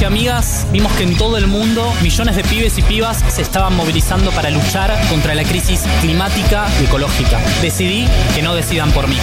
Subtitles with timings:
[0.00, 3.76] Y amigas vimos que en todo el mundo millones de pibes y pibas se estaban
[3.76, 7.38] movilizando para luchar contra la crisis climática y ecológica.
[7.60, 9.16] Decidí que no decidan por mí.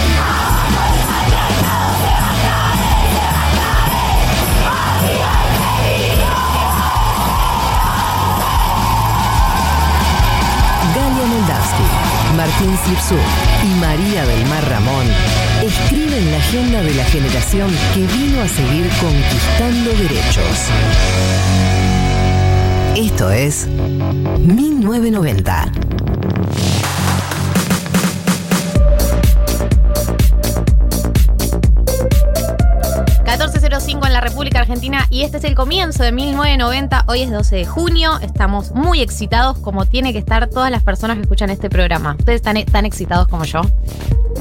[10.94, 13.18] Galia Moldavsky, Martín Slipsuk
[13.64, 15.06] y María del Mar Ramón
[15.62, 20.68] escriben la agenda de la generación que vino a seguir conquistando derechos.
[22.96, 25.72] Esto es 1990.
[34.06, 37.04] en la República Argentina y este es el comienzo de 1990.
[37.08, 38.18] Hoy es 12 de junio.
[38.20, 42.16] Estamos muy excitados como tiene que estar todas las personas que escuchan este programa.
[42.18, 43.62] ¿Ustedes están tan excitados como yo?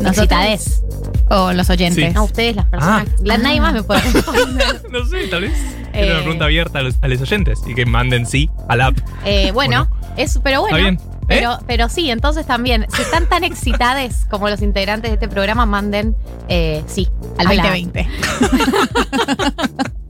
[0.06, 0.84] Excitades.
[1.30, 2.14] O los oyentes.
[2.14, 3.08] No, ustedes, las personas.
[3.23, 4.81] La- Nadie más me puede responder.
[4.92, 5.53] No sé, tal vez.
[5.94, 6.03] Eh.
[6.06, 8.98] Era una pregunta abierta a los, a los oyentes y que manden sí al app.
[9.25, 10.78] Eh, bueno, es, pero bueno.
[10.78, 11.00] Está bien.
[11.23, 11.25] ¿Eh?
[11.39, 15.66] Pero, pero sí, entonces también, si están tan excitades como los integrantes de este programa,
[15.66, 16.16] manden
[16.50, 18.08] eh, sí Al a la- 2020.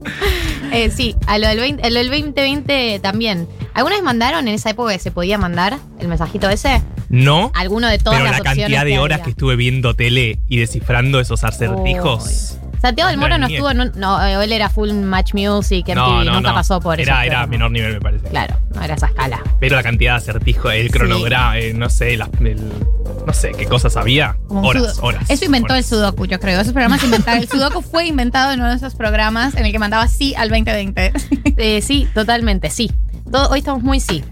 [0.72, 3.46] Eh, sí, a lo del, 20, a lo del 2020 también.
[3.74, 6.82] ¿Alguna vez mandaron en esa época que se podía mandar el mensajito ese?
[7.10, 7.50] No.
[7.54, 9.24] ¿Alguno de todas Pero las la cantidad de que horas había?
[9.24, 12.56] que estuve viendo tele y descifrando esos acertijos.
[12.82, 15.94] Santiago del Moro no estuvo en un- No, eh, él era full Match Music, MTV,
[15.94, 16.54] No, no, nunca no.
[16.54, 17.08] pasó por eso.
[17.10, 18.28] Era, era menor nivel, me parece.
[18.28, 19.40] Claro, no era esa escala.
[19.60, 22.72] Pero la cantidad de acertijos, el cronograma, eh, no sé, el-
[23.26, 24.36] no sé qué cosas había.
[24.48, 25.24] Como horas, horas.
[25.30, 25.78] Eso inventó horas.
[25.78, 26.60] el Sudoku, yo creo.
[26.60, 27.40] Esos programas inventaron.
[27.40, 30.48] El Sudoku fue inventado en uno de esos programas en el que mandaba sí al
[30.50, 31.12] 2020.
[31.56, 32.90] Eh, sí, totalmente, sí.
[33.30, 34.24] Todo- hoy estamos muy sí.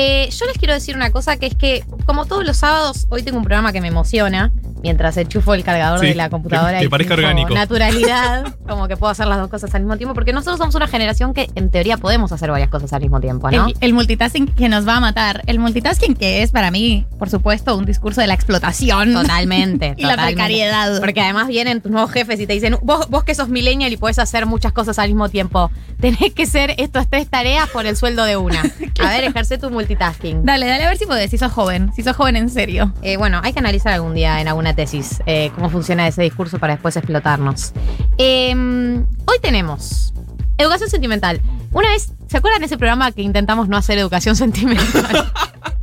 [0.00, 3.24] Eh, yo les quiero decir una cosa que es que, como todos los sábados, hoy
[3.24, 6.78] tengo un programa que me emociona mientras enchufo el cargador Sí, de la computadora que-
[6.78, 7.52] que y parezca orgánico.
[7.52, 10.86] naturalidad, como que puedo hacer las dos cosas al mismo tiempo, porque nosotros somos una
[10.86, 13.66] generación que en teoría podemos hacer varias cosas al mismo tiempo, ¿no?
[13.66, 15.42] El, el multitasking que nos va a matar.
[15.46, 19.12] El multitasking que es para mí, por supuesto, un discurso de la explotación.
[19.14, 19.94] Totalmente.
[19.96, 21.00] y la precariedad.
[21.00, 23.96] Porque además vienen tus nuevos jefes y te dicen, vos, vos que sos millennial y
[23.96, 27.96] podés hacer muchas cosas al mismo tiempo, tenés que hacer estas tres tareas por el
[27.96, 28.60] sueldo de una.
[29.00, 29.87] A ver, ejerce tu multitasking.
[30.44, 32.92] Dale, dale a ver si podés, si sos joven, si sos joven en serio.
[33.02, 36.58] Eh, bueno, hay que analizar algún día en alguna tesis eh, cómo funciona ese discurso
[36.58, 37.72] para después explotarnos.
[38.18, 40.12] Eh, hoy tenemos
[40.58, 41.40] educación sentimental.
[41.72, 45.32] Una vez, ¿se acuerdan de ese programa que intentamos no hacer educación sentimental?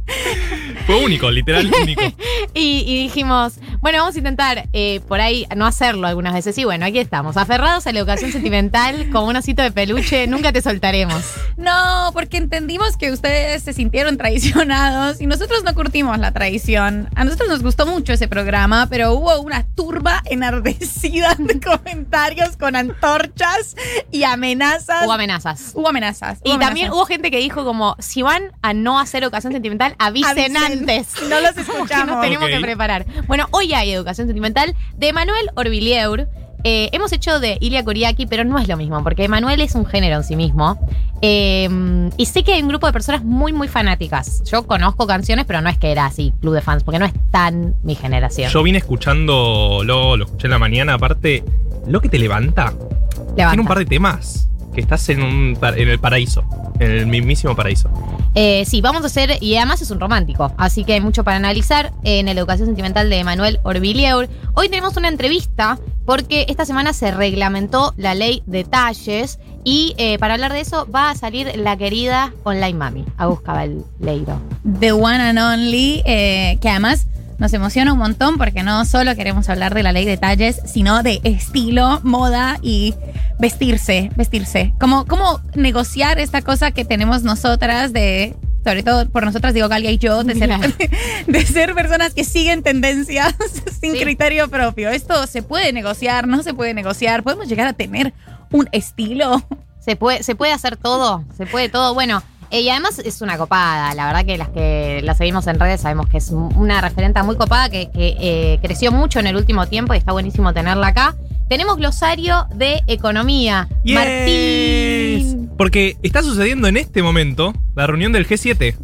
[0.85, 2.01] Fue único, literal único.
[2.53, 3.53] y, y dijimos,
[3.85, 6.57] bueno, vamos a intentar eh, por ahí no hacerlo algunas veces.
[6.57, 10.51] Y bueno, aquí estamos, aferrados a la educación sentimental, como un osito de peluche, nunca
[10.51, 11.23] te soltaremos.
[11.55, 17.09] No, porque entendimos que ustedes se sintieron traicionados y nosotros no curtimos la traición.
[17.13, 22.75] A nosotros nos gustó mucho ese programa, pero hubo una turba enardecida de comentarios con
[22.75, 23.75] antorchas
[24.11, 25.05] y amenazas.
[25.05, 25.73] Hubo amenazas.
[25.75, 26.39] Hubo amenazas.
[26.43, 26.95] Y hubo también amenazas.
[26.95, 30.79] hubo gente que dijo como, si van a no hacer educación sentimental, avisen, Avisen.
[30.79, 31.09] antes.
[31.29, 32.07] No los Que escuchamos.
[32.07, 33.05] nos tenemos que preparar.
[33.27, 36.27] Bueno, hoy hay educación sentimental de Manuel Orvilleur.
[36.63, 39.85] Eh, hemos hecho de Ilia Kuriaki, pero no es lo mismo, porque Manuel es un
[39.85, 40.79] género en sí mismo.
[41.21, 41.69] Eh,
[42.17, 44.43] y sé que hay un grupo de personas muy, muy fanáticas.
[44.45, 47.13] Yo conozco canciones, pero no es que era así, club de fans, porque no es
[47.29, 48.49] tan mi generación.
[48.49, 51.43] Yo vine escuchando, lo, lo escuché en la mañana, aparte,
[51.87, 52.73] lo que te levanta.
[52.73, 53.35] Levanta.
[53.35, 56.43] Tiene un par de temas que estás en, un, par- en el paraíso,
[56.79, 57.89] en el mismísimo paraíso.
[58.35, 61.37] Eh, sí, vamos a hacer, y además es un romántico, así que hay mucho para
[61.37, 64.29] analizar en la educación sentimental de Manuel Orvilleur.
[64.53, 70.19] Hoy tenemos una entrevista porque esta semana se reglamentó la ley de talles y eh,
[70.19, 74.39] para hablar de eso va a salir la querida Online Mami, Agus Cabaleiro.
[74.79, 77.07] The One and Only, eh, que además
[77.37, 81.03] nos emociona un montón porque no solo queremos hablar de la ley de talles, sino
[81.03, 82.93] de estilo, moda y
[83.39, 84.73] vestirse, vestirse.
[84.79, 89.91] Cómo, cómo negociar esta cosa que tenemos nosotras de, sobre todo por nosotras, digo Galia
[89.91, 90.49] y yo, de ser,
[91.27, 93.35] de ser personas que siguen tendencias
[93.81, 93.99] sin Sí.
[94.01, 94.89] criterio propio.
[94.89, 98.13] Esto se puede negociar, no se puede negociar, podemos llegar a tener
[98.51, 99.43] un estilo.
[99.79, 101.93] Se puede, se puede hacer todo, se puede todo.
[101.93, 103.93] Bueno, eh, y además es una copada.
[103.95, 107.35] La verdad que las que la seguimos en redes sabemos que es una referenta muy
[107.35, 111.15] copada que, que, eh, creció mucho en el último tiempo y está buenísimo tenerla acá.
[111.49, 113.67] Tenemos glosario de economía.
[113.83, 113.95] Yes.
[113.95, 115.51] Martín.
[115.57, 118.75] Porque está sucediendo en este momento la reunión del G7.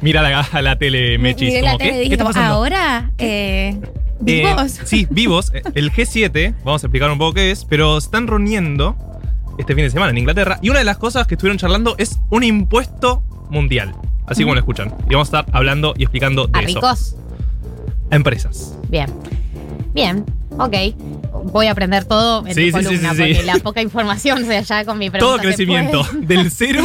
[0.00, 1.48] Mira la, a la tele, Mechis.
[1.48, 2.54] Miré la como, tele y ¿qué, dije, ¿qué está como, pasando?
[2.54, 4.80] ahora, eh, Eh, vivos.
[4.84, 5.52] sí, vivos.
[5.74, 8.96] El G7, vamos a explicar un poco qué es, pero se están reuniendo
[9.60, 10.58] este fin de semana en Inglaterra.
[10.62, 13.94] Y una de las cosas que estuvieron charlando es un impuesto mundial.
[14.26, 14.94] Así como lo escuchan.
[15.08, 16.68] Y vamos a estar hablando y explicando de ¿A eso.
[16.68, 17.16] ricos?
[18.10, 18.74] A empresas.
[18.88, 19.12] Bien.
[19.92, 20.24] Bien,
[20.58, 20.74] ok.
[21.52, 24.46] Voy a aprender todo en Sí, tu sí, columna, sí, porque la poca información, o
[24.46, 25.34] sea, ya con mi pregunta.
[25.34, 26.04] Todo crecimiento.
[26.20, 26.84] Del cero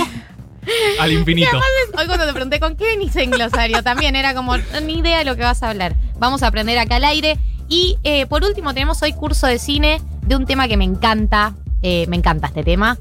[0.99, 1.57] al infinito.
[1.97, 5.25] Hoy cuando te pregunté con qué venís en glosario, también era como, ni idea de
[5.25, 5.95] lo que vas a hablar.
[6.17, 7.37] Vamos a aprender acá al aire.
[7.67, 11.53] Y eh, por último, tenemos hoy curso de cine de un tema que me encanta.
[11.87, 12.97] Eh, me encanta este tema.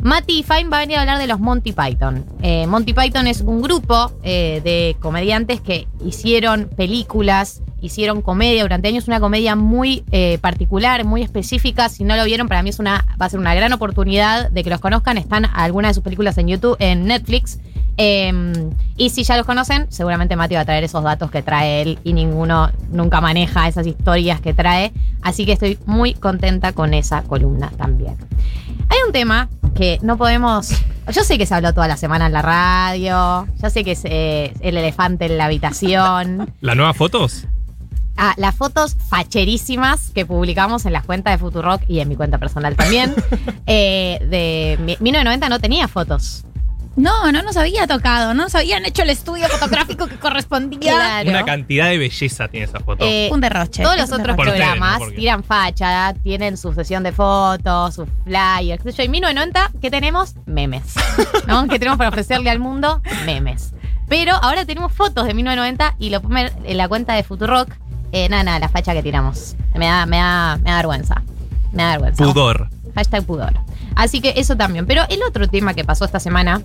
[0.00, 2.24] Mati Fine va a venir a hablar de los Monty Python.
[2.42, 8.88] Eh, Monty Python es un grupo eh, de comediantes que hicieron películas, hicieron comedia durante
[8.88, 10.02] años, una comedia muy
[10.40, 11.88] particular, muy específica.
[11.88, 14.64] Si no lo vieron, para mí es una, va a ser una gran oportunidad de
[14.64, 15.18] que los conozcan.
[15.18, 17.60] Están algunas de sus películas en YouTube, en Netflix.
[17.98, 21.82] Eh, y si ya los conocen, seguramente Mati va a traer esos datos que trae
[21.82, 24.92] él y ninguno nunca maneja esas historias que trae.
[25.22, 28.16] Así que estoy muy contenta con esa columna también.
[28.88, 30.70] Hay un tema que no podemos.
[31.12, 33.46] Yo sé que se habló toda la semana en la radio.
[33.62, 36.52] Yo sé que es eh, el elefante en la habitación.
[36.60, 37.46] ¿Las nuevas fotos?
[38.18, 42.38] Ah, las fotos facherísimas que publicamos en las cuentas de Futurock y en mi cuenta
[42.38, 43.14] personal también.
[43.66, 46.45] eh, de mi- 1990 no tenía fotos.
[46.96, 50.94] No, no nos había tocado, no nos habían hecho el estudio fotográfico que correspondía.
[50.96, 51.30] Claro.
[51.30, 53.04] Una cantidad de belleza tiene esa foto.
[53.06, 53.82] Eh, Un derroche.
[53.82, 54.36] Todos los otros derroche.
[54.36, 58.82] Por ustedes, programas tiran facha, tienen su sesión de fotos, sus flyers.
[58.82, 59.04] qué sé yo.
[59.04, 60.34] En 1990, ¿qué tenemos?
[60.46, 60.94] Memes.
[61.46, 61.66] ¿No?
[61.68, 63.02] ¿Qué tenemos para ofrecerle al mundo?
[63.26, 63.72] Memes.
[64.08, 67.68] Pero ahora tenemos fotos de 1990 y lo pongo en la cuenta de Futurock.
[68.12, 69.54] Eh, nada, nada, la facha que tiramos.
[69.74, 71.22] Me da, me da, me da vergüenza.
[71.72, 72.24] Me da vergüenza.
[72.24, 72.68] Pudor.
[72.94, 73.52] Hashtag pudor.
[73.96, 74.86] Así que eso también.
[74.86, 76.62] Pero el otro tema que pasó esta semana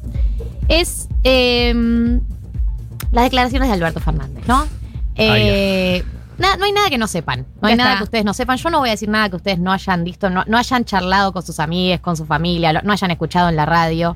[0.67, 1.73] es eh,
[3.11, 4.67] las declaraciones de Alberto Fernández, ¿no?
[5.15, 6.03] Eh,
[6.37, 7.45] na- no hay nada que no sepan.
[7.61, 7.97] No hay Ya nada está.
[7.99, 8.57] que ustedes no sepan.
[8.57, 11.33] Yo no voy a decir nada que ustedes no hayan visto, no, no hayan charlado
[11.33, 14.15] con sus amigos, con su familia, lo- no hayan escuchado en la radio.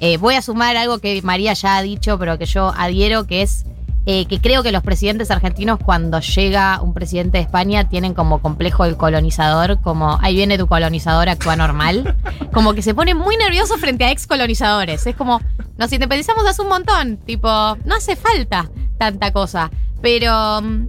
[0.00, 3.42] Eh, voy a sumar algo que María ya ha dicho, pero que yo adhiero, que
[3.42, 3.64] es
[4.06, 8.40] eh, que creo que los presidentes argentinos cuando llega un presidente de España tienen como
[8.40, 12.16] complejo el colonizador, como ahí viene tu colonizador, actúa normal.
[12.52, 15.06] Como que se pone muy nervioso frente a ex colonizadores.
[15.08, 15.40] Es como,
[15.76, 17.48] nos independizamos hace un montón, tipo,
[17.84, 19.70] no hace falta tanta cosa.
[20.00, 20.86] Pero mm,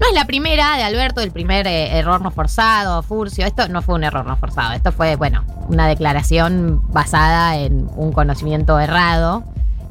[0.00, 3.44] no es la primera de Alberto, el primer eh, error no forzado, Furcio.
[3.46, 4.74] Esto no fue un error no forzado.
[4.74, 9.42] Esto fue, bueno, una declaración basada en un conocimiento errado.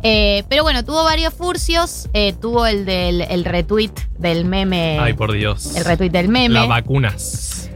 [0.03, 2.07] Eh, pero bueno, tuvo varios furcios.
[2.13, 4.97] eh, tuvo el del el retweet del meme.
[5.01, 5.75] Ay, por Dios.
[5.75, 6.53] El retweet del meme.
[6.53, 7.69] Las vacunas.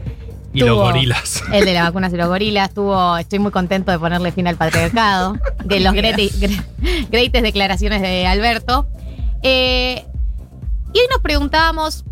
[0.54, 1.42] Y Tuvo los gorilas.
[1.52, 2.74] El de las vacunas y los gorilas.
[2.74, 5.38] Tuvo, estoy muy contento de ponerle fin al patriarcado.
[5.64, 6.62] De los greti- gre-
[7.10, 8.86] greatest declaraciones de Alberto.
[9.42, 10.04] Eh,
[10.92, 12.04] y hoy nos preguntábamos,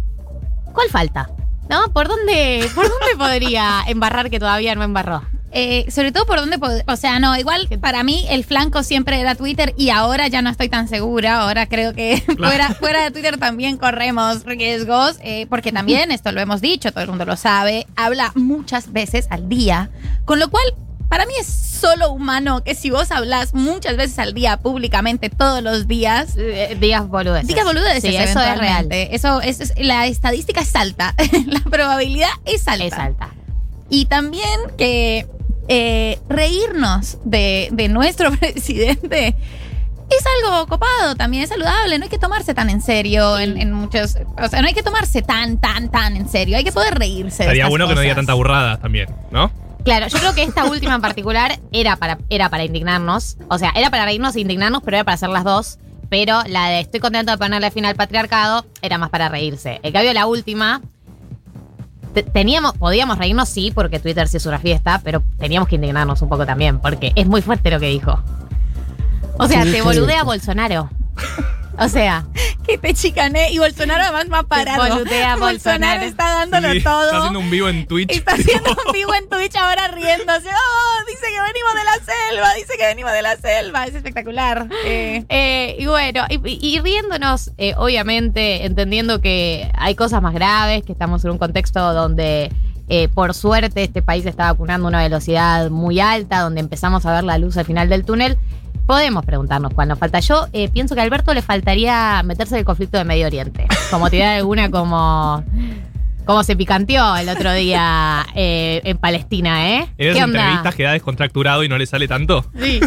[0.72, 1.28] ¿cuál falta?
[1.68, 1.92] ¿No?
[1.92, 5.22] ¿Por dónde, ¿Por dónde podría embarrar que todavía no embarró?
[5.52, 9.34] Eh, sobre todo por dónde, o sea, no, igual para mí el flanco siempre era
[9.34, 13.36] Twitter y ahora ya no estoy tan segura, ahora creo que fuera, fuera de Twitter
[13.36, 17.86] también corremos riesgos, eh, porque también, esto lo hemos dicho, todo el mundo lo sabe,
[17.96, 19.90] habla muchas veces al día,
[20.24, 20.62] con lo cual
[21.08, 25.60] para mí es solo humano que si vos hablas muchas veces al día públicamente todos
[25.64, 27.48] los días, Eh, digas boludeces.
[27.48, 28.86] Digas boludeces, Sí, eso es real.
[28.92, 31.16] Eso es, es- la estadística es alta,
[31.46, 32.84] la probabilidad es alta.
[32.86, 33.30] Es alta.
[33.88, 34.46] Y también
[34.78, 35.26] que
[35.72, 39.36] eh, reírnos de, de nuestro presidente
[40.10, 41.98] es algo copado, también es saludable.
[41.98, 44.18] No hay que tomarse tan en serio en, en muchos.
[44.42, 46.56] O sea, no hay que tomarse tan, tan, tan en serio.
[46.56, 47.44] Hay que poder reírse.
[47.44, 49.52] Estaría bueno que no diga tanta burrada también, ¿no?
[49.84, 53.38] Claro, yo creo que esta última en particular era para, era para indignarnos.
[53.48, 55.78] O sea, era para reírnos e indignarnos, pero era para hacer las dos.
[56.10, 59.78] Pero la de estoy contento de ponerle fin al patriarcado era más para reírse.
[59.84, 60.82] En cambio, la última.
[62.12, 66.20] Te- Teníamos, podíamos reírnos, sí, porque Twitter sí es una fiesta, pero teníamos que indignarnos
[66.22, 68.20] un poco también, porque es muy fuerte lo que dijo.
[69.38, 70.90] O sea, te boludea Bolsonaro.
[71.80, 72.24] O sea,
[72.66, 74.86] Que te chicané y Bolsonaro además más parado.
[74.96, 76.02] boludea Bolsonaro.
[76.02, 77.04] está dándolo Sí, todo.
[77.04, 78.10] Está haciendo un vivo en Twitch.
[78.12, 80.48] Está haciendo un vivo en Twitch ahora riéndose.
[80.48, 83.84] Oh, dice que venimos de la selva, dice que venimos de la selva.
[83.86, 84.68] Es espectacular.
[84.84, 90.82] Eh, Eh, y bueno, y, y riéndonos, eh, obviamente, entendiendo que hay cosas más graves,
[90.84, 92.52] que estamos en un contexto donde
[92.88, 97.12] eh, por suerte este país está vacunando a una velocidad muy alta, donde empezamos a
[97.14, 98.36] ver la luz al final del túnel.
[98.90, 100.18] Podemos preguntarnos cuál falta.
[100.18, 103.68] Yo eh, pienso que a Alberto le faltaría meterse en el conflicto de Medio Oriente.
[103.88, 105.44] Como tirar alguna como.
[106.30, 109.88] Como se picanteó el otro día eh, en Palestina, ¿eh?
[109.98, 112.44] En esas entrevistas queda descontracturado y no le sale tanto.
[112.62, 112.78] Sí,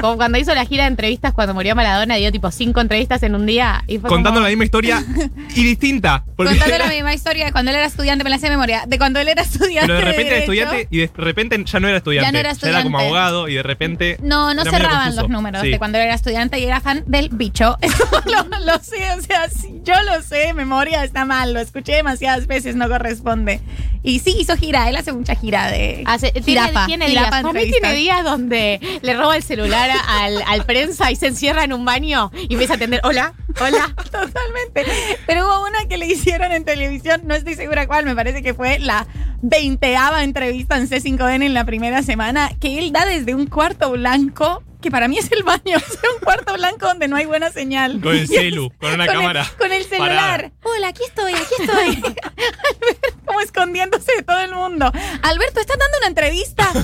[0.00, 3.34] como cuando hizo la gira de entrevistas cuando murió Maradona, dio tipo cinco entrevistas en
[3.34, 3.82] un día.
[3.88, 5.02] Y fue Contando como- la misma historia
[5.56, 6.22] y distinta.
[6.36, 8.84] Contando la misma historia de cuando él era estudiante, me la sé de memoria.
[8.86, 9.88] De cuando él era estudiante.
[9.88, 10.52] pero de repente era Derecho.
[10.52, 12.26] estudiante y de repente ya no era estudiante.
[12.28, 12.96] Ya no era como estudiante.
[13.04, 14.18] abogado y de repente.
[14.22, 15.70] No, no era cerraban los números Sí.
[15.70, 17.76] de cuando él era estudiante y era fan del bicho.
[17.80, 19.48] Eso lo, lo sé, o sea,
[19.82, 23.60] yo lo sé, memoria está mal, lo escuché demasiadas veces, no corresponde.
[24.02, 27.30] Y sí, hizo gira, él hace mucha gira de Hace- tiene, jirafa, tiene jirafa días.
[27.30, 27.80] Para mí entrevistas.
[27.80, 31.84] tiene días donde le roba el celular al, al prensa y se encierra en un
[31.86, 33.00] baño y empieza a atender.
[33.04, 33.94] Hola, hola.
[34.04, 34.84] Totalmente.
[35.26, 38.52] Pero hubo una que le hicieron en televisión, no estoy segura cuál, me parece que
[38.52, 39.06] fue la
[39.40, 44.62] veinteava entrevista en C5N en la primera semana, que él da desde un cuarto blanco,
[44.84, 48.00] que para mí es el baño, sea, un cuarto blanco donde no hay buena señal.
[48.02, 49.46] Con el celu, con una Con el- cámara.
[49.58, 50.14] con el celular.
[50.14, 50.52] parada.
[50.62, 51.86] Hola, aquí estoy, aquí estoy.
[52.22, 54.92] Alberto, como escondiéndose de todo el mundo.
[55.22, 56.68] Alberto, ¿estás dando una entrevista?
[56.74, 56.80] No,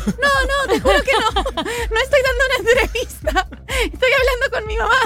[0.66, 1.42] no, te juro que no.
[1.42, 3.48] No estoy dando una entrevista.
[3.92, 5.00] Estoy hablando con mi mamá.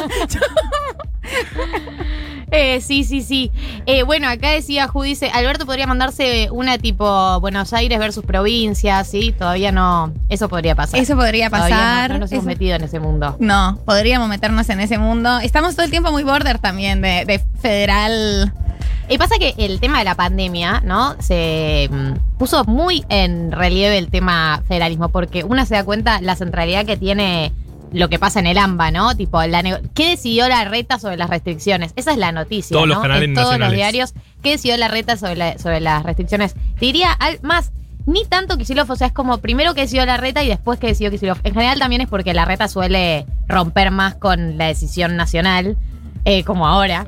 [2.51, 3.51] Eh, sí, sí, sí.
[3.87, 9.09] Eh, bueno, acá decía Ju, dice, Alberto podría mandarse una tipo Buenos Aires versus provincias,
[9.09, 9.35] ¿sí?
[9.37, 10.13] Todavía no.
[10.29, 11.01] Eso podría pasar.
[11.01, 12.11] Eso podría pasar.
[12.11, 13.37] No, no nos hemos Eso- metido en ese mundo.
[13.41, 15.39] No, podríamos meternos en ese mundo.
[15.39, 18.53] Estamos todo el tiempo muy border también de, de federal.
[19.09, 21.15] Y pasa que el tema de la pandemia, ¿no?
[21.21, 26.37] Se mm, puso muy en relieve el tema federalismo, porque una se da cuenta la
[26.37, 27.53] centralidad que tiene
[27.95, 29.17] lo que pasa en el AMBA, ¿no?
[29.17, 29.63] Tipo, la
[29.95, 31.93] ¿qué decidió la reta sobre las restricciones?
[31.97, 32.95] Esa es la noticia, Todos ¿no?
[32.95, 33.71] los canales en todos nacionales.
[33.73, 34.15] los diarios.
[34.43, 36.55] ¿Qué decidió la reta sobre, la- sobre las restricciones?
[36.55, 37.73] Te diría al- más,
[38.07, 40.89] ni tanto Kicillof, o sea, es como primero que decidió la reta y después que
[40.89, 41.39] decidió Kicillof.
[41.45, 45.77] En general también es porque la reta suele romper más con la decisión nacional,
[46.27, 47.07] eh, como ahora.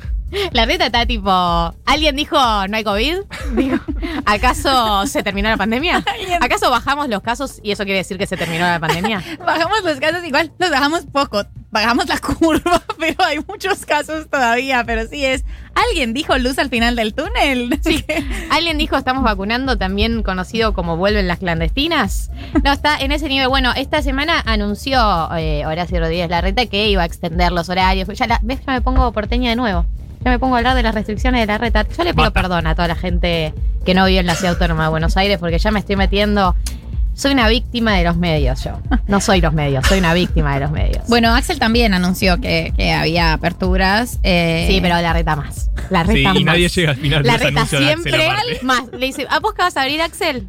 [0.52, 1.30] La reta está tipo,
[1.85, 3.18] ¿alguien dijo no hay COVID?
[3.52, 3.78] Digo,
[4.25, 6.04] ¿Acaso se terminó la pandemia?
[6.40, 9.23] ¿Acaso bajamos los casos y eso quiere decir que se terminó la pandemia?
[9.38, 11.45] Bajamos los casos igual, los bajamos poco.
[11.71, 14.83] Bajamos la curva, pero hay muchos casos todavía.
[14.85, 15.45] Pero sí es.
[15.75, 17.78] ¿Alguien dijo luz al final del túnel?
[17.83, 18.04] Sí.
[18.50, 22.30] ¿Alguien dijo estamos vacunando, también conocido como vuelven las clandestinas?
[22.64, 23.49] No, está en ese nivel.
[23.49, 28.09] Bueno, esta semana anunció eh, Horacio Rodríguez Larreta que iba a extender los horarios.
[28.09, 28.61] Ya, la, ¿Ves?
[28.66, 29.85] Ya me pongo porteña de nuevo.
[30.26, 31.87] Ya me pongo a hablar de las restricciones de la reta.
[31.97, 32.42] Yo le pido Basta.
[32.42, 33.54] perdón a toda la gente
[33.85, 36.56] que no vive en la ciudad autónoma de Buenos Aires porque ya me estoy metiendo.
[37.14, 38.73] Soy una víctima de los medios yo.
[39.06, 41.06] No soy los medios, soy una víctima de los medios.
[41.09, 44.18] Bueno, Axel también anunció que, que había aperturas.
[44.25, 45.71] eh, Sí, pero la reta más.
[45.90, 46.42] La Sí, reta y más.
[46.42, 48.59] nadie llega al final de La reta anuncio de Axel siempre aparte.
[48.62, 48.83] más.
[48.99, 50.49] Le dice, ¿a vos qué vas a abrir, Axel?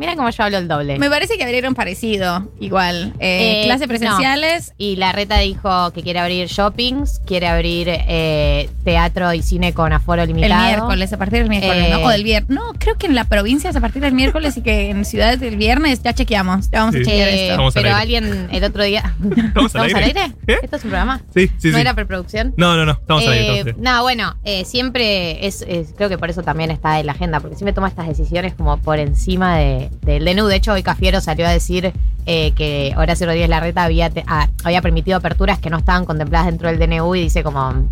[0.00, 0.98] Mira cómo yo hablo el doble.
[0.98, 3.12] Me parece que abrieron parecido, igual.
[3.20, 4.72] Eh, Eh, clases presenciales.
[4.78, 9.92] Y la reta dijo que quiere abrir shoppings, quiere abrir eh, teatro y cine con
[9.92, 10.64] aforo El limitado.
[10.66, 12.00] miércoles, a partir del miércoles, Eh, ¿no?
[12.00, 12.48] O del viernes.
[12.50, 15.38] No, creo que en la provincia es a partir del miércoles y que en ciudades
[15.38, 16.70] del viernes ya chequeamos.
[16.70, 17.02] Ya vamos Sí.
[17.02, 17.50] a chequear Eh, esto.
[17.52, 18.16] Estamos al pero aire.
[18.16, 19.14] alguien el otro día.
[19.46, 20.32] ¿Estamos al aire?
[20.46, 20.56] ¿Eh?
[20.62, 21.20] ¿Esto es un programa?
[21.34, 21.80] Sí, sí, ¿No sí.
[21.82, 22.54] era preproducción?
[22.56, 22.92] No, no, no.
[22.92, 23.82] Estamos al aire, estamos al Eh, aire.
[23.82, 27.40] no, bueno, eh, siempre es, es- creo que por eso también está en la agenda,
[27.40, 30.46] porque siempre toma estas decisiones como por encima de- del DNU.
[30.46, 31.92] De hecho, hoy Cafiero salió a decir
[32.26, 36.46] eh, que Horacio Rodríguez Larreta había, te- ah, había permitido aperturas que no estaban contempladas
[36.46, 37.88] dentro del DNU y dice como,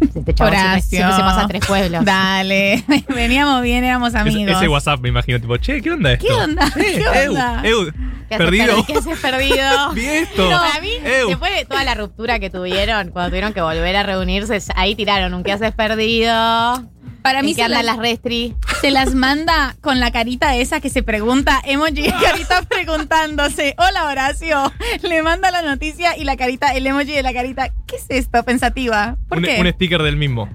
[0.00, 0.82] este siempre, Horacio.
[0.88, 2.04] siempre se pasa a tres pueblos.
[2.04, 4.56] Dale, veníamos bien, éramos amigos.
[4.56, 6.26] Ese WhatsApp me imagino, tipo, che, ¿qué onda esto?
[6.26, 6.70] ¿Qué onda?
[6.74, 7.60] ¿Qué Eu, onda?
[7.64, 7.92] eu,
[8.28, 8.76] ¿Qué haces perdido.
[8.76, 9.90] perdi- ¿Qué haces perdido?
[9.94, 10.50] Vi esto.
[10.50, 11.28] No, para mí, Eu.
[11.28, 15.34] después de toda la ruptura que tuvieron, cuando tuvieron que volver a reunirse, ahí tiraron
[15.34, 16.84] un ¿qué haces perdido?
[17.22, 18.54] Para mí ¿En qué se las- las restri?
[18.80, 24.72] Se las manda con la carita esa que se pregunta, emoji, carita preguntándose, hola Horacio,
[25.02, 28.42] le manda la noticia y la carita, el emoji de la carita, ¿qué es esto?
[28.44, 29.16] Pensativa.
[29.28, 29.58] ¿Por un, qué?
[29.60, 30.48] un sticker del mismo.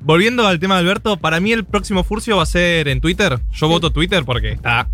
[0.00, 3.40] Volviendo al tema de Alberto, para mí el próximo Furcio va a ser en Twitter.
[3.52, 4.88] Yo voto Twitter porque está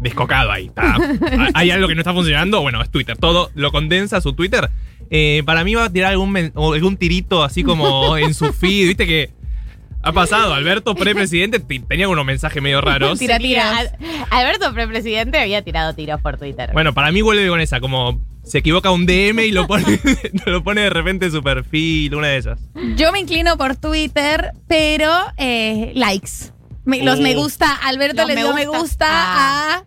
[0.00, 0.66] descocado ahí.
[0.66, 0.96] está-
[1.54, 2.60] hay algo que no está funcionando.
[2.60, 3.16] Bueno, es Twitter.
[3.16, 4.68] Todo lo condensa a su Twitter.
[5.10, 8.52] Eh, para mí va a tirar algún, men- o algún tirito así como en su
[8.52, 8.88] feed.
[8.88, 9.30] Viste que
[10.02, 10.54] ha pasado.
[10.54, 13.18] Alberto, prepresidente, tenía unos mensajes medio raros.
[13.38, 13.76] Tira.
[13.78, 13.90] Al-
[14.30, 16.70] Alberto, presidente, había tirado tiros por Twitter.
[16.72, 20.00] Bueno, para mí vuelve con esa, como se equivoca un DM y lo pone,
[20.46, 22.58] lo pone de repente en su perfil, una de esas.
[22.96, 26.52] Yo me inclino por Twitter, pero eh, likes.
[26.84, 27.22] Me- los Oh.
[27.22, 28.78] me gusta, Alberto le me dio me gusta.
[28.80, 29.76] gusta Ah.
[29.76, 29.84] a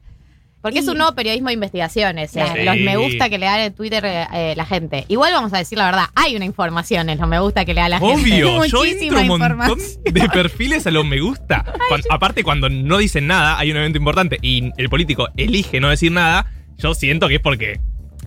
[0.64, 2.64] Porque es un nuevo periodismo de investigaciones, eh, Sí.
[2.64, 5.04] los me gusta que le da en Twitter eh, eh, la gente.
[5.10, 7.82] Igual vamos a decir la verdad, hay una información en los me gusta que le
[7.82, 8.14] da la gente.
[8.16, 9.80] Obvio, yo Muchísima entro un montón información.
[10.06, 11.66] de perfiles a los me gusta.
[12.10, 16.14] Aparte, cuando no dicen nada, hay un evento importante y el político elige no decir
[16.14, 17.82] nada, yo siento que es porque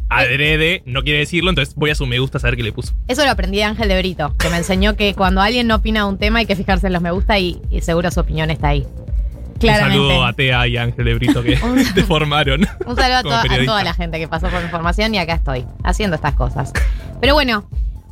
[0.08, 2.92] adrede no quiere decirlo, entonces voy a su me gusta a saber qué le puso.
[3.08, 6.00] Eso lo aprendí de Ángel de Brito, que me enseñó que cuando alguien no opina
[6.02, 8.50] de un tema hay que fijarse en los me gusta y, y seguro su opinión
[8.50, 8.86] está ahí.
[9.60, 11.56] Un saludo a Tea y a Ángel de Brito que
[11.94, 12.66] te formaron.
[12.86, 13.28] Un saludo a, to-
[13.66, 16.72] toda la gente que pasó por mi formación y acá estoy, haciendo estas cosas.
[17.20, 17.68] Pero bueno,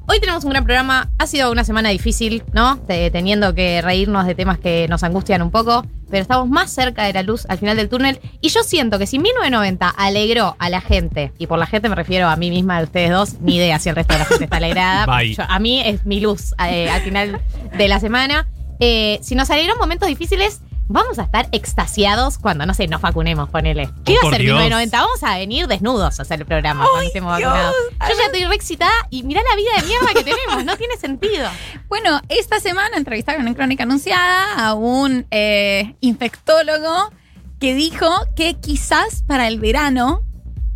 [0.07, 1.11] hoy tenemos un gran programa.
[1.19, 2.79] Ha sido una semana difícil, ¿no?
[2.79, 7.05] Te- teniendo que reírnos de temas que nos angustian un poco, pero estamos más cerca
[7.05, 8.21] de la luz al final del túnel.
[8.41, 11.95] Y yo siento que si 1990 alegró a la gente, y por la gente me
[11.97, 14.45] refiero a mí misma, a ustedes dos, ni idea si el resto de la gente
[14.45, 15.05] está alegrada.
[15.35, 17.41] Yo- a mí es mi luz eh, al final
[17.77, 18.47] de la semana.
[18.81, 23.49] Eh, si nos alegró momentos difíciles, vamos a estar extasiados cuando, no sé, nos vacunemos,
[23.49, 23.89] ponele.
[24.05, 24.59] ¿Qué Oh, iba a ser Dios.
[24.61, 25.01] 1990?
[25.01, 27.51] Vamos a venir desnudos a hacer el programa cuando estemos Dios.
[27.51, 27.77] vacunados.
[28.09, 30.97] Yo ya estoy re excitada y mirá la vida de mierda que tenemos, no tiene
[30.97, 31.49] sentido.
[31.89, 37.13] Bueno, esta semana entrevistaron en Crónica Anunciada a un eh, infectólogo
[37.61, 40.23] que dijo que quizás para el verano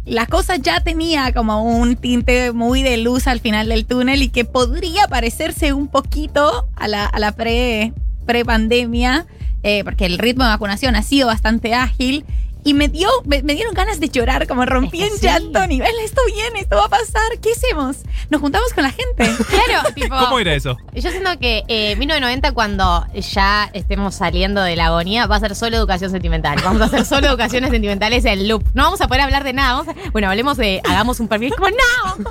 [0.05, 4.29] la cosa ya tenía como un tinte muy de luz al final del túnel y
[4.29, 7.93] que podría parecerse un poquito a la, a la pre,
[8.27, 9.27] pre-pandemia,
[9.63, 12.25] eh, porque el ritmo de vacunación ha sido bastante ágil.
[12.65, 15.21] Y me, dio, me, me dieron ganas de llorar, como rompí en Sí.
[15.23, 17.99] llanto a nivel, esto viene, esto va a pasar, ¿qué hacemos?
[18.31, 19.31] Nos juntamos con la gente.
[19.49, 20.09] Claro, tipo.
[20.19, 20.77] ¿Cómo era eso?
[20.93, 25.55] Yo siento que eh, 1990, cuando ya estemos saliendo de la agonía, va a ser
[25.55, 26.59] solo educación sentimental.
[26.65, 28.65] Vamos a hacer solo educaciones sentimentales en loop.
[28.75, 29.75] No vamos a poder hablar de nada.
[29.81, 30.83] Vamos a- bueno, hablemos de.
[30.85, 32.25] Hagamos un perfil como, ¡No!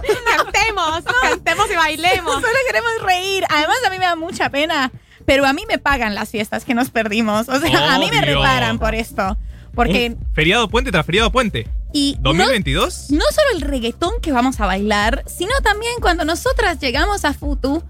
[0.44, 1.04] ¡Cantemos!
[1.22, 2.34] ¡Cantemos y bailemos!
[2.36, 3.44] Solo queremos reír.
[3.50, 4.92] Además, a mí me da mucha pena.
[5.28, 7.50] Pero a mí me pagan las fiestas que nos perdimos.
[7.50, 8.36] O sea, a mí me Obvio.
[8.38, 9.38] reparan por esto.
[9.76, 10.16] Porque.
[10.18, 11.68] Un feriado puente tras feriado puente.
[11.94, 13.10] Y no, ¿2022?
[13.12, 17.84] no solo el reggaetón que vamos a bailar, sino también cuando nosotras llegamos a Futu,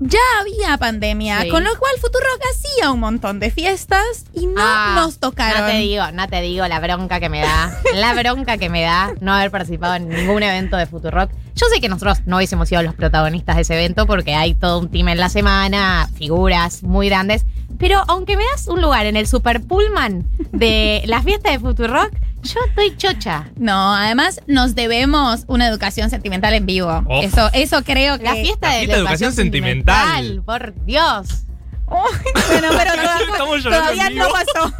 [0.00, 1.42] ya había pandemia.
[1.42, 1.48] Sí.
[1.48, 5.62] Con lo cual Futurock hacía un montón de fiestas y no Ah, nos tocaron.
[5.62, 7.76] No te digo, no te digo la bronca que me da.
[7.94, 11.30] La bronca que me da no haber participado en ningún evento de Futurock.
[11.54, 14.80] Yo sé que nosotros no hubiésemos sido los protagonistas de ese evento porque hay todo
[14.80, 17.46] un team en la semana, figuras muy grandes.
[17.78, 22.12] Pero aunque me das un lugar en el Super Pullman de las fiestas de Futurock,
[22.42, 23.50] yo estoy chocha.
[23.56, 27.04] No, además nos debemos una educación sentimental en vivo.
[27.06, 27.22] Oh.
[27.22, 28.24] Eso, eso creo que.
[28.24, 30.42] La fiesta La de fiesta de educación sentimental.
[30.44, 31.44] Por Dios.
[31.86, 34.72] bueno, pero todavía en no pasó.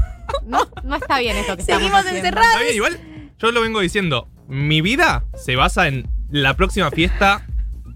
[0.47, 2.49] No, no está bien esto que Seguimos estamos encerrados.
[2.49, 3.01] Está bien, igual
[3.39, 4.29] yo lo vengo diciendo.
[4.49, 7.47] Mi vida se basa en la próxima fiesta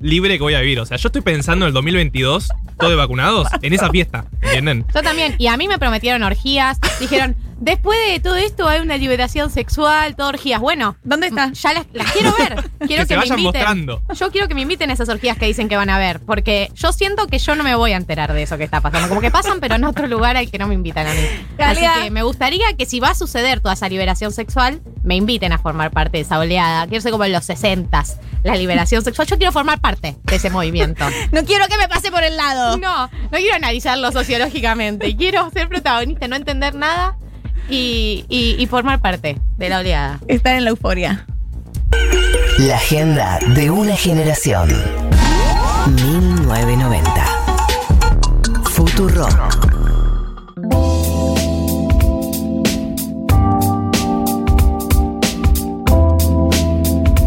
[0.00, 0.80] libre que voy a vivir.
[0.80, 4.24] O sea, yo estoy pensando en el 2022, todo de vacunados, en esa fiesta.
[4.42, 4.86] ¿Entienden?
[4.94, 5.34] Yo también.
[5.38, 6.78] Y a mí me prometieron orgías.
[7.00, 10.60] Dijeron, después de todo esto hay una liberación sexual, todo orgías.
[10.60, 11.52] Bueno, ¿Dónde está?
[11.52, 12.70] ya las, las quiero ver.
[12.86, 13.60] Quiero Que que, se me vayan inviten.
[13.62, 14.02] mostrando.
[14.14, 16.20] Yo quiero que me inviten a esas orgías que dicen que van a ver.
[16.20, 19.08] Porque yo siento que yo no me voy a enterar de eso que está pasando.
[19.08, 21.20] Como que pasan, pero en otro lugar al que no me invitan a mí.
[21.58, 25.52] Así que me gustaría que si va a suceder toda esa liberación sexual, me inviten
[25.52, 26.86] a formar parte de esa oleada.
[26.86, 28.04] Quiero ser como en los 60
[28.44, 29.26] la liberación sexual.
[29.26, 31.04] Yo quiero formar parte de ese movimiento.
[31.32, 32.76] No quiero que me pase por el lado.
[32.78, 35.14] No, no quiero analizarlo sociológicamente.
[35.16, 37.16] Quiero ser protagonista, no entender nada
[37.68, 40.20] y, y- y formar parte de la oleada.
[40.28, 41.26] Estar en la euforia.
[42.58, 44.68] La agenda de una generación.
[45.86, 47.24] 1990.
[48.70, 49.56] Futurock.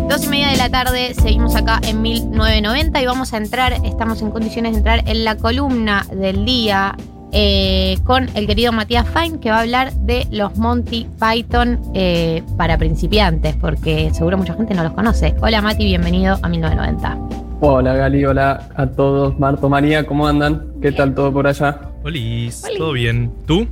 [0.10, 4.22] Dos y media de la tarde, seguimos acá en 1990 y vamos a entrar, estamos
[4.22, 6.98] en condiciones de entrar en la columna del día
[7.32, 12.44] eh, con el querido Matías Fine que va a hablar de los Monty Python eh,
[12.58, 15.36] para principiantes, porque seguro mucha gente no los conoce.
[15.42, 17.18] Hola Mati, bienvenido a 1990.
[17.62, 19.40] Hola Gali, hola a todos.
[19.40, 20.66] Marto, María, ¿cómo andan?
[20.82, 21.80] ¿Qué tal todo por allá?
[22.04, 23.32] Olis, ¿todo bien?
[23.46, 23.68] ¿Tú?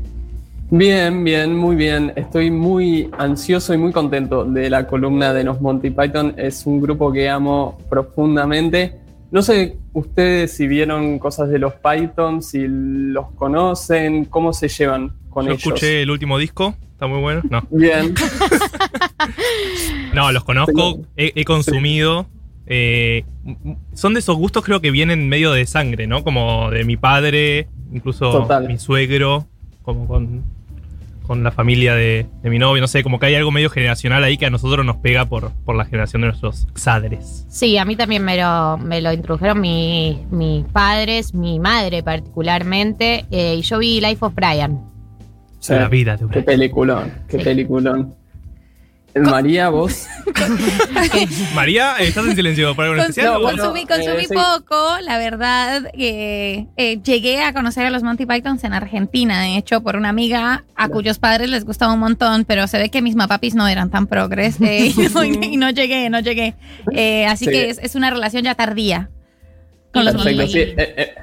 [0.72, 2.14] Bien, bien, muy bien.
[2.16, 6.36] Estoy muy ansioso y muy contento de la columna de los Monty Python.
[6.38, 9.00] Es un grupo que amo profundamente.
[9.32, 15.14] No sé ustedes si vieron cosas de los Python, si los conocen, cómo se llevan
[15.30, 15.66] con Yo ellos.
[15.66, 17.42] escuché el último disco, está muy bueno.
[17.50, 18.14] No, Bien,
[20.14, 22.26] no los conozco, he, he consumido.
[22.66, 23.24] eh,
[23.94, 26.24] son de esos gustos creo que vienen medio de sangre, ¿no?
[26.24, 28.68] Como de mi padre, incluso Total.
[28.68, 29.48] mi suegro,
[29.84, 30.44] como con,
[31.30, 34.24] con la familia de, de mi novio, no sé, como que hay algo medio generacional
[34.24, 37.46] ahí que a nosotros nos pega por, por la generación de nuestros padres.
[37.50, 43.26] Sí, a mí también me lo, me lo introdujeron mi- mis padres, mi madre particularmente,
[43.30, 44.82] eh, y yo vi Life of Brian.
[45.60, 45.74] Sí.
[45.74, 46.46] La vida de qué Brian.
[46.46, 47.44] peliculón, qué Sí.
[47.44, 48.16] peliculón.
[49.16, 50.06] María, vos.
[51.56, 53.38] María, ¿estás en silencio por algo especial?
[53.38, 54.34] o- consumí consumí eh, sí.
[54.36, 55.90] poco, la verdad.
[55.94, 56.68] eh,
[57.04, 60.90] llegué a conocer a los Monty Pythons en Argentina, de hecho, por una amiga a
[60.90, 64.08] cuyos padres les gustaba un montón, pero se ve que mis mapapis no eran tan
[64.08, 66.56] progres eh, y, no, y no llegué, no llegué.
[66.94, 67.52] Eh, así Sí.
[67.52, 69.10] que es, es una relación ya tardía
[69.94, 70.66] con los Monty Perfecto, sí.
[70.66, 70.80] Python.
[70.80, 71.14] eh, eh,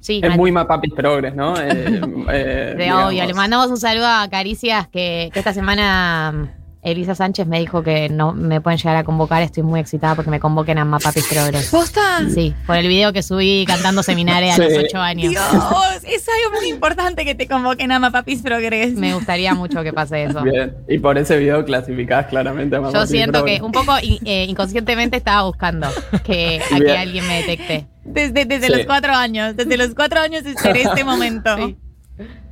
[0.00, 1.56] Sí, es muy mapapis progres, ¿no?
[1.58, 1.66] Eh,
[2.30, 3.08] eh, De digamos.
[3.10, 3.24] obvio.
[3.24, 6.52] Le mandamos un saludo a Caricias que, que esta semana
[6.84, 9.42] Elisa Sánchez me dijo que no me pueden llegar a convocar.
[9.42, 11.70] Estoy muy excitada porque me convoquen a Mapapis Progress.
[11.70, 12.20] ¿Posta?
[12.32, 14.62] Sí, por el video que subí cantando seminares a Sí.
[14.62, 15.30] los 8 años.
[15.30, 15.42] Dios,
[16.04, 18.92] es algo muy importante que te convoquen a Mapapis Progress.
[18.94, 20.42] Me gustaría mucho que pase eso.
[20.42, 23.58] Bien, y por ese video clasificás claramente a Yo Mapapis siento Progres.
[23.60, 25.88] que un poco eh, inconscientemente estaba buscando
[26.24, 26.96] que, a Bien.
[26.98, 27.86] alguien me detecte.
[28.04, 28.72] Desde, desde Sí.
[28.74, 31.56] los cuatro años, desde los cuatro años esperé este momento.
[31.56, 31.76] Sí.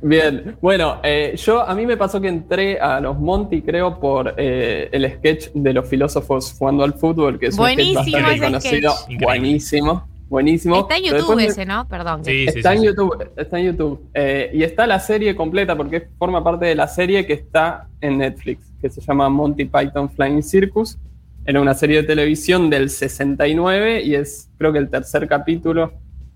[0.01, 4.33] Bien, bueno, eh, yo a mí me pasó que entré a los Monty, creo, por
[4.37, 8.35] eh, el sketch de los filósofos jugando al fútbol, que es Buenísimo un sketch bastante
[8.35, 8.45] ese
[8.81, 8.91] conocido.
[8.91, 9.21] sketch.
[9.21, 10.79] Buenísimo, buenísimo.
[10.81, 11.87] Está en YouTube me- ese, ¿no?
[11.87, 12.25] Perdón.
[12.25, 12.87] Sí, sí, está sí, en sí.
[12.87, 14.01] YouTube, está en YouTube.
[14.13, 18.17] Eh, y está la serie completa porque forma parte de la serie que está en
[18.17, 20.97] Netflix, que se llama Monty Python Flying Circus.
[21.45, 25.93] Era una serie de televisión del 69 y es, creo que el tercer capítulo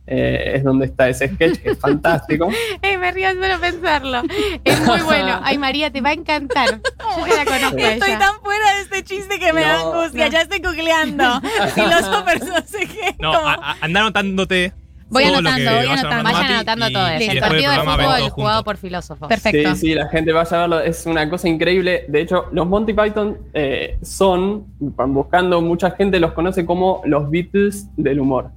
[0.07, 2.49] eh, es donde está ese sketch, que es fantástico.
[2.81, 4.21] Eh, me río solo pensarlo.
[4.63, 5.39] Es muy bueno.
[5.43, 6.79] Ay, María, te va a encantar.
[7.19, 8.19] Yo ya la conozco a Estoy ella.
[8.19, 10.25] tan fuera de este chiste que me da angustia.
[10.25, 10.31] no.
[10.31, 11.41] Ya estoy googleando.
[11.75, 13.15] Filósofos, no sé qué.
[13.19, 13.33] No,
[13.81, 14.73] anda anotándote.
[15.09, 16.23] Voy anotando, voy anotando.
[16.23, 17.09] Vayan Mati anotando y- todo.
[17.09, 19.27] y Es el partido de fútbol jugado por filósofos.
[19.29, 19.75] Perfecto.
[19.75, 22.05] Sí, sí, la gente vaya a verlo, es una cosa increíble.
[22.09, 27.29] De hecho, los Monty Python eh, son, van buscando, mucha gente los conoce como los
[27.31, 28.51] Beatles del humor.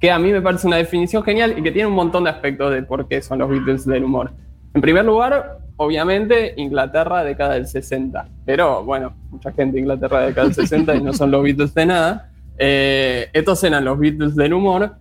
[0.00, 2.72] Que a mí me parece una definición genial y que tiene un montón de aspectos
[2.72, 4.30] de por qué son los Beatles del humor.
[4.74, 8.28] En primer lugar, obviamente, Inglaterra década del 60.
[8.44, 12.30] Pero bueno, mucha gente Inglaterra década del 60 y no son los Beatles de nada.
[12.58, 14.96] Eh, estos eran los Beatles del humor,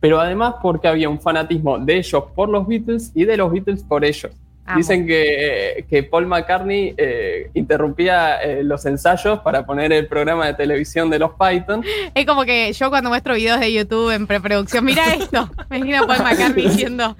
[0.00, 3.82] pero además porque había un fanatismo de ellos por los Beatles y de los Beatles
[3.82, 4.32] por ellos.
[4.70, 4.78] Amo.
[4.78, 10.54] Dicen que, que Paul McCartney eh, interrumpía eh, los ensayos para poner el programa de
[10.54, 11.84] televisión de los Python.
[12.14, 15.50] Es como que yo cuando muestro videos de YouTube en preproducción, mira esto.
[15.68, 17.16] Me imagino a Paul McCartney diciendo.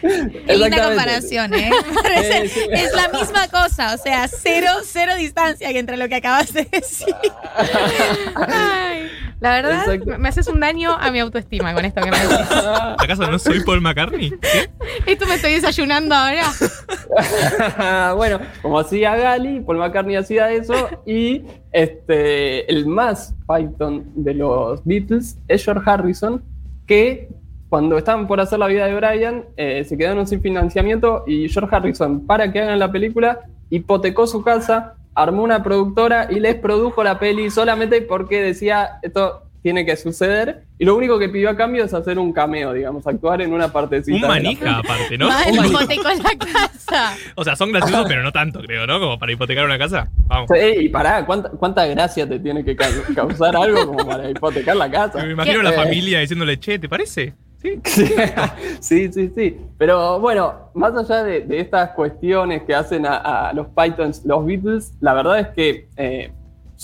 [0.00, 1.70] Qué linda comparación, ¿eh?
[1.94, 2.60] Me parece- Eh, sí.
[2.70, 7.14] Es la misma cosa, o sea, cero, cero distancia entre lo que acabas de decir.
[8.36, 10.18] Ay, la verdad, Exacto.
[10.18, 12.36] me haces un daño a mi autoestima con esto que me decís.
[12.98, 14.32] ¿Acaso no soy Paul McCartney?
[15.06, 16.44] Esto me estoy desayunando ahora.
[18.16, 20.74] bueno, como hacía Gali, Paul McCartney hacía eso
[21.06, 26.42] y este, el más Python de los Beatles es George Harrison,
[26.86, 27.28] que
[27.68, 31.74] cuando estaban por hacer la vida de Brian, eh, se quedaron sin financiamiento y George
[31.74, 37.02] Harrison, para que hagan la película, hipotecó su casa, armó una productora y les produjo
[37.02, 41.56] la peli solamente porque decía esto tiene que suceder y lo único que pidió a
[41.56, 44.14] cambio es hacer un cameo, digamos, actuar en una partecita.
[44.14, 45.26] Un de la manija, aparte, ¿no?
[45.28, 47.16] Mal, hipotecó la casa.
[47.34, 49.00] O sea, son graciosos, pero no tanto, creo, ¿no?
[49.00, 50.08] Como para hipotecar una casa.
[50.26, 50.50] Vamos.
[50.52, 54.76] Sí, y pará, ¿cuánta, cuánta gracia te tiene que ca- causar algo como para hipotecar
[54.76, 55.24] la casa?
[55.24, 57.32] Me imagino la Eh, familia diciéndole, che, ¿te parece?
[57.62, 57.80] Sí.
[58.80, 59.56] Sí, sí, sí.
[59.78, 64.44] Pero bueno, más allá de, de estas cuestiones que hacen a, a los Pythons, los
[64.44, 66.30] Beatles, la verdad es que eh,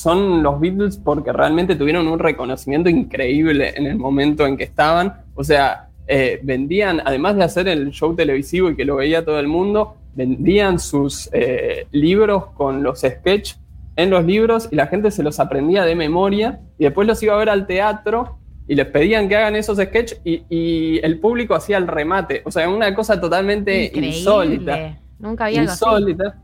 [0.00, 5.22] son los Beatles porque realmente tuvieron un reconocimiento increíble en el momento en que estaban.
[5.34, 9.38] O sea, eh, vendían, además de hacer el show televisivo y que lo veía todo
[9.38, 13.60] el mundo, vendían sus eh, libros con los sketches
[13.96, 17.34] en los libros y la gente se los aprendía de memoria y después los iba
[17.34, 21.54] a ver al teatro y les pedían que hagan esos sketches y, y el público
[21.54, 22.42] hacía el remate.
[22.44, 24.16] O sea, una cosa totalmente Increíble.
[24.16, 24.98] insólita.
[25.18, 25.84] Nunca había algo así.
[25.84, 26.38] Insólita.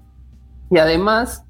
[0.71, 1.45] Y además,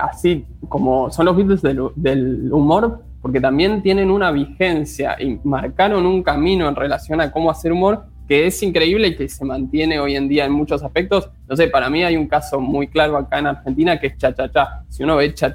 [0.00, 6.22] así como son los Beatles del, humor, porque también tienen una vigencia y marcaron un
[6.22, 10.16] camino en relación a cómo hacer humor que es increíble y que se mantiene hoy
[10.16, 11.28] en día en muchos aspectos.
[11.48, 14.32] No sé, para mí hay un caso muy claro acá en Argentina que es Cha
[14.34, 14.84] Cha.
[14.88, 15.52] Si uno ve Cha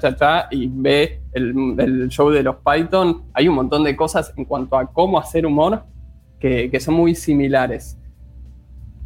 [0.50, 4.86] y ve el, show de los Python, hay un montón de cosas en cuanto a
[4.92, 5.82] cómo hacer humor
[6.38, 7.97] que son muy similares.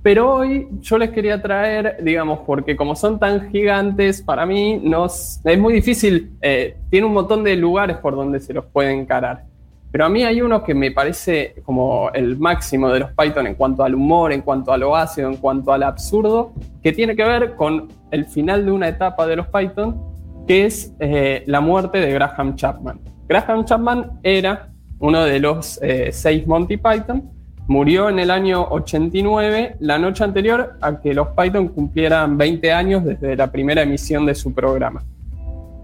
[0.03, 5.41] Pero hoy yo les quería traer, digamos, porque como son tan gigantes, para mí nos,
[5.45, 9.45] es muy difícil, eh, tiene un montón de lugares por donde se los puede encarar.
[9.93, 13.55] Pero a mí hay uno que me parece como el máximo de los Python en
[13.55, 17.25] cuanto al humor, en cuanto a lo ácido, en cuanto al absurdo, que tiene que
[17.25, 20.01] ver con el final de una etapa de los Python,
[20.49, 22.99] que es eh, la muerte de Graham Chapman.
[23.29, 27.31] Graham Chapman era uno de los eh, seis Monty Python,
[27.73, 33.03] murió en el año 89, la noche anterior a que los Python cumplieran 20 años
[33.03, 35.03] desde la primera emisión de su programa.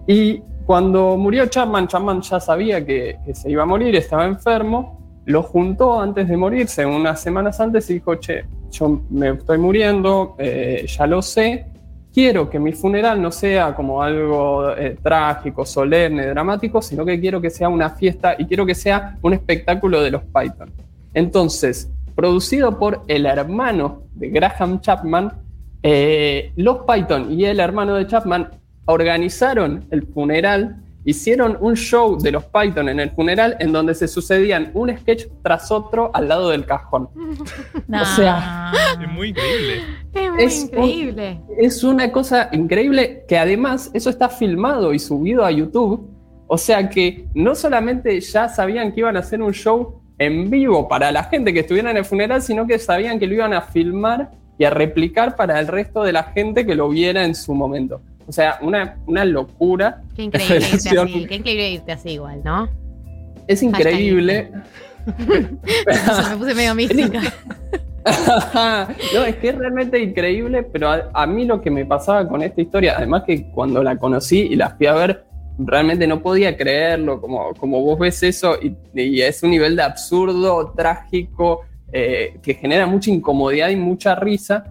[0.07, 4.99] Y cuando murió Chapman, Chapman ya sabía que, que se iba a morir, estaba enfermo,
[5.25, 10.35] lo juntó antes de morirse, unas semanas antes, y dijo, che, yo me estoy muriendo,
[10.37, 11.65] eh, ya lo sé,
[12.13, 17.41] quiero que mi funeral no sea como algo eh, trágico, solemne, dramático, sino que quiero
[17.41, 20.71] que sea una fiesta y quiero que sea un espectáculo de los Python.
[21.13, 25.31] Entonces, producido por el hermano de Graham Chapman,
[25.83, 28.49] eh, los Python y el hermano de Chapman
[28.85, 34.07] organizaron el funeral, hicieron un show de los Python en el funeral en donde se
[34.07, 37.09] sucedían un sketch tras otro al lado del cajón.
[37.87, 38.01] No.
[38.01, 39.81] O sea, Es muy increíble.
[40.13, 41.41] es muy es un- increíble.
[41.59, 46.09] es una cosa increíble que además eso está filmado y subido a YouTube.
[46.47, 50.87] O sea que no solamente ya sabían que iban a hacer un show en vivo
[50.87, 53.61] para la gente que estuviera en el funeral, sino que sabían que lo iban a
[53.61, 57.55] filmar y a replicar para el resto de la gente que lo viera en su
[57.55, 58.01] momento.
[58.27, 60.03] O sea, una, una locura.
[60.15, 62.69] Qué increíble irte así, qué increíble irte así igual, ¿no?
[63.47, 64.51] Es increíble.
[65.87, 67.21] Eso me puse medio mística.
[69.13, 72.43] no, es que es realmente increíble, pero a, a mí lo que me pasaba con
[72.43, 75.25] esta historia, además que cuando la conocí y la fui a ver,
[75.59, 80.73] realmente no podía creerlo, como, como vos ves eso, y, es un nivel de absurdo,
[80.75, 84.63] trágico, eh, que genera mucha incomodidad y mucha risa,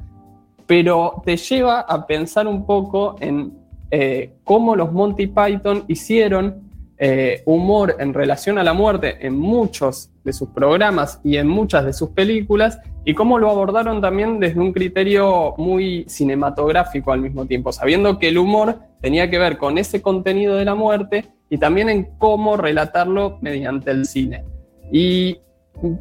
[0.67, 3.53] pero te lleva a pensar un poco en
[3.91, 10.11] eh, cómo los Monty Python hicieron eh, humor en relación a la muerte en muchos
[10.25, 14.61] de sus programas y en muchas de sus películas y cómo lo abordaron también desde
[14.61, 19.79] un criterio muy cinematográfico al mismo tiempo, sabiendo que el humor tenía que ver con
[19.79, 24.45] ese contenido de la muerte y también en cómo relatarlo mediante el cine.
[24.93, 25.39] Y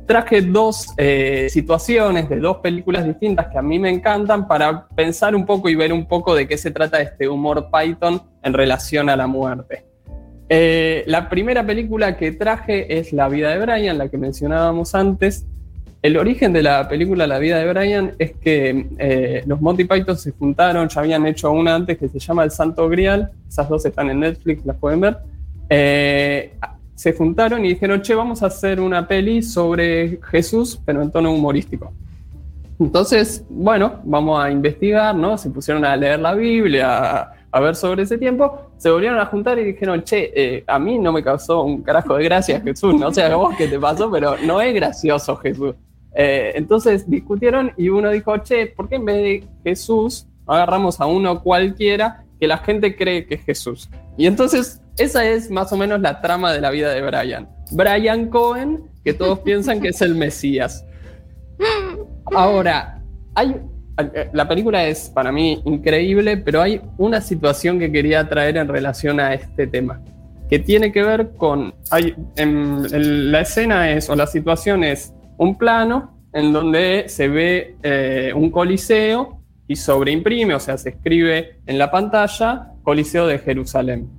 [0.05, 5.35] traje dos eh, situaciones de dos películas distintas que a mí me encantan para pensar
[5.35, 9.09] un poco y ver un poco de qué se trata este humor Python en relación
[9.09, 9.85] a la muerte.
[10.49, 15.45] Eh, la primera película que traje es La vida de Brian, la que mencionábamos antes.
[16.01, 20.17] El origen de la película La vida de Brian es que eh, los Monty Python
[20.17, 23.85] se juntaron, ya habían hecho una antes que se llama El Santo Grial, esas dos
[23.85, 25.17] están en Netflix, las pueden ver.
[25.69, 26.53] Eh,
[26.93, 31.31] se juntaron y dijeron, che, vamos a hacer una peli sobre Jesús, pero en tono
[31.31, 31.91] humorístico.
[32.79, 35.37] Entonces, bueno, vamos a investigar, ¿no?
[35.37, 39.57] Se pusieron a leer la Biblia, a, ver sobre ese tiempo, se volvieron a juntar
[39.57, 43.11] y dijeron, che, eh, a mí no me causó un carajo de gracia Jesús, no
[43.11, 45.73] sé vos qué te pasó, pero no es gracioso Jesús.
[46.19, 51.05] Eh, entonces discutieron y uno dijo, che, ¿por qué en vez de Jesús agarramos a
[51.05, 53.87] uno cualquiera que la gente cree que es Jesús?
[54.17, 57.47] Y entonces esa es más o menos la trama de la vida de Brian.
[57.69, 60.83] Brian Cohen, que todos piensan que es el Mesías.
[62.33, 62.99] Ahora,
[63.35, 63.61] hay,
[64.33, 69.19] la película es para mí increíble, pero hay una situación que quería traer en relación
[69.19, 70.01] a este tema,
[70.49, 75.13] que tiene que ver con, hay, en, en la escena es, o la situación es
[75.37, 81.59] un plano en donde se ve eh, un coliseo y sobreimprime, o sea, se escribe
[81.65, 84.09] en la pantalla Coliseo de Jerusalén.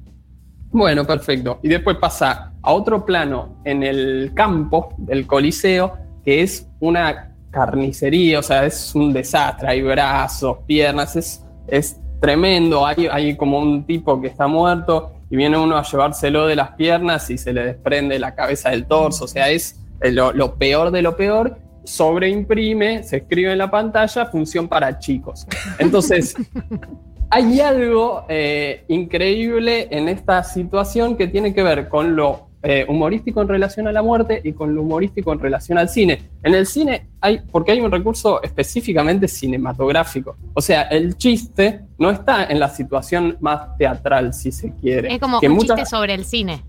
[0.71, 1.59] Bueno, perfecto.
[1.63, 8.41] Y después pasa a otro plano en el campo del Coliseo, que es una carnicería,
[8.41, 13.85] o sea, es un desastre, hay brazos, piernas, es, es tremendo, hay, hay como un
[13.85, 17.65] tipo que está muerto y viene uno a llevárselo de las piernas y se le
[17.65, 23.03] desprende la cabeza del torso, o sea, es lo, lo peor de lo peor, sobreimprime,
[23.03, 25.47] se escribe en la pantalla, función para chicos.
[25.79, 26.35] Entonces,
[27.31, 33.41] hay algo eh, increíble en esta situación que tiene que ver con lo eh, humorístico
[33.41, 36.19] en relación a la muerte y con lo humorístico en relación al cine.
[36.43, 40.37] En el cine hay, porque hay un recurso específicamente cinematográfico.
[40.55, 45.15] O sea, el chiste no está en la situación más teatral, si se quiere.
[45.15, 46.63] Es como Que un muchas- chiste sobre el cine.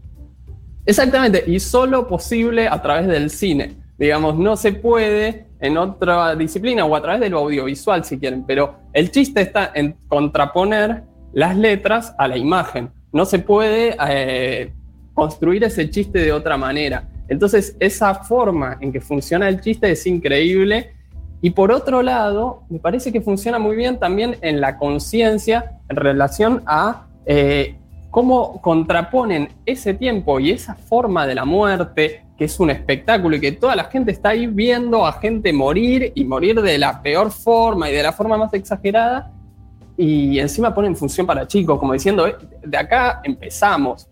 [0.86, 3.76] Exactamente, y solo posible a través del cine.
[3.98, 8.44] Digamos, no se puede en otra disciplina o a través de lo audiovisual, si quieren,
[8.46, 12.90] pero el chiste está en contraponer las letras a la imagen.
[13.12, 14.72] No se puede eh,
[15.14, 17.10] construir ese chiste de otra manera.
[17.28, 20.94] Entonces, esa forma en que funciona el chiste es increíble.
[21.42, 25.96] Y por otro lado, me parece que funciona muy bien también en la conciencia en
[25.96, 27.76] relación a eh,
[28.10, 33.40] cómo contraponen ese tiempo y esa forma de la muerte, que es un espectáculo y
[33.40, 37.32] que toda la gente está ahí viendo a gente morir y morir de la peor
[37.32, 39.32] forma y de la forma más exagerada,
[39.98, 44.08] y encima ponen función para chicos, como diciendo, "Eh, de acá empezamos.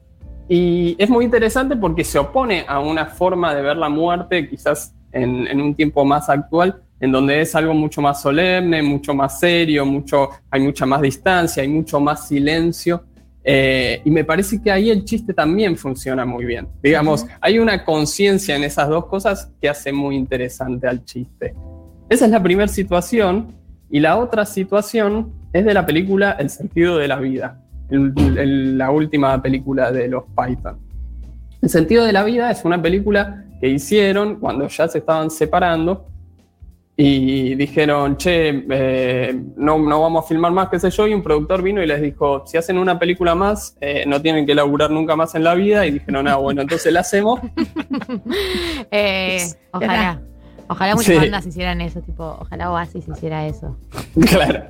[0.50, 4.94] Y es muy interesante porque se opone a una forma de ver la muerte, quizás
[5.12, 9.40] en, en un tiempo más actual, en donde es algo mucho más solemne, mucho más
[9.40, 13.04] serio, mucho, hay mucha más distancia, hay mucho más silencio.
[13.50, 16.68] Eh, y me parece que ahí el chiste también funciona muy bien.
[16.84, 21.56] Digamos, hay una conciencia en esas dos cosas que hace muy interesante al chiste.
[22.10, 23.56] Esa es la primera situación.
[23.90, 28.78] Y la otra situación es de la película El sentido de la vida, el- el-
[28.78, 30.78] la última película de los Python.
[31.62, 36.06] El sentido de la vida es una película que hicieron cuando ya se estaban separando
[37.00, 41.22] y dijeron, che, eh, no, no vamos a filmar más, qué sé yo, y un
[41.22, 44.90] productor vino y les dijo, si hacen una película más, eh, no tienen que laburar
[44.90, 47.40] nunca más en la vida, y dijeron, ah, bueno, entonces la hacemos.
[48.92, 50.22] Eh, ojalá.
[50.70, 51.20] Ojalá muchas Sí.
[51.22, 53.78] bandas hicieran eso, tipo, ojalá Oasis hiciera eso.
[54.30, 54.66] claro.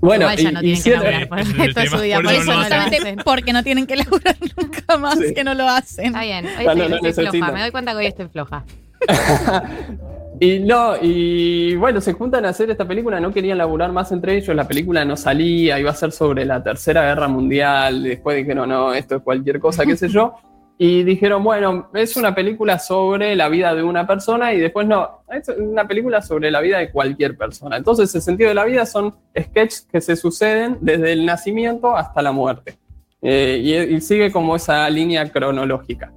[0.00, 2.32] Bueno, Igual ya no y- tienen que laburar por el resto de su vida, por
[2.32, 5.34] eso no Justamente porque no tienen que laburar nunca más, Sí.
[5.34, 6.06] que no lo hacen.
[6.06, 8.64] Está bien, hoy estoy, no lo estoy floja, me doy cuenta que hoy estoy floja.
[10.40, 14.36] Y no, y bueno, se juntan a hacer esta película, no querían laburar más entre
[14.36, 18.68] ellos, la película no salía, iba a ser sobre la Tercera Guerra Mundial, después dijeron,
[18.68, 20.34] no, esto es cualquier cosa, qué sé yo,
[20.78, 25.20] y dijeron, bueno, es una película sobre la vida de una persona y después no,
[25.30, 27.76] es una película sobre la vida de cualquier persona.
[27.76, 32.20] Entonces el sentido de la vida son sketches que se suceden desde el nacimiento hasta
[32.22, 32.76] la muerte.
[33.22, 36.12] Eh, y- y sigue como esa línea cronológica.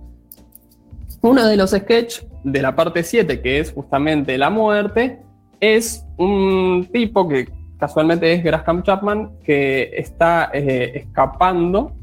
[1.22, 5.20] Uno de los sketches de la parte 7, que es justamente la muerte,
[5.60, 11.94] es un tipo que casualmente es Graham Chapman, que está eh, escapando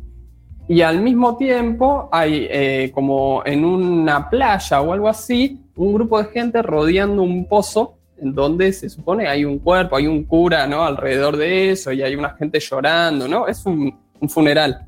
[0.69, 6.23] y al mismo tiempo hay eh, como en una playa o algo así, un grupo
[6.23, 10.67] de gente rodeando un pozo en donde se supone hay un cuerpo, hay un cura
[10.67, 10.85] ¿no?
[10.85, 13.47] alrededor de eso y hay una gente llorando, ¿no?
[13.47, 14.87] Es un, un funeral.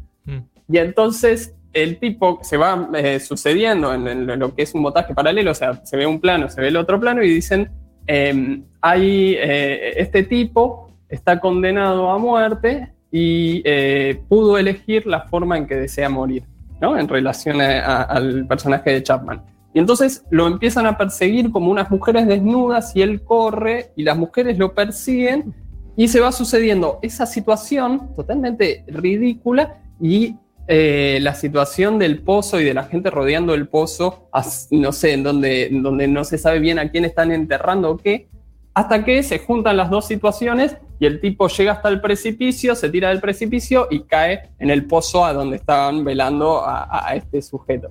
[0.69, 5.51] Y entonces el tipo se va eh, sucediendo en, lo que es un montaje paralelo,
[5.51, 7.71] o sea, se ve un plano, se ve el otro plano y dicen,
[8.07, 15.59] eh, hay, eh, este tipo está condenado a muerte y eh, pudo elegir la forma
[15.59, 16.45] en que desea morir,
[16.81, 16.99] ¿no?
[16.99, 19.43] En relación al personaje de Chapman.
[19.75, 24.17] Y entonces lo empiezan a perseguir como unas mujeres desnudas y él corre y las
[24.17, 25.55] mujeres lo persiguen
[25.97, 30.37] y se va sucediendo esa situación totalmente ridícula y
[30.69, 34.29] eh, la situación del pozo y de la gente rodeando el pozo,
[34.71, 38.29] no sé, en donde, donde no se sabe bien a quién están enterrando o qué,
[38.75, 42.91] hasta que se juntan las dos situaciones y el tipo llega hasta el precipicio, se
[42.91, 47.41] tira del precipicio y cae en el pozo a donde estaban velando a- a este
[47.43, 47.91] sujeto.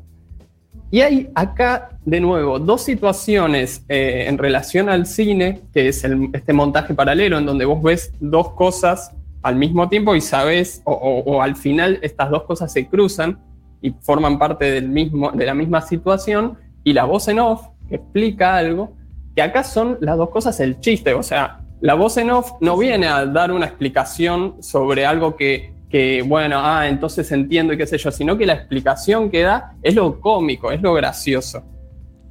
[0.91, 6.29] Y hay acá, de nuevo, dos situaciones eh, en relación al cine, que es el-
[6.33, 9.11] este montaje paralelo, en donde vos ves dos cosas
[9.45, 13.37] al mismo tiempo y sabes, o, o- o al final estas dos cosas se cruzan
[13.81, 17.95] y forman parte del mismo, de la misma situación, y la voz en off, que
[17.97, 18.93] explica algo,
[19.35, 22.75] que acá son las dos cosas el chiste, o sea, la voz en off no
[22.77, 27.85] viene a dar una explicación sobre algo que, que, bueno, ah, entonces entiendo y qué
[27.85, 31.61] sé yo, sino que la explicación que da es lo cómico, es lo gracioso.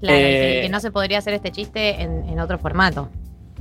[0.00, 3.08] Claro, Eh, que, que no se podría hacer este chiste en, en otro formato.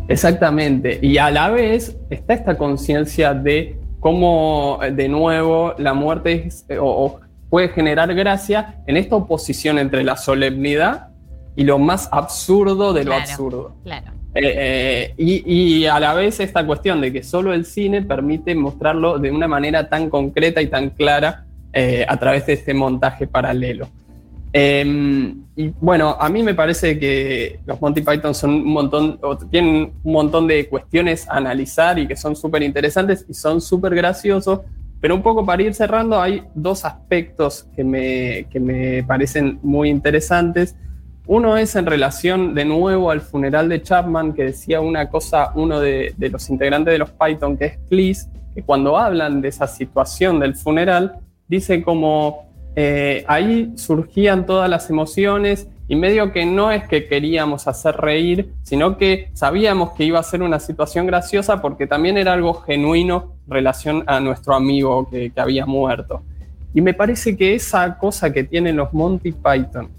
[0.08, 1.00] Exactamente.
[1.02, 6.66] Y a la vez está esta conciencia de cómo, eh, de nuevo, la muerte es,
[6.70, 11.10] eh, o, o puede generar gracia en esta oposición entre la solemnidad
[11.56, 13.76] y lo más absurdo de lo Claro, absurdo.
[13.84, 14.12] Claro.
[14.36, 18.56] Eh, eh, y, y a la vez esta cuestión de que solo el cine permite
[18.56, 23.28] mostrarlo de una manera tan concreta y tan clara eh, a través de este montaje
[23.28, 23.88] paralelo.
[24.56, 29.94] Eh, y bueno, a mí me parece que los Monty Python son un montón, tienen
[30.04, 34.62] un montón de cuestiones a analizar y que son súper interesantes y son súper graciosos,
[35.02, 39.90] pero un poco para ir cerrando hay dos aspectos que me, que me parecen muy
[39.90, 40.76] interesantes.
[41.26, 45.80] Uno es en relación de nuevo al funeral de Chapman, que decía una cosa, uno
[45.80, 49.68] de, de los integrantes de los Python, que es Cleese, que cuando hablan de esa
[49.68, 56.72] situación del funeral, dice como eh, ahí surgían todas las emociones y medio que no
[56.72, 61.62] es que queríamos hacer reír, sino que sabíamos que iba a ser una situación graciosa
[61.62, 66.24] porque también era algo genuino en relación a nuestro amigo que, que había muerto.
[66.74, 69.90] Y me parece que esa cosa que tienen los Monty Python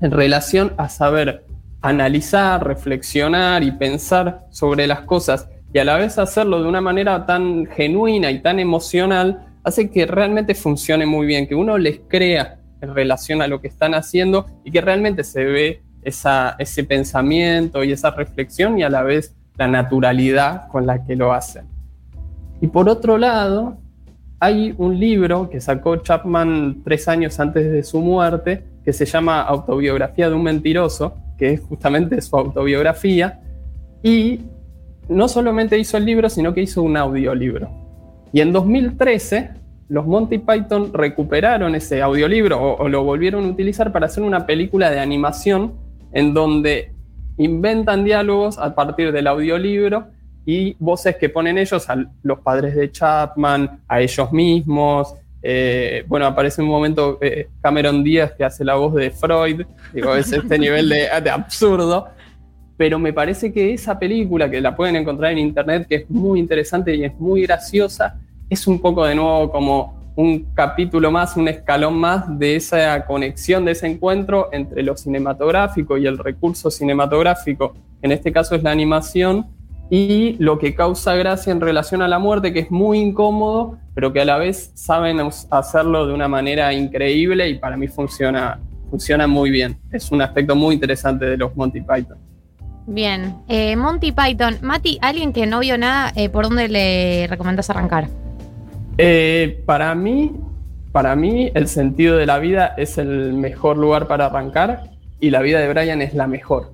[0.00, 1.44] en relación a saber
[1.82, 7.26] analizar, reflexionar y pensar sobre las cosas y a la vez hacerlo de una manera
[7.26, 12.58] tan genuina y tan emocional, hace que realmente funcione muy bien, que uno les crea
[12.80, 17.92] en relación a lo que están haciendo y que realmente se ve ese pensamiento y
[17.92, 21.66] esa reflexión y a la vez la naturalidad con la que lo hacen.
[22.62, 23.76] Y por otro lado,
[24.38, 29.42] hay un libro que sacó Chapman tres años antes de su muerte, que se llama
[29.42, 33.40] Autobiografía de un mentiroso, que es justamente su autobiografía,
[34.02, 34.40] y
[35.10, 37.89] no solamente hizo el libro, sino que hizo un audiolibro.
[38.32, 39.50] Y en 2013
[39.88, 44.88] los Monty Python recuperaron ese audiolibro o, lo volvieron a utilizar para hacer una película
[44.88, 45.74] de animación
[46.12, 46.92] en donde
[47.38, 50.06] inventan diálogos a partir del audiolibro
[50.46, 55.14] y voces que ponen ellos a los padres de Chapman, a ellos mismos.
[55.42, 59.62] Eh, bueno, aparece un momento eh, Cameron Díaz que hace la voz de Freud.
[59.92, 62.08] Digo, es este nivel de absurdo.
[62.80, 66.40] Pero me parece que esa película, que la pueden encontrar en internet, que es muy
[66.40, 68.18] interesante y es muy graciosa,
[68.48, 73.66] es un poco de nuevo como un capítulo más, un escalón más de esa conexión,
[73.66, 78.70] de ese encuentro entre lo cinematográfico y el recurso cinematográfico, en este caso es la
[78.70, 79.44] animación,
[79.90, 84.10] y lo que causa gracia en relación a la muerte, que es muy incómodo, pero
[84.10, 85.18] que a la vez saben
[85.50, 88.58] hacerlo de una manera increíble y para mí funciona,
[88.88, 89.76] funciona muy bien.
[89.92, 92.29] Es un aspecto muy interesante de los Monty Python.
[92.90, 93.36] Bien.
[93.48, 94.58] Eh, Monty Python.
[94.62, 98.08] Mati, alguien que no vio nada, eh, ¿por dónde le recomendás arrancar?
[98.98, 100.32] Eh, para mí,
[100.90, 105.40] para mí, el sentido de la vida es el mejor lugar para arrancar y la
[105.40, 106.72] vida de Brian es la mejor.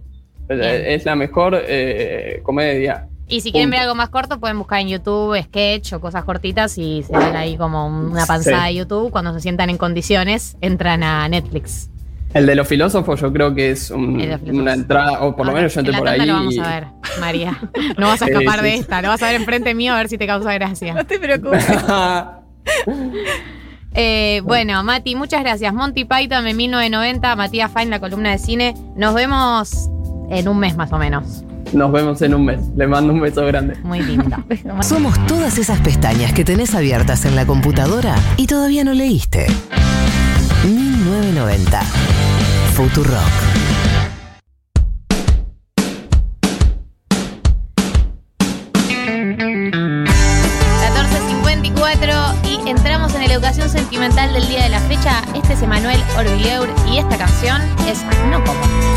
[0.49, 3.09] Es la mejor eh, comedia.
[3.29, 6.79] Y si quieren ver algo más corto, pueden buscar en YouTube sketch o cosas cortitas
[6.79, 8.73] y se ven ahí como una panzada Sí.
[8.73, 9.11] de YouTube.
[9.11, 11.91] Cuando se sientan en condiciones, entran a Netflix.
[12.35, 14.21] El de los filósofos yo creo que es un-
[14.53, 16.27] una entrada, o por lo menos yo En entré por ahí.
[16.27, 16.87] lo vamos y- a ver,
[17.21, 17.59] María.
[17.97, 19.01] No vas a escapar de esta.
[19.01, 20.93] Lo vas a ver enfrente mío a ver si te causa gracia.
[20.95, 21.67] No te preocupes.
[23.99, 25.73] Eh, bueno, Mati, muchas gracias.
[25.73, 28.75] Monty Python en 1990, Matías Fine, la columna de cine.
[28.95, 29.89] Nos vemos
[30.29, 31.45] en un mes más o menos.
[31.73, 32.61] Nos vemos en un mes.
[32.77, 33.75] Le mando un beso grande.
[33.83, 34.37] Muy lindo.
[34.83, 39.47] Somos todas esas pestañas que tenés abiertas en la computadora y todavía no leíste.
[41.07, 41.83] 1990.
[42.75, 43.67] Futurock.
[49.37, 55.23] 14.54 y entramos en la educación sentimental del día de la fecha.
[55.35, 58.96] Este es Emanuel Orvilleur y esta canción es No Como.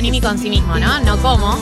[0.00, 0.98] Anímico en sí mismo, ¿no?
[1.00, 1.58] No como.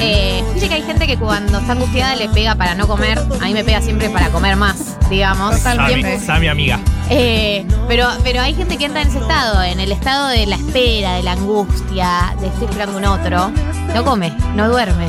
[0.00, 3.18] Eh, dice que hay gente que cuando está angustiada le pega para no comer.
[3.18, 5.58] A mí me pega siempre para comer más, digamos.
[5.58, 6.18] Sami.
[6.18, 6.80] Sami, amiga.
[7.10, 10.56] Eh, pero, pero hay gente que entra en ese estado, en el estado de la
[10.56, 13.52] espera, de la angustia, de estoy esperando un otro.
[13.94, 15.06] No come, no duerme.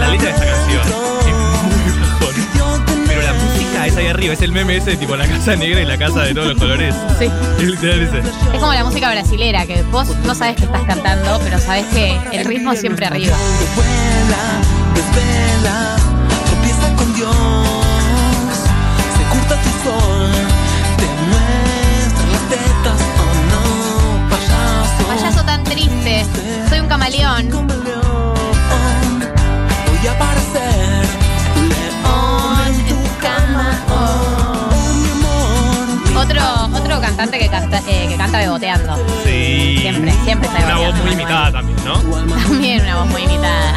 [0.00, 1.21] La letra de esta canción
[4.02, 6.46] ahí arriba, es el meme ese, tipo la casa negra y la casa de todos
[6.48, 6.94] los colores.
[7.18, 7.28] Sí.
[7.58, 8.18] Es literal ese.
[8.18, 12.18] Es como la música brasilera, que vos no sabes que estás cantando, pero sabes que
[12.32, 13.36] el ritmo siempre arriba.
[14.94, 15.96] Desvela,
[16.46, 17.32] tropieza con Dios.
[19.16, 20.30] Se curta tu sol,
[20.98, 23.00] te muestra las tetas.
[23.18, 23.62] Oh no,
[24.30, 25.02] payaso.
[25.08, 26.24] Payaso tan triste,
[26.68, 27.48] soy un camaleón.
[27.50, 27.60] Voy
[30.08, 30.61] a parecer
[37.12, 38.96] cantante que canta, eh, que canta beboteando.
[39.24, 39.76] Sí.
[39.80, 42.42] Siempre, siempre está Una voz beboteando, muy imitada también, ¿no?
[42.42, 43.76] También una voz muy imitada.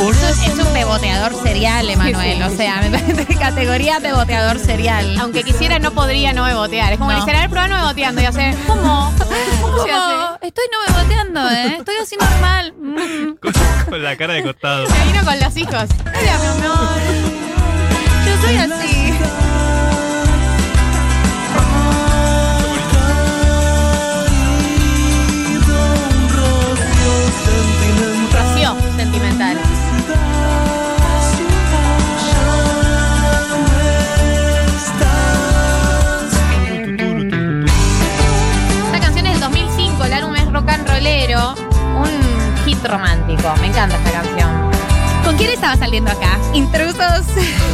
[0.00, 2.42] Es un beboteador serial, Emanuel.
[2.42, 5.18] O sea, me parece categoría beboteador serial.
[5.20, 6.92] Aunque quisiera, no podría no bebotear.
[6.92, 7.22] Es como No.
[7.22, 8.20] a ver, prueba no beboteando.
[8.20, 9.12] Y hace, ¿cómo?
[9.62, 10.14] ¿Cómo se hace?
[10.14, 10.38] ¿Cómo?
[10.42, 11.76] Estoy no beboteando, ¿eh?
[11.78, 12.74] Estoy así normal.
[12.78, 13.34] Mm.
[13.40, 13.52] Con,
[13.90, 14.86] con la cara de costado.
[14.86, 15.84] Se vino con los hijos.
[16.04, 16.98] Mira, mi amor.
[18.26, 18.99] Yo soy así.
[42.80, 43.54] Hit romántico.
[43.60, 44.70] Me encanta esta canción.
[45.24, 46.38] ¿Con quién estaba saliendo acá?
[46.54, 47.26] Intrusos.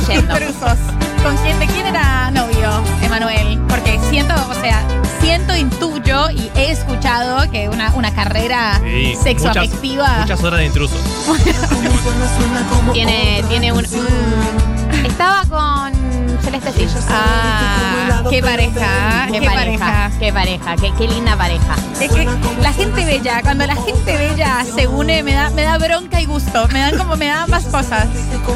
[0.09, 0.33] Yendo.
[0.39, 0.79] Intrusos.
[1.23, 1.59] ¿Con quién?
[1.59, 3.59] ¿De quién era novio, Emanuel?
[3.69, 4.83] Porque siento, o sea,
[5.21, 10.05] siento, intuyo y he escuchado que una, una carrera Sí, sexoafectiva.
[10.05, 11.01] Muchas, muchas horas de intrusos.
[12.93, 13.83] Tiene, tiene un.
[13.85, 15.96] mm, estaba con
[16.43, 16.89] Celeste Cid.
[17.11, 20.11] Ah, qué pareja, Qué, qué pareja, pareja.
[20.19, 21.77] qué pareja, qué, qué linda pareja.
[22.01, 22.25] Es que
[22.61, 26.27] la gente bella, cuando la gente bella se une, me da, me da bronca y
[26.27, 26.69] gusto.
[26.69, 28.07] Me dan como, me da ambas cosas.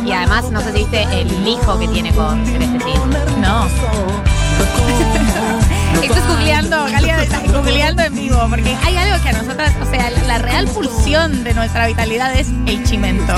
[0.04, 2.92] Y además, no sé si viste el hijo que tiene con Celeste.
[3.40, 3.66] No.
[6.02, 9.90] Esto es googleando, Galia está googleando en vivo, porque hay algo que a nosotras, o
[9.90, 13.34] sea, la real pulsión de nuestra vitalidad es el chimento.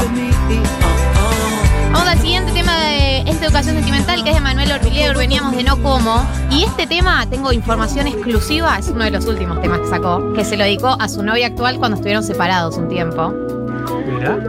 [1.92, 5.16] Vamos al siguiente tema de esta educación sentimental, que es de Manuel Orvilleur.
[5.16, 6.26] Veníamos de No Como.
[6.50, 10.44] Y este tema, tengo información exclusiva, es uno de los últimos temas que sacó, que
[10.44, 13.32] se lo dedicó a su novia actual cuando estuvieron separados un tiempo.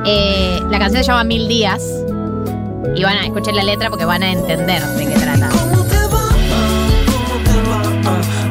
[0.06, 1.84] Eh, la canción se llama Mil Días.
[2.96, 5.50] Y van a escuchar la letra porque van a entender de qué trata.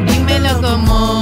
[0.07, 1.22] Dímelo cómo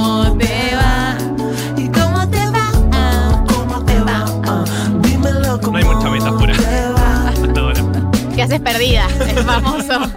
[8.51, 9.07] ¿Qué haces perdida?
[9.29, 10.01] El famoso.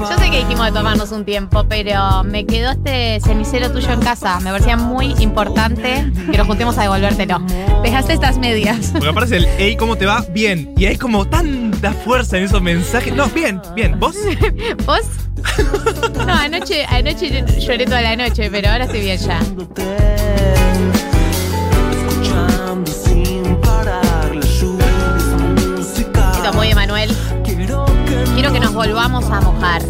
[0.00, 4.00] Yo sé que dijimos de tomarnos un tiempo, pero me quedó este cenicero tuyo en
[4.00, 4.40] casa.
[4.40, 7.40] Me parecía muy importante que nos juntemos a devolvértelo.
[7.82, 8.88] Dejaste estas medias.
[8.92, 10.24] Porque aparece el hey, ¿cómo te va?
[10.30, 10.72] Bien.
[10.78, 13.14] Y hay como tanta fuerza en esos mensajes.
[13.14, 14.00] No, bien, bien.
[14.00, 14.16] ¿Vos?
[14.86, 15.02] ¿Vos?
[16.26, 19.40] No, anoche, anoche lloré toda la noche, pero ahora estoy bien ya.
[22.08, 23.41] Escuchando sin
[28.72, 29.82] nos volvamos a mojar.
[29.82, 29.86] ¿A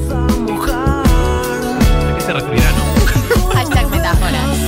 [2.16, 3.50] qué se referirá, no?
[3.54, 4.58] Hashtag metáforas.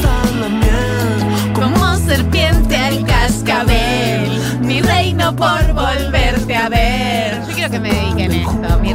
[1.53, 7.43] Como serpiente al cascabel, mi reino por volverte a ver.
[7.49, 8.04] Yo quiero que me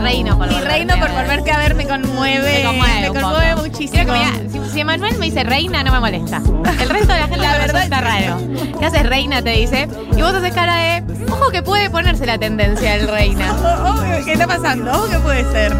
[0.09, 1.17] reino por Mi reino por ver.
[1.17, 2.59] volverte a ver me conmueve.
[2.59, 4.13] Me conmueve, Me muchísimo.
[4.13, 6.37] Que si, si Emanuel me dice reina, no me molesta.
[6.81, 8.37] El resto de la gente La verdad está raro.
[8.79, 9.41] ¿Qué haces reina?
[9.43, 9.87] Te dice.
[10.17, 11.03] Y vos haces cara de.
[11.31, 13.53] Ojo que puede ponerse la tendencia del reina.
[13.89, 14.91] Oh, ¿Qué está pasando?
[14.91, 15.71] Oh, ¿Qué puede ser?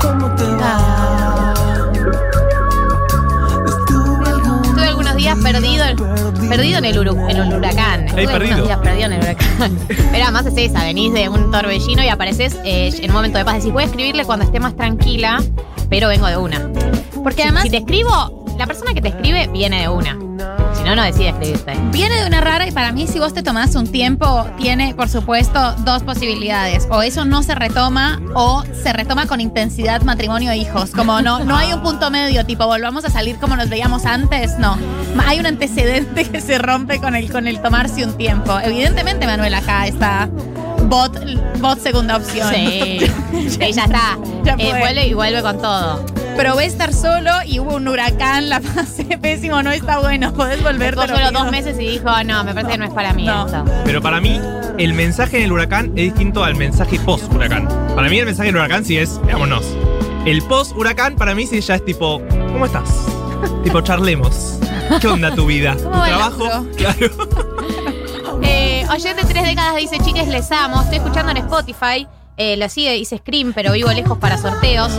[0.00, 1.54] ¿Cómo te va?
[3.66, 5.84] Estuve algunos días perdido,
[6.48, 7.97] perdido en el, uru- en el huracán.
[8.08, 8.64] Estuve perdido.
[8.64, 9.78] días perdido en el huracán.
[9.88, 13.44] Pero además es esa, venís de un torbellino y apareces eh, en un momento de
[13.44, 13.56] paz.
[13.56, 15.42] Decís, voy a escribirle cuando esté más tranquila,
[15.88, 16.70] pero vengo de una.
[17.22, 20.18] Porque además si te escribo, la persona que te escribe viene de una.
[20.88, 21.74] No, no decide escribirte.
[21.92, 25.10] viene de una rara y para mí si vos te tomás un tiempo, tiene por
[25.10, 26.88] supuesto dos posibilidades.
[26.90, 30.92] O eso no se retoma o se retoma con intensidad matrimonio e hijos.
[30.92, 34.58] Como no, no hay un punto medio, tipo volvamos a salir como nos veíamos antes,
[34.58, 34.78] no.
[35.26, 38.58] Hay un antecedente que se rompe con el, con el tomarse un tiempo.
[38.58, 40.30] Evidentemente Manuel acá está
[40.84, 41.18] bot,
[41.60, 42.48] bot segunda opción.
[42.54, 42.98] Sí.
[43.48, 44.18] Sí, ya está.
[44.42, 46.04] Ya Eh, vuelve y vuelve con todo.
[46.38, 50.94] Probé estar solo y hubo un huracán, la pasé pésimo, no está bueno, podés volver
[50.94, 53.44] Estuvo solo dos meses y dijo, no, me parece que no es para mí No.
[53.44, 53.64] esto.
[53.84, 54.40] Pero para mí,
[54.78, 57.66] el mensaje en el huracán es distinto al mensaje post-huracán.
[57.96, 59.64] Para mí, el mensaje del huracán sí es, veámonos.
[60.26, 62.22] El post-huracán, para mí, sí ya es tipo,
[62.52, 62.88] ¿cómo estás?
[63.64, 64.60] tipo, charlemos.
[65.00, 65.74] ¿Qué onda tu vida?
[65.76, 66.66] ¿Tu ¿Cómo va el trabajo?
[66.76, 67.10] Claro.
[68.42, 70.82] Eh, oyente tres décadas dice, chiques, les amo.
[70.82, 72.06] Estoy escuchando en Spotify.
[72.36, 74.92] Eh, lo sigue, dice Scream, pero vivo lejos para sorteos.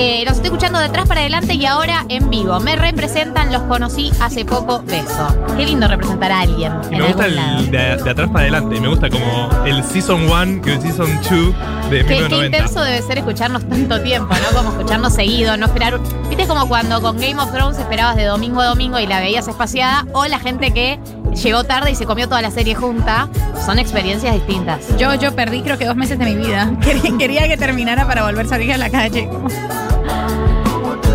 [0.00, 2.60] Eh, los estoy escuchando de atrás para adelante y ahora en vivo.
[2.60, 4.80] Me representan, los conocí hace poco.
[4.84, 5.26] Beso.
[5.56, 6.72] Qué lindo representar a alguien.
[6.88, 7.58] Y en me gusta algún lado.
[7.58, 8.80] el de, de atrás para adelante.
[8.80, 12.44] Me gusta como el Season 1 y el Season 2 de Qué, qué 1990.
[12.46, 14.56] intenso debe ser escucharnos tanto tiempo, ¿no?
[14.56, 15.98] Como escucharnos seguido, no esperar.
[16.28, 19.48] ¿Viste como cuando con Game of Thrones esperabas de domingo a domingo y la veías
[19.48, 20.06] espaciada?
[20.12, 21.00] O la gente que
[21.42, 23.28] llegó tarde y se comió toda la serie junta.
[23.66, 24.96] Son experiencias distintas.
[24.96, 26.70] Yo, yo perdí creo que dos meses de mi vida.
[26.82, 29.28] Quería, quería que terminara para volver a salir a la calle.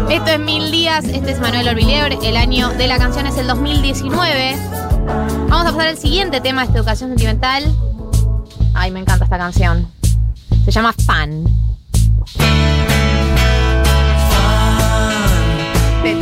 [0.10, 3.48] Esto es Mil Días, este es Manuel Orvilleur, el año de la canción es el
[3.48, 4.56] 2019.
[5.50, 7.64] Vamos a pasar al siguiente tema de esta educación sentimental.
[8.74, 9.88] Ay, me encanta esta canción.
[10.66, 11.46] Se llama Fan.
[16.04, 16.14] Y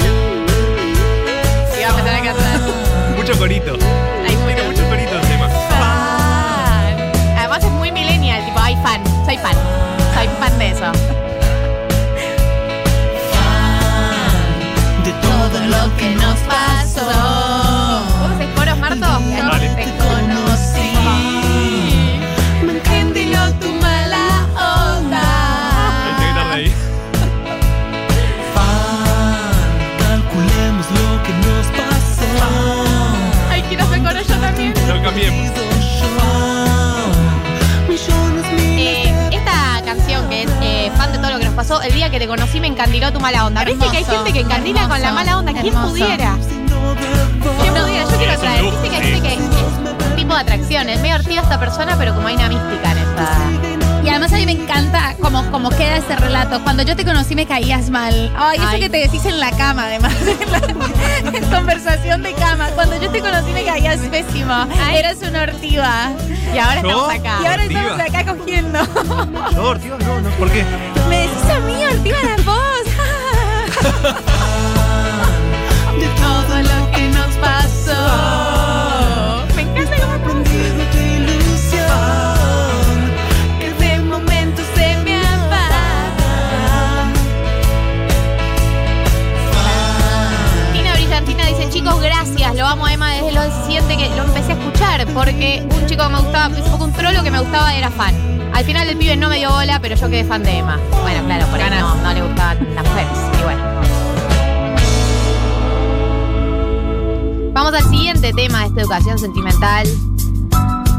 [1.83, 3.15] va a.
[3.15, 3.77] Mucho corito.
[3.77, 5.47] Tiene mucho corito el tema.
[5.49, 7.11] fan.
[7.37, 9.55] Además es muy millennial, tipo, ay, fan, soy fan.
[10.15, 11.20] Soy fan de eso.
[15.71, 17.05] Lo que nos pasó.
[18.19, 19.05] ¿Vos haces coros, Marto?
[19.05, 19.69] Dale.
[19.69, 20.91] Te conocí.
[22.65, 25.23] Me encandiló tu mala onda.
[26.53, 26.73] Ahí ahí.
[29.99, 32.31] Calculemos lo que nos pasó.
[33.49, 34.73] Ay, quiero hacer coro yo también.
[34.87, 35.51] Lo cambiemos.
[41.61, 43.63] Pasó, el día que te conocí me encandiló tu mala onda.
[43.63, 45.53] ¿Viste que hay gente que encandila con la mala onda?
[45.53, 45.89] ¿Quién hermoso.
[45.89, 46.35] pudiera?
[47.61, 48.09] ¿Quién pudiera?
[48.09, 48.63] Yo quiero traer.
[48.63, 50.89] Viste que hay gente que es un tipo de atracción.
[50.89, 52.90] Es medio ortiva esta persona, pero como hay una mística
[55.61, 56.59] cómo queda ese relato.
[56.63, 58.31] Cuando yo te conocí me caías mal.
[58.35, 58.79] Ay, eso Ay.
[58.79, 60.13] que te decís en la cama, además.
[60.41, 62.69] En, la- en conversación de cama.
[62.73, 64.53] Cuando yo te conocí me caías pésimo.
[64.53, 64.97] Ay.
[64.97, 66.11] Eras una ortiva.
[66.53, 66.87] Y ahora ¿Yo?
[66.89, 67.39] estamos acá.
[67.43, 67.81] Y ahora Ortiva.
[67.81, 68.79] estamos acá cogiendo.
[69.53, 70.29] No, Ortigo, no, no.
[70.31, 70.65] ¿Por qué?
[71.09, 72.57] Me decís a mí, ortiva la voz.
[92.71, 96.09] amo a Emma desde los 17 que lo empecé a escuchar porque un chico que
[96.09, 98.15] me gustaba, hace poco un trolo que me gustaba era fan.
[98.53, 100.79] Al final el pibe no me dio bola, pero yo quedé fan de Emma.
[101.01, 103.17] Bueno, claro, por ahí no, no le gustaban las mujeres.
[103.39, 103.61] Y bueno.
[107.53, 109.87] Vamos al siguiente tema de esta educación sentimental.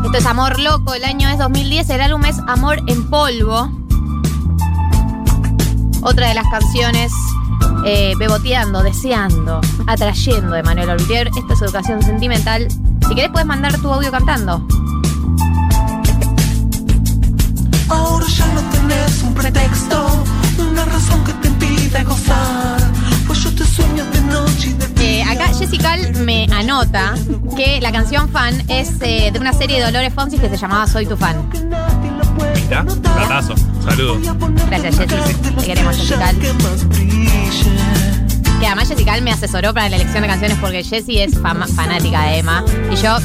[0.05, 3.71] Esto es Amor Loco, el año es 2010, el álbum es Amor en Polvo.
[6.03, 7.13] Otra de las canciones
[7.85, 11.29] eh, beboteando, deseando, atrayendo de Manuel Olivier.
[11.29, 12.69] Esto es educación sentimental.
[13.09, 14.67] Si querés puedes mandar tu audio cantando.
[17.89, 20.25] Ahora ya no tenés un pretexto,
[20.59, 22.81] una razón que te impida gozar.
[23.27, 27.15] Pues yo te sueño de noche y de Eh, acá Jessica me anota
[27.57, 30.87] que la canción fan es eh, de una serie de Dolores Fonsi que se llamaba
[30.87, 31.51] Soy tu fan.
[32.55, 32.77] ¿Viste?
[33.03, 33.55] Platazo.
[33.85, 34.19] Saludos.
[34.69, 35.35] Gracias, Jessy.
[35.57, 36.33] Te queremos, Jessica.
[38.61, 42.39] Que además Jessica me asesoró para la elección de canciones porque Jessie es fanática de
[42.39, 42.65] Emma.
[42.93, 43.17] Y yo,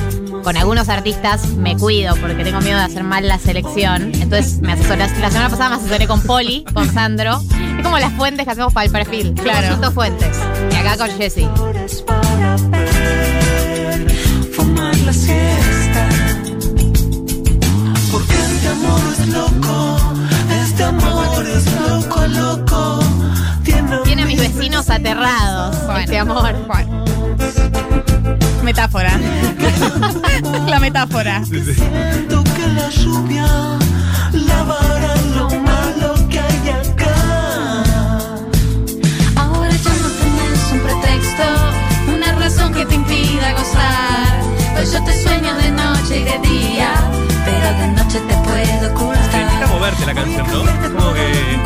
[0.43, 4.13] con algunos artistas, me cuido porque tengo miedo de hacer mal la selección.
[4.15, 5.07] Entonces me asesoré.
[5.19, 7.41] La semana pasada me asesoré con Poli, con Sandro.
[7.77, 9.33] Es como las fuentes que hacemos para el perfil.
[9.35, 9.67] Claro.
[9.67, 10.37] Consulto fuentes.
[10.71, 11.47] Y acá con Jessie.
[14.55, 16.09] fumar la siesta.
[18.11, 19.97] Porque este amor es loco,
[20.77, 22.99] este amor es loco, loco.
[23.63, 25.75] Tiene, Tiene a mis vecinos aterrados.
[25.99, 26.53] Este amor.
[28.63, 29.19] Metáfora.
[30.67, 31.43] la metáfora.
[31.45, 33.47] Siento que la lluvia
[34.33, 38.23] lavará lo malo que hay acá.
[39.35, 44.41] Ahora ya no tenés un pretexto, una razón que te impida gozar.
[44.75, 46.93] Pues yo te sueño de noche y de día,
[47.47, 49.41] pero de noche te puedo Te ocultar.
[49.41, 50.99] invita a moverte la canción, ¿no?
[50.99, 51.57] Como que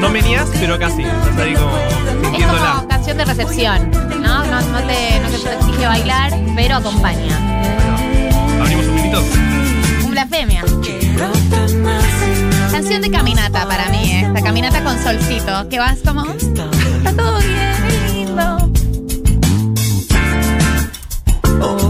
[0.00, 1.02] no menías, pero casi.
[1.02, 2.72] Estás ahí como Es sintiéndola.
[2.76, 3.90] como canción de recepción,
[4.22, 4.44] ¿no?
[4.44, 7.36] No, no te, no te exige bailar, pero acompaña.
[8.60, 10.04] Abrimos un.
[10.04, 10.62] Un blasfemia.
[12.70, 14.24] Canción de caminata para mí, ¿eh?
[14.26, 15.68] Esta caminata con solcito.
[15.68, 16.24] Que vas como.
[16.32, 17.74] Está todo bien,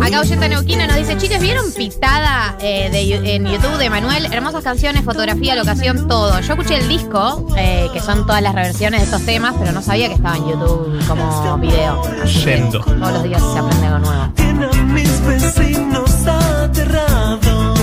[0.02, 4.32] Acá Oyenta Neuquina nos dice, chicos, ¿vieron Pitada eh, de, en YouTube de Manuel?
[4.32, 6.38] Hermosas canciones, fotografía, locación, todo.
[6.40, 9.82] Yo escuché el disco, eh, que son todas las reversiones de estos temas, pero no
[9.82, 12.02] sabía que estaba en YouTube como video.
[12.24, 12.80] Yendo.
[12.80, 14.32] Todos los días se aprende algo nuevo.
[14.34, 17.80] Tiene a mis vecinos aterrados.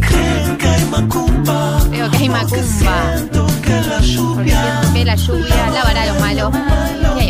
[0.00, 1.80] Creen que hay macumba.
[1.90, 3.14] Creo que hay macumba.
[3.62, 6.50] Que la lluvia que la lluvia lavará lo malo.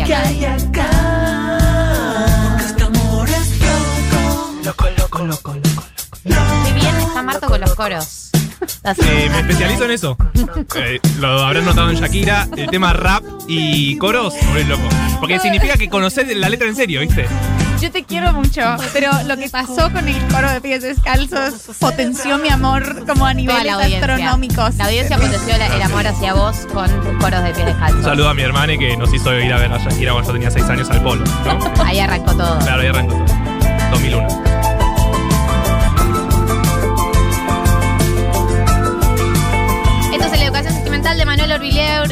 [0.05, 0.78] ¿Qué hay que acá?
[5.25, 5.83] Loco, loco,
[6.23, 6.41] loco.
[6.65, 8.29] Qué bien está Marto con los coros.
[8.83, 10.17] Eh, me especializo en eso.
[10.75, 14.83] Eh, lo habrán notado en Shakira, el tema rap y coros, me vuelve loco.
[15.19, 17.25] Porque significa que conoces la letra en serio, ¿viste?
[17.79, 18.61] Yo te quiero mucho,
[18.91, 23.33] pero lo que pasó con el coro de pies descalzos potenció mi amor como a
[23.33, 24.75] niveles la astronómicos.
[24.75, 28.03] La audiencia potenció la- el amor hacia vos con tus coros de pies Un descalzos.
[28.03, 30.51] saludo a mi hermana que nos hizo ir a ver a Shakira cuando yo tenía
[30.51, 31.23] 6 años al polo.
[31.45, 31.83] ¿no?
[31.85, 32.59] Ahí arrancó todo.
[32.59, 33.25] Claro, ahí arrancó todo.
[33.91, 34.48] 2001.
[41.51, 42.07] Orvilleur.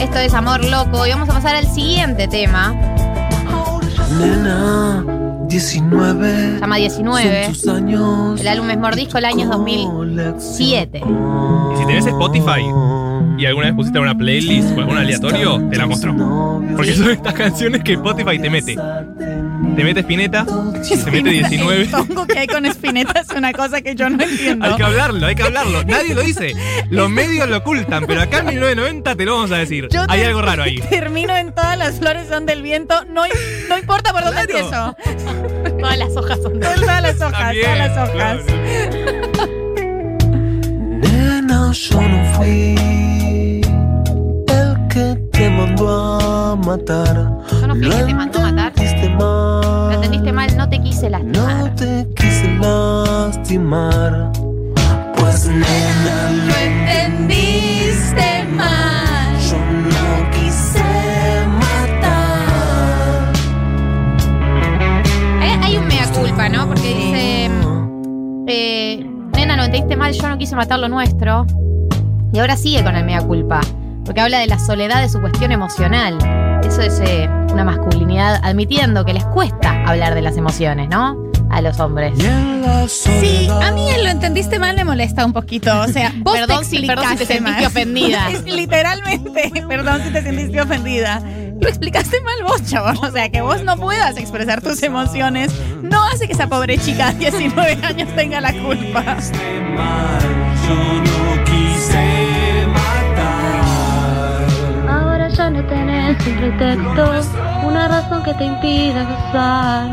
[0.00, 1.06] Esto es Amor Loco.
[1.06, 2.74] Y vamos a pasar al siguiente tema.
[4.18, 5.04] Nena,
[5.48, 6.54] 19.
[6.54, 7.54] Se llama 19.
[7.54, 8.40] Son tus años.
[8.40, 10.98] El álbum es Mordisco, el año es 2007.
[10.98, 12.62] Y si tenés Spotify
[13.38, 16.14] y alguna vez pusiste alguna playlist o algún aleatorio, te la mostró.
[16.76, 18.76] Porque son estas canciones que Spotify te mete.
[19.76, 21.82] Te mete Spinetta, te mete 19.
[21.82, 24.66] El tongo que hay con Spinetta es una cosa que yo no entiendo.
[24.70, 25.82] Hay que hablarlo, hay que hablarlo.
[25.84, 26.52] Nadie lo dice.
[26.90, 29.88] Los medios lo ocultan, pero acá en 1990 te lo vamos a decir.
[29.90, 30.78] Yo Hay algo raro ahí.
[30.90, 32.94] Termino en todas las flores son del viento.
[33.06, 33.22] No,
[33.68, 34.94] no importa por dónde Claro.
[34.98, 35.32] empiezo.
[35.80, 38.38] Todas las hojas son de Todas las hojas, También, todas las hojas.
[41.00, 42.74] Nena, yo no fui
[45.42, 47.16] te mandó a matar.
[47.60, 48.72] Yo no fui que te mandó a matar.
[48.76, 49.88] Entendiste mal.
[49.88, 51.64] Lo entendiste mal, no te quise lastimar.
[51.64, 54.30] No te quise lastimar.
[55.16, 59.36] Pues nena, Lo entendiste mal.
[59.50, 60.84] yo no quise
[61.58, 63.32] matar.
[65.40, 66.68] Hay, hay un mea culpa, ¿no?
[66.68, 67.50] Porque dice.
[68.46, 71.46] eh, Nena, lo entendiste mal, yo no quise matar lo nuestro.
[72.32, 73.60] Y ahora sigue con el mea culpa.
[74.04, 76.18] Porque habla de la soledad de su cuestión emocional.
[76.66, 81.16] Eso es eh, una masculinidad admitiendo que les cuesta hablar de las emociones, ¿no?
[81.50, 82.12] A los hombres.
[82.88, 85.70] Sí, a mí lo entendiste mal me molesta un poquito.
[85.82, 87.66] O sea, vos Perdón te si- perdón si te sentiste mal.
[87.66, 88.28] ofendida.
[88.46, 91.22] Literalmente, perdón si te sentiste ofendida.
[91.60, 92.96] Lo explicaste mal vos, chabón.
[93.04, 97.12] O sea, que vos no puedas expresar tus emociones no hace que esa pobre chica
[97.12, 99.16] de 19 años tenga la culpa.
[100.66, 102.21] Yo no quise
[105.42, 107.04] ya no tenés un pretexto,
[107.66, 109.88] una razón que te impida gozar.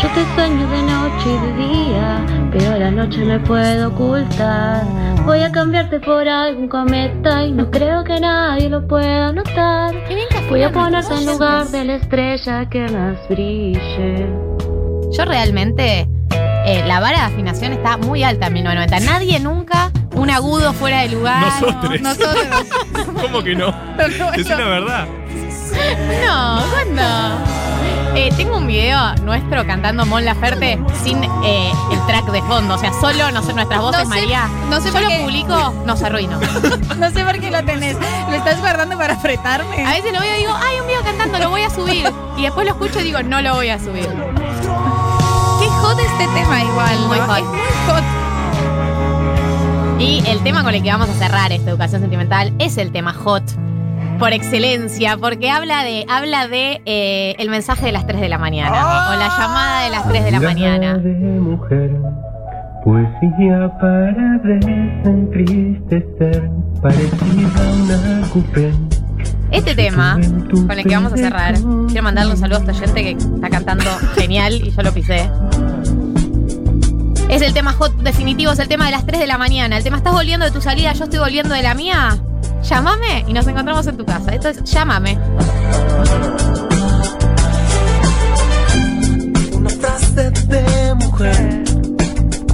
[0.00, 4.84] Yo te sueño de noche y de día, pero la noche me puedo ocultar.
[5.26, 9.94] Voy a cambiarte por algún cometa y no creo que nadie lo pueda notar.
[10.48, 14.26] Voy a ponerte en lugar de la estrella que más brille.
[15.12, 16.08] Yo realmente,
[16.66, 19.12] eh, la vara de afinación está muy alta en 1990.
[19.12, 21.42] Nadie nunca un agudo fuera de lugar.
[21.60, 22.00] Nosotros.
[22.00, 22.46] Nosotros.
[23.22, 23.68] ¿Cómo que no?
[24.36, 25.06] Es la verdad.
[26.26, 27.02] No, ¿cuándo?
[28.14, 32.78] Eh, tengo un video nuestro cantando Mon Laferte sin eh, el track de fondo, o
[32.78, 34.48] sea, solo no sé, nuestras voces, No sé- María.
[34.70, 35.20] no sé Yo por lo qué.
[35.22, 36.38] publico, nos arruino.
[36.98, 37.96] No sé por qué lo tenés.
[38.30, 39.84] ¿Lo estás guardando para apretarme?
[39.86, 42.10] A veces lo veo y digo, ay, un video cantando, lo voy a subir.
[42.38, 44.08] Y después lo escucho y digo, no lo voy a subir.
[44.08, 46.98] Qué hot este tema igual.
[47.08, 47.38] Muy hot.
[47.38, 47.60] Es muy
[47.94, 48.04] hot.
[49.98, 53.14] Y el tema con el que vamos a cerrar esta educación sentimental es el tema
[53.14, 53.42] hot.
[54.18, 58.36] Por excelencia, porque habla de, habla de eh, el mensaje de las 3 de la
[58.38, 59.08] mañana.
[59.10, 60.98] O la llamada de las 3 de la mañana.
[60.98, 61.92] de mujer,
[62.84, 66.50] poesía para desentristecer,
[66.82, 68.70] parecida a una coupé.
[69.50, 70.20] Este tema,
[70.50, 71.54] con el que vamos a cerrar,
[71.88, 75.30] quiero mandarle un saludo a esta gente que está cantando genial y yo lo pisé.
[77.28, 79.76] Es el tema hot definitivo, es el tema de las 3 de la mañana.
[79.76, 80.92] El tema, ¿estás volviendo de tu salida?
[80.92, 82.16] Yo estoy volviendo de la mía.
[82.62, 84.32] Llámame y nos encontramos en tu casa.
[84.32, 85.18] Esto es llámame.
[89.52, 91.64] Una frase de mujer.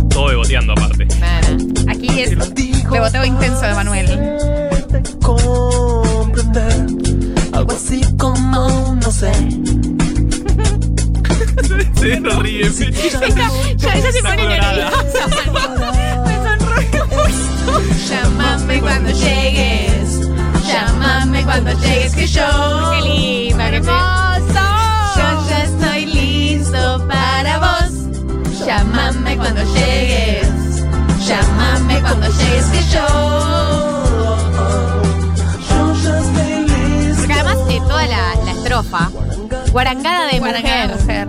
[0.09, 1.07] Todo beboteando aparte.
[1.89, 2.37] Aquí es
[2.91, 4.39] beboteo intenso de Manuel.
[5.21, 6.87] comprender
[7.53, 9.33] algo así como no sé.
[11.95, 12.71] Se ríe.
[13.77, 15.27] Ya, ella se pone nerviosa.
[16.27, 17.09] Me sonrojo
[18.09, 20.29] Llámame cuando llegues.
[20.67, 22.91] Llámame cuando llegues que yo.
[22.93, 24.63] Qué linda, qué hermoso.
[25.17, 28.67] Yo ya estoy listo para vos.
[28.67, 30.49] Llámame cuando llegues.
[31.27, 33.07] Llámame cuando llegues que yo.
[37.17, 39.11] Porque además de toda la, la estrofa,
[39.73, 41.29] guarangada de Guarangada de mujer,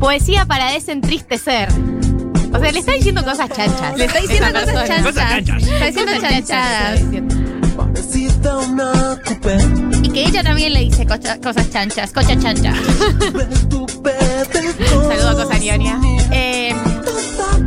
[0.00, 1.68] poesía para desentristecer.
[2.52, 3.96] O sea, le está diciendo cosas chanchas.
[3.96, 5.62] Le está diciendo Esa cosas chanchas.
[5.62, 7.00] Está diciendo Cosas chanchas chanchadas.
[7.00, 7.34] está diciendo.
[9.24, 9.56] Coupé.
[10.02, 12.72] Y que ella también le dice cocha- cosas chanchas, cocha chancha.
[15.08, 15.98] Saludo a Cosarionia.
[16.32, 16.74] Eh,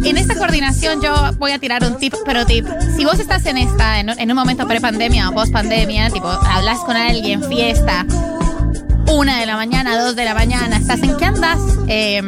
[0.04, 2.66] en esta coordinación yo voy a tirar un tip, pero tip.
[2.96, 6.80] Si vos estás en esta, en, un- en un momento pre-pandemia o post-pandemia, tipo, hablas
[6.80, 8.06] con alguien, fiesta,
[9.12, 11.60] una de la mañana, dos de la mañana, ¿estás en qué andas?
[11.88, 12.22] Eh,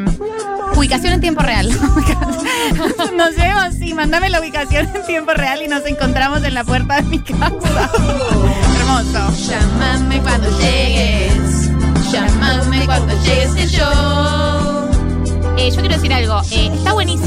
[0.76, 1.70] ubicación en tiempo real.
[3.16, 6.98] nos vemos, sí, mándame la ubicación en tiempo real y nos encontramos en la puerta
[6.98, 7.90] de mi casa.
[8.76, 9.50] Hermoso.
[9.50, 11.70] Llámame cuando llegues.
[12.12, 14.90] Llámame cuando llegues que yo.
[15.58, 16.42] Eh, yo quiero decir algo.
[16.52, 16.72] eh,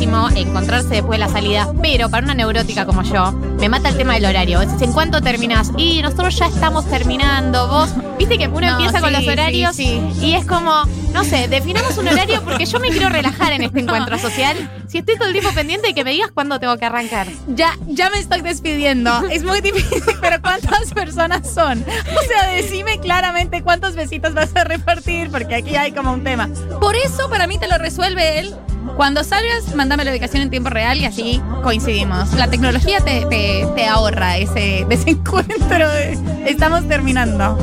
[0.06, 3.96] buenísimo encontrarse después de la salida, pero para una neurótica como yo, me mata el
[3.96, 4.60] tema del horario.
[4.62, 5.70] ¿En cuánto terminás?
[5.76, 7.68] Y nosotros ya estamos terminando.
[7.68, 10.82] Vos, viste que uno No, empieza con sí, los horarios sí, y es como,
[11.12, 14.70] no sé, definamos un horario porque yo me quiero relajar en este encuentro social.
[14.88, 17.26] Si estoy todo el tiempo pendiente de que me digas cuándo tengo que arrancar.
[17.48, 19.10] Ya, ya me estoy despidiendo.
[19.30, 21.82] Es muy difícil, pero ¿cuántas personas son?
[21.82, 26.48] O sea, decime claramente cuántos besitos vas a repartir, porque aquí hay como un tema.
[26.80, 28.54] Por eso, para mí, te lo resuelve él.
[28.96, 32.32] Cuando salgas, mándame la ubicación en tiempo real y así coincidimos.
[32.32, 35.88] La tecnología te, te- te ahorra ese desencuentro.
[35.90, 37.58] de- estamos terminando.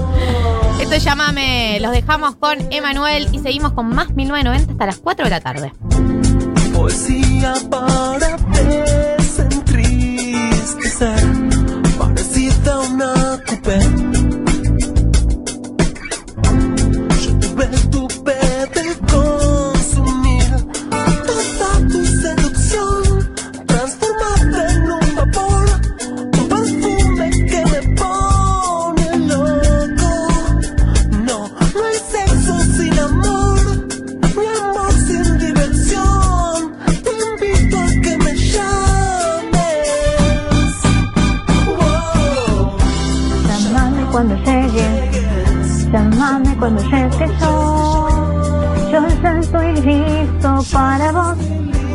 [0.79, 1.79] Esto es Llámame.
[1.79, 5.73] Los dejamos con Emanuel y seguimos con más 1990 hasta las 4 de la tarde.
[6.73, 8.38] Poesía para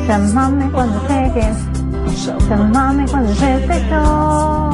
[0.08, 1.54] Llámame cuando llegues,
[2.48, 4.72] llámame cuando llegues yo.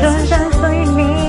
[0.00, 1.19] Yo ya estoy listo.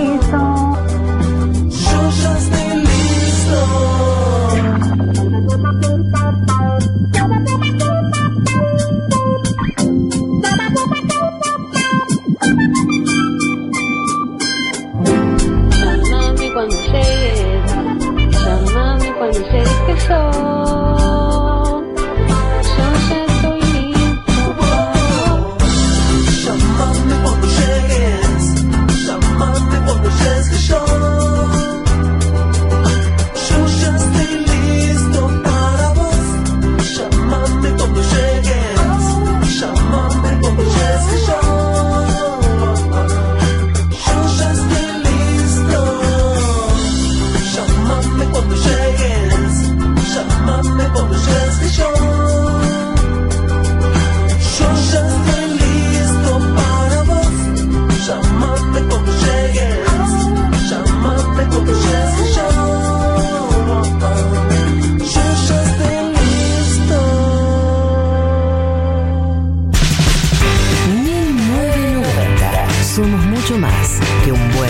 [72.93, 74.69] Somos mucho más que un buen.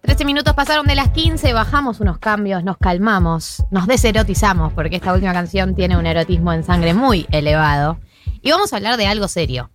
[0.00, 5.12] 13 minutos pasaron de las 15, bajamos unos cambios, nos calmamos, nos deserotizamos, porque esta
[5.12, 7.98] última canción tiene un erotismo en sangre muy elevado.
[8.40, 9.68] Y vamos a hablar de algo serio.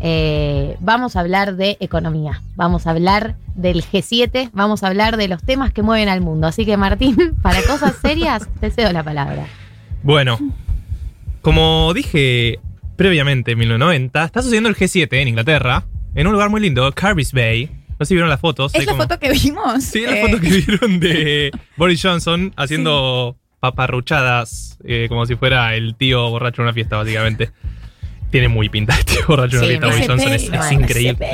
[0.00, 5.28] Eh, vamos a hablar de economía, vamos a hablar del G7, vamos a hablar de
[5.28, 6.46] los temas que mueven al mundo.
[6.46, 9.44] Así que Martín, para cosas serias, te cedo la palabra.
[10.02, 10.38] Bueno,
[11.44, 12.58] como dije
[12.96, 15.84] previamente en 1990, está sucediendo el G7 en Inglaterra,
[16.16, 17.70] en un lugar muy lindo, Carby's Bay.
[17.98, 18.74] No sé si vieron las fotos.
[18.74, 19.84] ¿Es la como- foto que vimos?
[19.84, 25.74] Sí, la Eh, foto que vieron de Boris Johnson haciendo paparruchadas eh, como si fuera
[25.76, 27.50] el tío borracho en una fiesta, básicamente.
[28.34, 31.28] Tiene muy pinta tío borracho Sí, Johnson es, pelo, es ese increíble.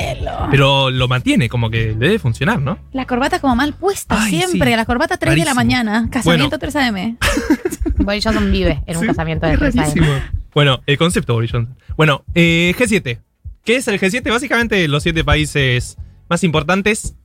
[0.51, 2.77] Pero lo mantiene, como que le debe funcionar, ¿no?
[2.93, 4.69] La corbata como mal puesta Ay, siempre.
[4.69, 4.75] sí.
[4.77, 6.09] La corbata 3 de la mañana.
[6.11, 7.17] Casamiento 3 AM.
[7.97, 10.05] Boris Johnson vive en un Sí, casamiento de es tres rarísimo.
[10.05, 10.23] años.
[10.53, 11.75] Bueno, el concepto Boris Johnson.
[11.97, 13.17] Bueno, eh, G7.
[13.65, 14.29] ¿Qué es el G7?
[14.29, 15.97] Básicamente los siete países
[16.29, 17.15] más importantes.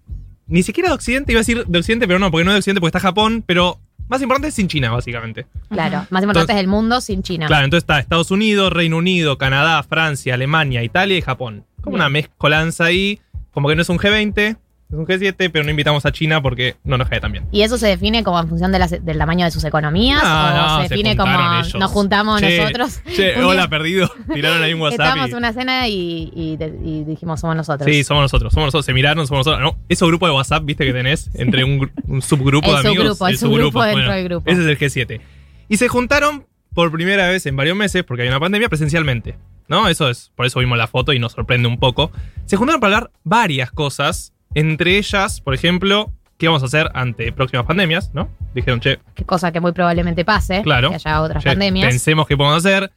[0.46, 2.58] Ni siquiera de Occidente, iba a decir de Occidente, pero no, porque no es de
[2.60, 3.78] Occidente, porque está Japón, pero
[4.08, 5.46] más importante es sin China, básicamente.
[5.68, 7.46] Claro, más importante Entonces- del mundo sin China.
[7.46, 11.64] Claro, entonces está Estados Unidos, Reino Unido, Canadá, Francia, Alemania, Italia y Japón.
[11.82, 13.20] Como una mezcolanza ahí,
[13.52, 14.56] como que no es un G20,
[14.88, 17.46] es un G7, pero no invitamos a China porque no nos cae tan bien.
[17.50, 20.22] ¿Y eso se define como en función de las- del tamaño de sus economías?
[20.22, 21.74] No, ¿O no, se se define como ellos.
[21.74, 23.00] nos juntamos Che, nosotros?
[23.14, 24.08] Che, Un día hola, perdido.
[24.32, 25.00] Tiraron ahí un WhatsApp.
[25.00, 27.90] Estábamos y- en una cena y, y de- y dijimos somos nosotros.
[27.90, 28.84] Sí, somos nosotros, somos nosotros.
[28.86, 29.60] Se miraron, somos nosotros.
[29.74, 32.88] No, esos grupos de WhatsApp, viste que tenés entre un, gru- un subgrupo El de
[32.88, 33.04] amigos.
[33.18, 34.50] subgrupo, el subgrupo dentro del grupo.
[34.50, 35.20] Ese es el G7.
[35.68, 39.36] Y se juntaron por primera vez en varios meses, porque hay una pandemia, presencialmente.
[39.68, 39.88] ¿No?
[39.88, 42.12] Eso es, por eso vimos la foto y nos sorprende un poco.
[42.44, 47.30] Se juntaron para hablar varias cosas, entre ellas, por ejemplo, qué vamos a hacer ante
[47.32, 48.28] próximas pandemias, ¿no?
[48.54, 50.62] Dijeron, che, Qué cosa que muy probablemente pase.
[50.62, 50.88] Claro.
[50.90, 51.88] Que haya otras Che, pandemias.
[51.88, 52.90] Pensemos qué podemos hacer.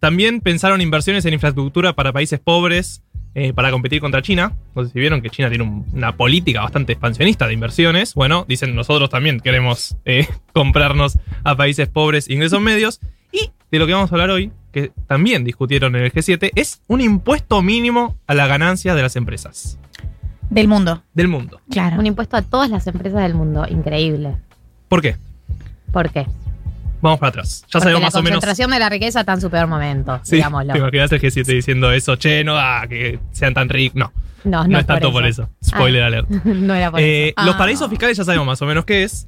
[0.00, 3.02] También pensaron inversiones en infraestructura para países pobres
[3.34, 4.52] eh, para competir contra China.
[4.74, 8.14] No sé si vieron que China tiene un- una política bastante expansionista de inversiones.
[8.14, 13.00] Bueno, dicen nosotros también queremos eh, comprarnos a países pobres ingresos medios.
[13.32, 16.82] Y de lo que vamos a hablar hoy, que también discutieron en el G7, es
[16.88, 19.78] un impuesto mínimo a la ganancia de las empresas
[20.52, 21.02] Del mundo.
[21.14, 21.60] del mundo.
[21.70, 21.98] Claro.
[21.98, 23.66] Un impuesto a todas las empresas del mundo.
[23.68, 24.36] Increíble.
[24.88, 25.16] ¿Por qué?
[25.92, 26.26] ¿Por qué?
[27.00, 27.62] Vamos para atrás.
[27.62, 28.30] Ya Porque sabemos la más o menos.
[28.36, 30.72] concentración de la riqueza está en su peor momento, Sí, digámoslo.
[30.72, 33.96] te imaginas el G7 diciendo eso, che, no da que sean tan ricos.
[33.96, 34.12] No,
[34.44, 35.48] No, no, no es tanto por eso.
[35.64, 36.06] Spoiler Ah.
[36.06, 36.28] alert.
[36.44, 37.46] no era por Eh, eso.
[37.46, 37.58] Los Ah.
[37.58, 39.26] paraísos fiscales ya sabemos más o menos qué es.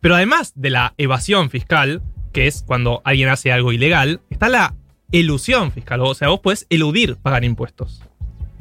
[0.00, 2.02] Pero además de la evasión fiscal,
[2.32, 4.74] que es cuando alguien hace algo ilegal, está la
[5.12, 6.00] elusión fiscal.
[6.00, 8.02] O sea, vos podés eludir pagar impuestos.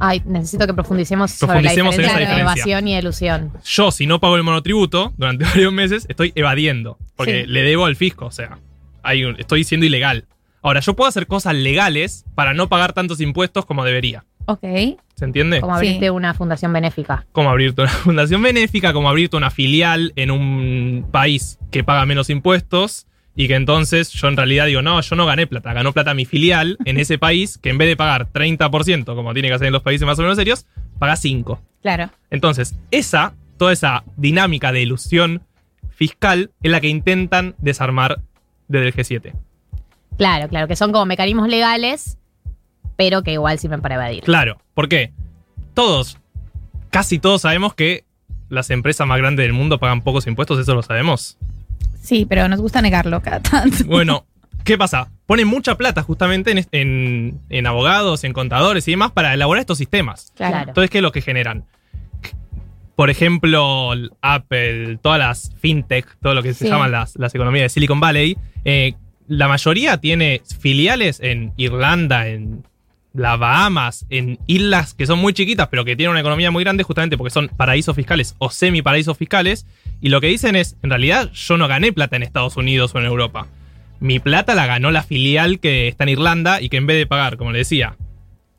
[0.06, 2.62] Ay, necesito que profundicemos, Profundicemos en sobre la esa diferencia entre diferencia.
[2.74, 3.52] evasión y elusión.
[3.64, 6.98] Yo, si no pago el monotributo durante varios meses, estoy evadiendo.
[7.16, 7.48] Porque Sí.
[7.48, 8.26] le debo al fisco.
[8.26, 8.58] O sea,
[9.02, 10.26] hay un- estoy siendo ilegal.
[10.62, 14.26] Ahora, yo puedo hacer cosas legales para no pagar tantos impuestos como debería.
[14.46, 14.62] Ok.
[15.16, 15.62] ¿Se entiende?
[15.62, 17.26] Como abrirte una fundación benéfica.
[17.32, 22.30] como abrirte una fundación benéfica, como abrirte una filial en un país que paga menos
[22.30, 26.14] impuestos y que entonces yo en realidad digo, no, yo no gané plata, ganó plata
[26.14, 29.68] mi filial en ese país que en vez de pagar 30%, como tiene que hacer
[29.68, 30.66] en los países más o menos serios,
[31.00, 31.60] paga 5%.
[31.82, 32.10] Claro.
[32.30, 35.42] Entonces, esa, toda esa dinámica de ilusión
[35.90, 38.22] fiscal es la que intentan desarmar
[38.68, 39.34] desde el G7.
[40.18, 42.18] Claro, claro, que son como mecanismos legales,
[42.96, 44.24] pero que igual sirven para evadir.
[44.24, 45.12] Claro, ¿por qué?
[45.74, 46.20] Todos,
[46.90, 48.06] casi todos sabemos que
[48.50, 51.38] las empresas más grandes del mundo pagan pocos impuestos, eso lo sabemos.
[52.04, 53.86] Sí, pero nos gusta negarlo cada tanto.
[53.86, 54.26] Bueno,
[54.64, 55.10] ¿Qué pasa?
[55.26, 59.78] Ponen mucha plata justamente en, en- en abogados, en contadores y demás para elaborar estos
[59.78, 60.32] sistemas.
[60.36, 60.70] Claro.
[60.70, 61.66] Entonces, ¿qué es lo que generan?
[62.96, 63.92] Por ejemplo,
[64.22, 66.70] Apple, todas las fintech, todo lo que se Sí.
[66.72, 68.94] llaman las, las economías de Silicon Valley, eh,
[69.28, 72.64] la mayoría tiene filiales en Irlanda, en
[73.14, 76.84] las Bahamas, en islas que son muy chiquitas, pero que tienen una economía muy grande
[76.84, 79.66] justamente porque son paraísos fiscales o semiparaísos fiscales.
[80.02, 83.00] Y lo que dicen es, en realidad yo no gané plata en Estados Unidos o
[83.00, 83.48] en Europa.
[84.00, 87.06] Mi plata la ganó la filial que está en Irlanda y que en vez de
[87.06, 87.96] pagar, como le decía,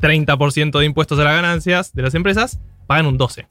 [0.01, 3.47] 30% de impuestos a las ganancias de las empresas, pagan un 12%.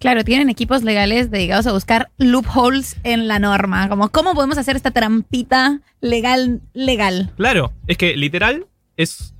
[0.00, 3.86] Claro, tienen equipos legales dedicados a buscar loopholes en la norma.
[3.90, 7.30] Como, ¿cómo podemos hacer esta trampita legal, legal?
[7.36, 9.34] Claro, es que literal es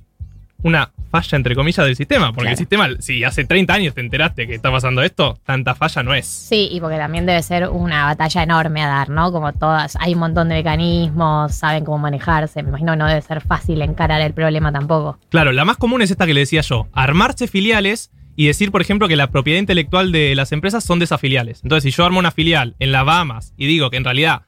[0.61, 2.51] una falla entre comillas del sistema, porque Claro.
[2.53, 6.13] el sistema, si hace 30 años te enteraste que está pasando esto, tanta falla no
[6.13, 6.25] es.
[6.25, 9.31] Sí, y porque también debe ser una batalla enorme a dar, ¿no?
[9.31, 12.63] Como todas, hay un montón de mecanismos, saben cómo manejarse.
[12.63, 15.19] Me imagino que no debe ser fácil encarar el problema tampoco.
[15.29, 18.81] Claro, la más común es esta que le decía yo, armarse filiales y decir, por
[18.81, 21.59] ejemplo, que la propiedad intelectual de las empresas son de esas filiales.
[21.63, 24.43] Entonces, si yo armo una filial en las Bahamas y digo que en realidad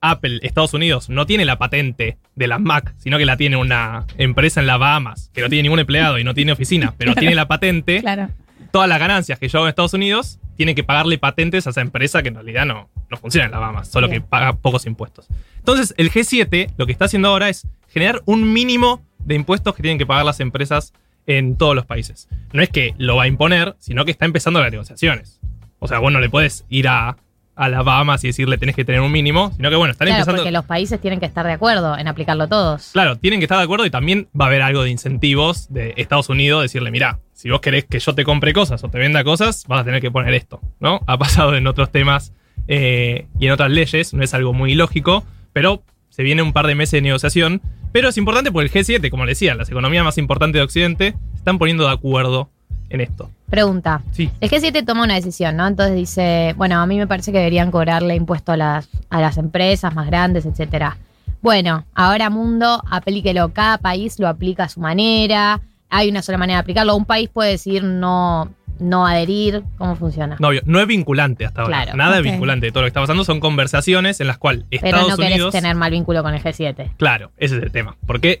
[0.00, 4.06] Apple, Estados Unidos, no tiene la patente de las Mac, sino que la tiene una
[4.16, 7.34] empresa en las Bahamas, que no tiene ningún empleado y no tiene oficina, pero tiene
[7.34, 8.28] la patente, Claro.
[8.70, 11.80] todas las ganancias que yo hago en Estados Unidos, tiene que pagarle patentes a esa
[11.80, 14.22] empresa que en realidad no, no funciona en las Bahamas, solo Bien.
[14.22, 15.28] que paga pocos impuestos.
[15.58, 19.82] Entonces, el G7 lo que está haciendo ahora es generar un mínimo de impuestos que
[19.82, 20.92] tienen que pagar las empresas
[21.26, 22.28] en todos los países.
[22.52, 25.38] No es que lo va a imponer, sino que está empezando las negociaciones.
[25.78, 27.16] O sea, bueno, le puedes ir a,
[27.58, 30.20] a las Bahamas y decirle tenés que tener un mínimo, sino que bueno, están Claro,
[30.20, 30.42] empezando.
[30.42, 32.90] porque los países tienen que estar de acuerdo en aplicarlo todos.
[32.92, 35.92] Claro, tienen que estar de acuerdo y también va a haber algo de incentivos de
[35.96, 39.22] Estados Unidos, decirle, mira, si vos querés que yo te compre cosas o te venda
[39.24, 41.00] cosas, vas a tener que poner esto, ¿no?
[41.06, 42.32] Ha pasado en otros temas
[42.68, 46.66] eh, y en otras leyes, no es algo muy lógico, pero se viene un par
[46.66, 47.60] de meses de negociación.
[47.90, 51.14] Pero es importante porque el G7, como le decía, las economías más importantes de Occidente,
[51.32, 52.50] se están poniendo de acuerdo
[52.90, 53.30] en esto.
[53.50, 54.02] Pregunta.
[54.12, 54.30] Sí.
[54.40, 55.66] El G7 toma una decisión, ¿no?
[55.66, 59.38] Entonces dice, bueno, a mí me parece que deberían cobrarle impuesto a las, a las
[59.38, 60.96] empresas más grandes, etcétera.
[61.40, 63.52] Bueno, ahora mundo, aplíquelo.
[63.52, 65.60] Cada país lo aplica a su manera.
[65.88, 66.96] Hay una sola manera de aplicarlo.
[66.96, 69.62] Un país puede decir no, no adherir.
[69.78, 70.36] ¿Cómo funciona?
[70.40, 71.82] No, obvio, no es vinculante hasta ahora.
[71.84, 71.96] Claro.
[71.96, 72.70] Nada es vinculante.
[72.70, 75.52] Todo lo que está pasando son conversaciones en las cuales Pero Estados no querés Unidos.
[75.52, 76.96] tener mal vínculo con el G7.
[76.96, 77.96] Claro, ese es el tema.
[78.06, 78.40] Porque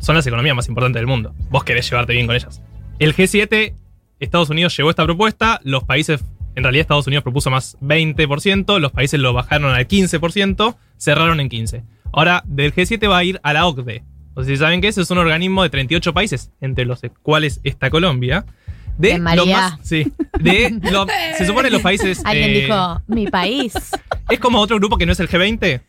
[0.00, 1.34] son las economías más importantes del mundo.
[1.50, 2.60] Vos querés llevarte bien con ellas.
[2.98, 3.74] El G7,
[4.20, 6.22] Estados Unidos llevó esta propuesta, los países,
[6.54, 11.48] en realidad Estados Unidos propuso más 20%, los países lo bajaron al 15%, cerraron en
[11.48, 11.82] 15%.
[12.12, 14.04] Ahora, del G7 va a ir a la OCDE.
[14.34, 17.60] O sea, si saben que ese es un organismo de 38 países, entre los cuales
[17.64, 18.44] está Colombia.
[18.98, 19.44] De María.
[19.56, 19.78] más.
[19.82, 20.12] Sí.
[20.38, 21.06] De lo-
[21.38, 22.22] se supone los países.
[22.26, 23.72] Alguien eh, dijo, mi país.
[24.28, 25.80] es como otro grupo que no es el G20,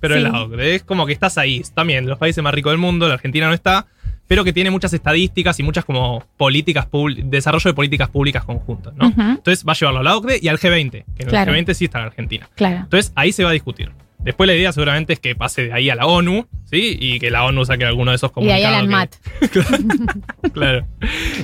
[0.00, 0.28] pero es Sí.
[0.30, 0.74] la OCDE.
[0.76, 1.62] Es como que estás ahí.
[1.74, 3.86] También los países más ricos del mundo, la Argentina no está,
[4.32, 6.88] pero que tiene muchas estadísticas y muchas como políticas
[7.24, 9.08] desarrollo de políticas públicas conjuntas, ¿no?
[9.08, 11.54] Entonces va a llevarlo a la OCDE y al G20, que en Claro.
[11.54, 12.48] el G20 sí está la Argentina.
[12.54, 12.76] Claro.
[12.78, 13.90] Entonces ahí se va a discutir.
[14.20, 16.96] Después la idea seguramente es que pase de ahí a la ONU, ¿sí?
[16.98, 19.20] Y que la ONU saque alguno de esos Y de ahí comunicados.
[19.42, 20.52] al que- MAT.
[20.54, 20.86] Claro.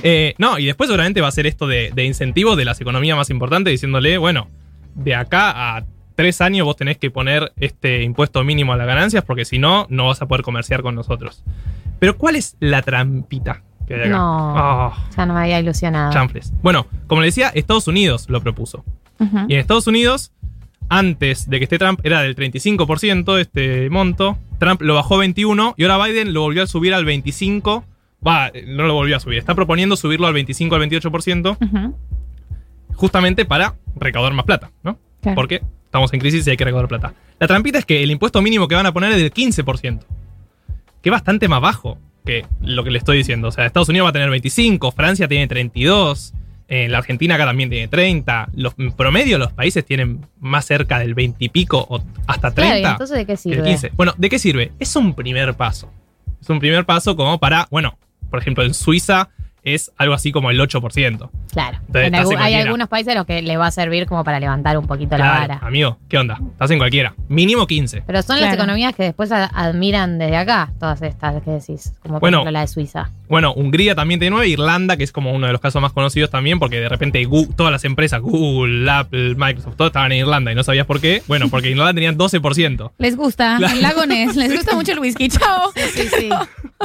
[0.01, 3.15] Eh, no, y después seguramente va a ser esto de, de incentivos de las economías
[3.15, 4.47] más importantes, diciéndole, bueno,
[4.95, 5.85] de acá a
[6.15, 9.85] tres años vos tenés que poner este impuesto mínimo a las ganancias, porque si no,
[9.91, 11.43] no vas a poder comerciar con nosotros.
[11.99, 14.09] Pero ¿cuál es la trampita que hay acá?
[14.09, 14.53] No.
[14.57, 16.11] Ah, Ya no me había ilusionado.
[16.13, 16.53] chanfles.
[16.61, 18.83] Bueno, como le decía, Estados Unidos lo propuso.
[19.49, 20.31] Y en Estados Unidos,
[20.87, 24.37] antes de que esté Trump, era del 35% este monto.
[24.59, 27.83] Trump lo bajó a 21 y ahora Biden lo volvió a subir al 25.
[28.25, 29.37] Va, no lo volvió a subir.
[29.37, 31.95] Está proponiendo subirlo al 25 al 28% Ujú.
[32.95, 34.97] justamente para recaudar más plata, ¿no?
[35.21, 35.35] Claro.
[35.35, 37.13] Porque estamos en crisis y hay que recaudar plata.
[37.39, 39.99] La trampita es que el impuesto mínimo que van a poner es del 15%,
[41.01, 43.47] que es bastante más bajo que lo que le estoy diciendo.
[43.47, 46.33] O sea, Estados Unidos va a tener 25, Francia tiene 32,
[46.71, 48.49] eh, la Argentina acá también tiene 30.
[48.53, 52.53] Los, en promedio los países tienen más cerca del 20 y pico o hasta 30.
[52.53, 53.63] Claro, ¿y entonces de qué sirve?
[53.63, 53.91] 15.
[53.95, 54.71] Bueno, ¿de qué sirve?
[54.79, 55.91] Es un primer paso.
[56.39, 57.97] Es un primer paso como para, bueno,
[58.29, 59.29] por ejemplo, en Suiza
[59.63, 61.29] es algo así como el 8%.
[61.51, 61.77] Claro.
[61.87, 64.39] Entonces, En en hay algunos países a los que les va a servir como para
[64.39, 65.59] levantar un poquito la vara.
[65.61, 66.39] amigo, ¿qué onda?
[66.51, 67.13] Estás en cualquiera.
[67.27, 68.03] Mínimo 15.
[68.05, 72.21] Pero son las economías que después admiran desde acá, todas estas que decís, como por
[72.21, 72.37] Bueno.
[72.37, 73.09] ejemplo la de Suiza.
[73.27, 76.29] Bueno, Hungría también tiene 9, Irlanda, que es como uno de los casos más conocidos
[76.29, 80.55] también, porque de repente todas las empresas, Google, Apple, Microsoft, todas estaban en Irlanda y
[80.55, 81.21] no sabías por qué.
[81.27, 82.91] Bueno, porque en Irlanda tenían 12%.
[82.97, 83.57] Les gusta.
[83.57, 83.73] Claro.
[83.75, 84.35] El lago Ness.
[84.35, 85.29] Les gusta mucho el whisky.
[85.29, 85.71] Chao.
[85.75, 86.29] Sí, sí.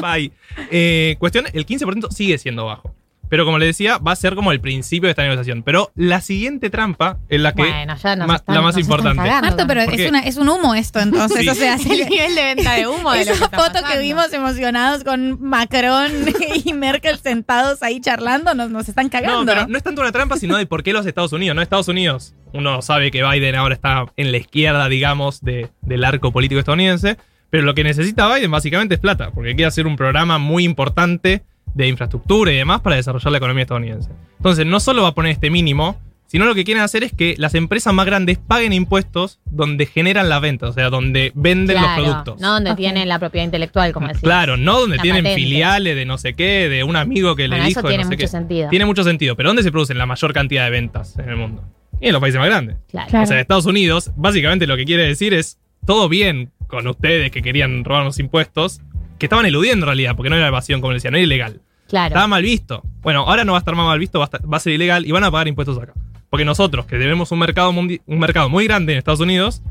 [0.01, 0.33] Bye.
[0.71, 2.95] Eh, cuestión, el 15% sigue siendo bajo.
[3.31, 5.63] Pero como le decía, va a ser como el principio de esta negociación.
[5.65, 7.63] Pero la siguiente trampa es la que.
[7.63, 9.23] Bueno, ya nos ma- están- la más nos importante.
[9.23, 10.09] Marto, pero ¿Por es, qué?
[10.11, 11.41] una, es un humo esto entonces.
[11.41, 11.49] Sí.
[11.49, 13.99] O sea, Es el nivel de venta de humo de lo que Esa foto que
[13.99, 16.13] vimos emocionados con Macron
[16.65, 19.41] y Merkel sentados ahí charlando, nos, nos están cagando.
[19.41, 21.57] No, pero no es tanto una trampa, sino de por qué los Estados Unidos.
[21.57, 22.35] No Estados Unidos.
[22.53, 27.17] Uno sabe que Biden ahora está en la izquierda, digamos, de- del arco político estadounidense.
[27.51, 31.43] Pero lo que necesita Biden básicamente es plata, porque quiere hacer un programa muy importante
[31.75, 34.11] de infraestructura y demás para desarrollar la economía estadounidense.
[34.37, 37.35] Entonces, no solo va a poner este mínimo, sino lo que quieren hacer es que
[37.39, 42.03] las empresas más grandes paguen impuestos donde generan las ventas, o sea, donde venden Claro,
[42.03, 42.41] los productos.
[42.41, 44.21] No donde tienen la propiedad intelectual, como decía.
[44.23, 45.41] Claro, no donde La tienen patente.
[45.43, 48.05] filiales de no sé qué, de un amigo que Bueno, le eso dijo de tiene
[48.05, 48.29] no sé mucho qué.
[48.29, 48.69] sentido.
[48.71, 51.63] Tiene mucho sentido, pero ¿dónde se producen la mayor cantidad de ventas en el mundo?
[52.01, 52.77] Y en los países más grandes.
[52.91, 53.23] Claro.
[53.23, 57.43] O sea, Estados Unidos, básicamente lo que quiere decir es todo bien con ustedes que
[57.43, 58.81] querían robar los impuestos,
[59.25, 61.61] que estaban eludiendo en realidad, porque no era evasión, como decía, no era ilegal.
[61.89, 62.09] Claro.
[62.09, 62.83] Estaba mal visto.
[63.03, 64.73] Bueno, ahora no va a estar más mal visto, va a, estar- va a ser
[64.73, 65.93] ilegal y van a pagar impuestos acá.
[66.31, 69.63] Porque nosotros, que tenemos un mercado, mundi- un mercado muy grande en Estados Unidos,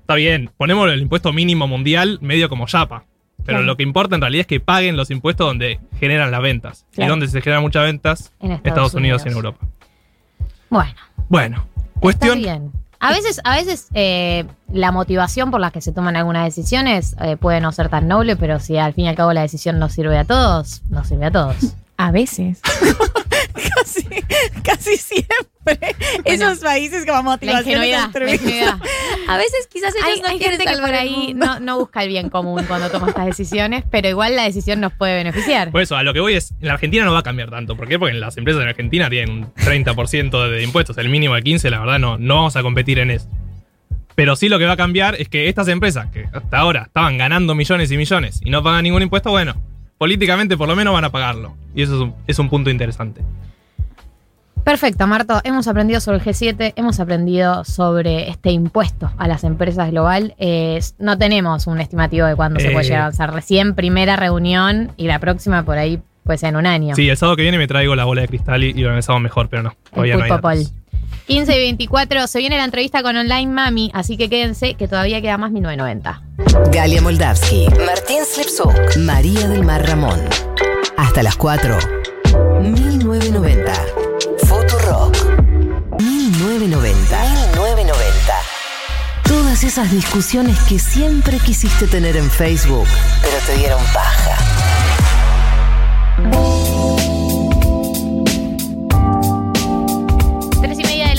[0.00, 3.04] está bien, ponemos el impuesto mínimo mundial medio como chapa.
[3.38, 3.62] Pero Claro.
[3.66, 6.86] lo que importa en realidad es que paguen los impuestos donde generan las ventas.
[6.94, 7.08] Claro.
[7.08, 9.22] Y donde se generan muchas ventas, En Estados, Estados Unidos.
[9.24, 9.34] y en.
[9.34, 9.66] Europa.
[10.70, 10.94] Bueno,
[11.28, 12.38] Bueno, está cuestión.
[12.38, 12.72] bien.
[13.00, 17.36] A veces, a veces eh, la motivación por la que se toman algunas decisiones eh,
[17.36, 19.92] puede no ser tan noble, pero si al fin y al cabo la decisión nos
[19.92, 21.56] sirve a todos, nos sirve a todos.
[21.96, 22.60] A veces.
[23.74, 24.08] casi,
[24.62, 25.96] casi siempre.
[26.24, 28.10] Esos países como motivación ingenuidad.
[29.28, 32.02] A veces quizás ellos Hay, no hay quieren gente que por ahí no, no busca
[32.02, 35.70] el bien común cuando toma estas decisiones, pero igual la decisión nos puede beneficiar.
[35.70, 37.76] Por eso, a lo que voy es, en la Argentina no va a cambiar tanto.
[37.76, 37.98] ¿Por qué?
[37.98, 41.80] Porque las empresas en Argentina tienen un 30% de impuestos, el mínimo de 15%, la
[41.80, 43.28] verdad no, no vamos a competir en eso.
[44.14, 47.18] Pero sí lo que va a cambiar es que estas empresas que hasta ahora estaban
[47.18, 49.54] ganando millones y millones y no pagan ningún impuesto, bueno,
[49.98, 51.54] políticamente por lo menos van a pagarlo.
[51.74, 53.22] Y eso es un, es un punto interesante.
[54.64, 55.40] Perfecto, Marto.
[55.44, 60.34] Hemos aprendido sobre el G7, hemos aprendido sobre este impuesto a las empresas global.
[60.38, 62.72] Eh, no tenemos un estimativo de cuándo se Eh.
[62.72, 63.32] puede llegar a avanzar.
[63.32, 66.94] Recién primera reunión y la próxima por ahí puede ser en un año.
[66.94, 69.22] Sí, el sábado que viene me traigo la bola de cristal y, y lo analizamos
[69.22, 70.66] mejor, pero no, todavía el no hay.
[71.28, 75.20] 15 y 24 se viene la entrevista con Online Mami, así que quédense que todavía
[75.20, 76.22] queda más 1990.
[76.72, 80.18] Galia Moldavsky, Martín Slipsuk, María del Mar Ramón.
[80.96, 81.78] Hasta las 4.
[82.62, 83.72] 1990.
[84.46, 85.14] Futurock.
[86.00, 87.20] 1990.
[87.20, 88.34] 1990.
[89.24, 92.88] Todas esas discusiones que siempre quisiste tener en Facebook,
[93.20, 94.38] pero te dieron paja.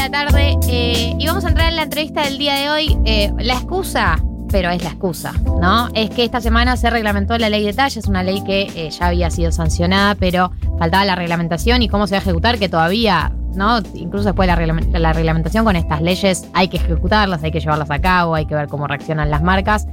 [0.10, 2.98] Tarde eh, y vamos a entrar en la entrevista del día de hoy.
[3.06, 4.18] Eh, la excusa,
[4.52, 5.90] pero es la excusa, ¿no?
[5.94, 8.90] Es que esta semana se reglamentó la ley de talla, es una ley que eh,
[8.90, 12.70] ya había sido sancionada, pero faltaba la reglamentación y cómo se va a ejecutar, que
[12.70, 13.80] todavía, ¿no?
[13.94, 17.60] Incluso después de la, reglament- la reglamentación con estas leyes hay que ejecutarlas, hay que
[17.60, 19.88] llevarlas a cabo, hay que ver cómo reaccionan las marcas.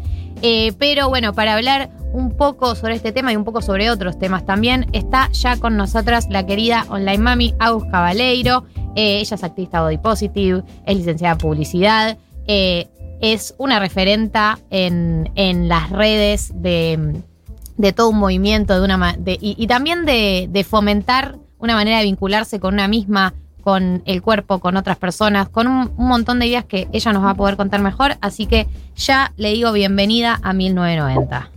[0.79, 4.45] Pero bueno, para hablar un poco sobre este tema y un poco sobre otros temas
[4.45, 8.64] también, está ya con nosotras la querida online mami Agus Cabaleiro.
[8.97, 12.88] Eh, ella es activista body positive, es licenciada en publicidad, eh,
[13.20, 17.20] es una referenta en, en las redes de,
[17.76, 22.59] de todo un movimiento de una y, también de, de fomentar una manera de vincularse
[22.59, 26.64] con una misma, con el cuerpo, con otras personas, con un, un montón de ideas
[26.64, 28.16] que ella nos va a poder contar mejor.
[28.22, 28.66] Así que
[28.97, 31.51] ya le digo bienvenida a 1990.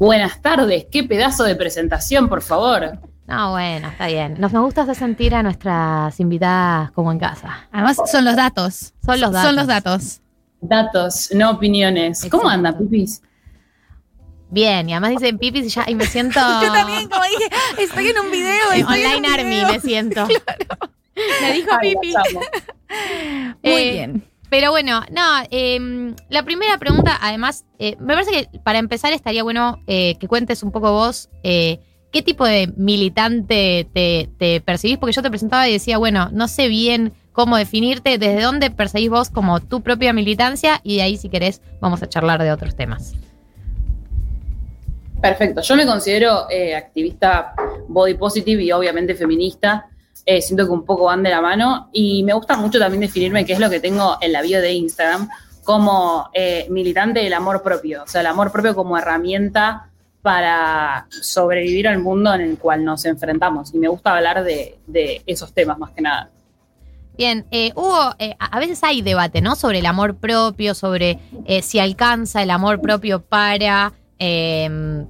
[0.00, 2.98] Buenas tardes, qué pedazo de presentación, por favor.
[3.30, 4.34] No, bueno, está bien.
[4.38, 7.66] Nos, nos gusta hacer sentir a nuestras invitadas como en casa.
[7.72, 8.92] Además, son los datos.
[9.04, 9.46] Son los datos.
[9.46, 10.20] Son los datos.
[10.60, 12.26] Datos, no opiniones.
[12.30, 13.22] ¿Cómo anda, Pipis?
[14.50, 16.40] Bien, y además dicen pipis y ya y me siento.
[16.62, 17.48] Yo también, como dije,
[17.78, 18.72] estoy en un video.
[18.72, 19.68] Eh, estoy en Online un Army video.
[19.68, 20.26] me siento.
[21.42, 22.14] Me dijo Ay, Pipi.
[22.14, 22.40] amo.
[23.62, 24.24] Muy Eh, bien.
[24.48, 29.44] Pero bueno, no, eh, la primera pregunta, además, eh, me parece que para empezar estaría
[29.44, 31.78] bueno eh, que cuentes un poco vos eh,
[32.12, 36.68] qué tipo de militante te, percibís, porque yo te presentaba y decía, bueno, no sé
[36.68, 41.28] bien cómo definirte, desde dónde percibís vos como tu propia militancia y de ahí si
[41.28, 43.14] querés vamos a charlar de otros temas.
[45.20, 47.54] Perfecto, yo me considero eh, activista
[47.88, 49.86] body positive y obviamente feminista.
[50.24, 53.44] Eh, siento que un poco van de la mano y me gusta mucho también definirme
[53.44, 55.28] qué es lo que tengo en la bio de Instagram
[55.64, 59.89] como eh, militante del amor propio, o sea, el amor propio como herramienta
[60.22, 65.22] para sobrevivir al mundo en el cual nos enfrentamos y me gusta hablar de, de
[65.26, 66.30] esos temas más que nada.
[67.16, 69.54] Bien, eh, Hugo, eh, a veces hay debate, ¿no?
[69.54, 75.04] Sobre el amor propio, sobre eh, si alcanza el amor propio para, eh,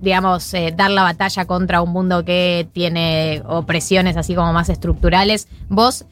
[0.00, 5.46] digamos, eh, dar la batalla contra un mundo que tiene opresiones así como más estructurales.
[5.68, 6.06] ¿Vos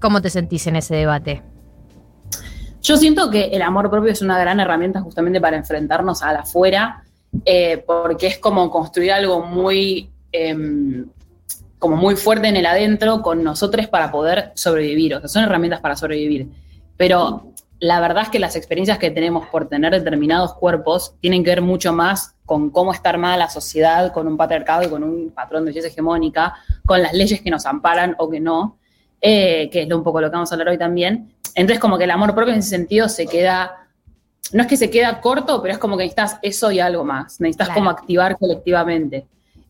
[0.00, 1.40] cómo te sentís en ese debate?
[2.82, 6.40] Yo siento que el amor propio es una gran herramienta justamente para enfrentarnos a la
[6.40, 7.04] afuera,
[7.44, 11.06] eh, porque es como construir algo muy, em,
[11.78, 15.14] como muy fuerte en el adentro con nosotros para poder sobrevivir.
[15.14, 16.48] O sea, son herramientas para sobrevivir.
[16.96, 21.50] Pero la verdad es que las experiencias que tenemos por tener determinados cuerpos tienen que
[21.50, 25.30] ver mucho más con cómo está armada la sociedad, con un patriarcado y con un
[25.30, 28.78] patrón de belleza hegemónica, con las leyes que nos amparan o que no,
[29.20, 31.32] eh, que es un poco lo que vamos a hablar hoy también.
[31.54, 33.87] Entonces, como que el amor propio en ese sentido se queda,
[34.52, 37.40] no es que se queda corto, pero es como que necesitas eso y algo más,
[37.40, 37.80] necesitas Claro.
[37.80, 39.26] como activar colectivamente.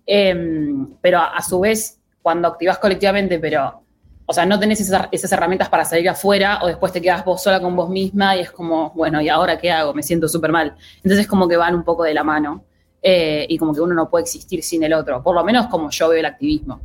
[0.06, 3.82] Em, pero a, a su vez, cuando activas colectivamente, pero,
[4.26, 7.42] o sea, no tenés esas, esas herramientas para salir afuera o después te quedas vos
[7.42, 9.92] sola con vos misma y es como, bueno, ¿y ahora qué hago?
[9.94, 10.74] Me siento súper mal.
[11.02, 12.64] Entonces, como que van un poco de la mano
[13.02, 15.90] eh, y como que uno no puede existir sin el otro, por lo menos como
[15.90, 16.80] yo veo el activismo,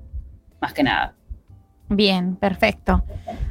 [0.61, 1.13] más que nada.
[1.95, 3.03] Bien, perfecto.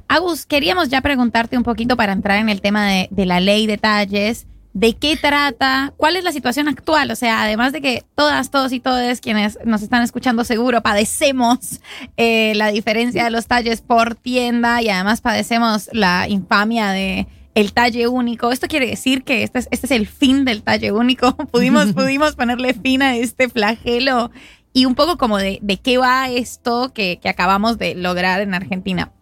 [0.08, 3.66] Agus, queríamos ya preguntarte un poquito para entrar en el tema de, de la ley
[3.66, 4.46] de talles.
[4.74, 5.92] ¿De qué trata?
[5.98, 7.10] ¿Cuál es la situación actual?
[7.10, 11.80] O sea, además de que todas, todos y todas quienes nos están escuchando seguro padecemos
[12.16, 17.74] eh, la diferencia de los talles por tienda y además padecemos la infamia de el
[17.74, 18.50] talle único.
[18.50, 21.36] Esto quiere decir que este es, este es el fin del talle único.
[21.52, 24.30] Pudimos, pudimos ponerle fin a este flagelo
[24.72, 29.12] y un poco como de, qué va esto que, acabamos de lograr en Argentina.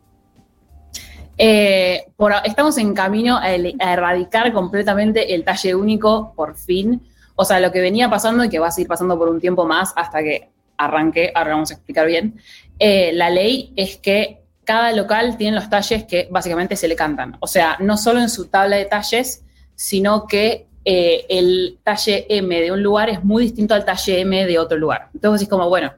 [1.39, 2.06] Eh,
[2.44, 7.02] estamos en camino a erradicar completamente el talle único, por fin.
[7.35, 9.66] O sea, lo que venía pasando y que va a seguir pasando por un tiempo
[9.66, 12.40] más hasta que arranque, ahora vamos a explicar bien.
[12.78, 17.36] eh, la ley es que cada local tiene los talles que básicamente se le cantan.
[17.40, 19.44] O sea, no solo en su tabla de talles,
[19.74, 24.47] sino que eh, el talle M de un lugar es muy distinto al talle M
[24.47, 25.09] de otro lugar.
[25.15, 25.93] Entonces decís como, bueno,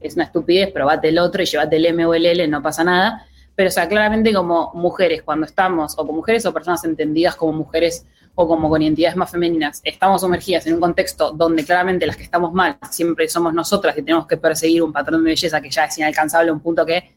[0.00, 2.84] es una estupidez, probate el otro y llevate el M o el L, no pasa
[2.84, 3.26] nada.
[3.54, 7.52] Pero, o sea, claramente como mujeres, cuando estamos, o como mujeres o personas entendidas como
[7.52, 12.16] mujeres o como con identidades más femeninas, estamos sumergidas en un contexto donde claramente las
[12.16, 15.70] que estamos mal siempre somos nosotras que tenemos que perseguir un patrón de belleza que
[15.70, 17.14] ya es inalcanzable un punto que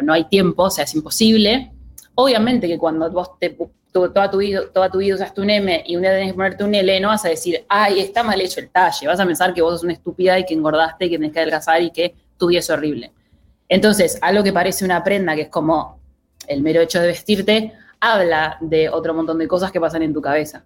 [0.00, 1.72] no hay tiempo, o sea, es imposible.
[2.14, 3.56] Obviamente que cuando vos te,
[3.94, 6.34] tu- toda, tu vida, toda tu vida usaste un M y un día tenés que
[6.34, 9.24] ponerte un L, no vas a decir, ay, está mal hecho el talle, vas a
[9.24, 11.92] pensar que vos sos una estúpida y que engordaste y que tenés que adelgazar y
[11.92, 13.12] que tu vida es horrible.
[13.68, 16.00] Entonces, algo que parece una prenda, que es como
[16.48, 20.20] el mero hecho de vestirte, habla de otro montón de cosas que pasan en tu
[20.20, 20.64] cabeza.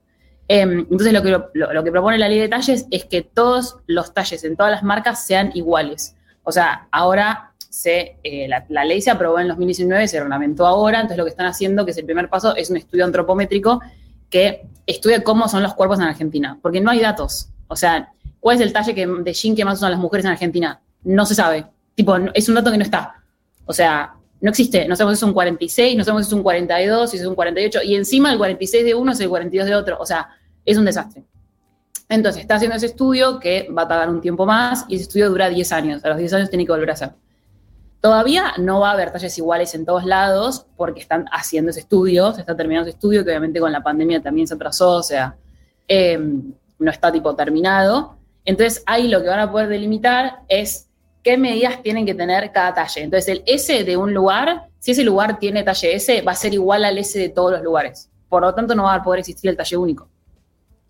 [0.49, 3.77] Em, entonces, lo que, lo, lo que propone la ley de talles es que todos
[3.87, 6.17] los talles en todas las marcas sean iguales.
[6.45, 11.19] O sea, ahora se, eh, la, ley se aprobó en 2019, se reglamentó ahora, entonces
[11.19, 13.81] lo que están haciendo, que es el primer paso, es un estudio antropométrico
[14.31, 17.49] que estudia cómo son los cuerpos en Argentina, porque no hay datos.
[17.67, 20.33] O sea, ¿cuál es el talle que, de jean que más usan las mujeres en
[20.33, 20.81] Argentina?
[21.05, 21.67] No se sabe.
[21.95, 23.23] Tipo, es un dato que no está.
[23.67, 24.87] O sea, no existe.
[24.87, 27.35] No sabemos si es un 46, no sabemos si es un 42, si es un
[27.35, 29.99] 48, y encima el 46 de uno es el 42 de otro.
[30.01, 30.29] O sea,
[30.65, 31.25] es un desastre.
[32.09, 35.29] Entonces, está haciendo ese estudio que va a tardar un tiempo más y ese estudio
[35.29, 36.05] dura 10 años.
[36.05, 37.11] A los 10 años tiene que volver a hacer.
[38.01, 42.33] Todavía no va a haber talles iguales en todos lados porque están haciendo ese estudio,
[42.33, 45.37] se está terminando ese estudio que obviamente con la pandemia también se atrasó, o sea,
[45.89, 46.19] eh,
[46.79, 48.17] no está tipo terminado.
[48.45, 50.89] Entonces ahí lo que van a poder delimitar es
[51.23, 53.03] qué medidas tienen que tener cada talle.
[53.03, 56.55] Entonces el S de un lugar, si ese lugar tiene talle S, va a ser
[56.55, 58.09] igual al S de todos los lugares.
[58.29, 60.09] Por lo tanto no va a poder existir el talle único.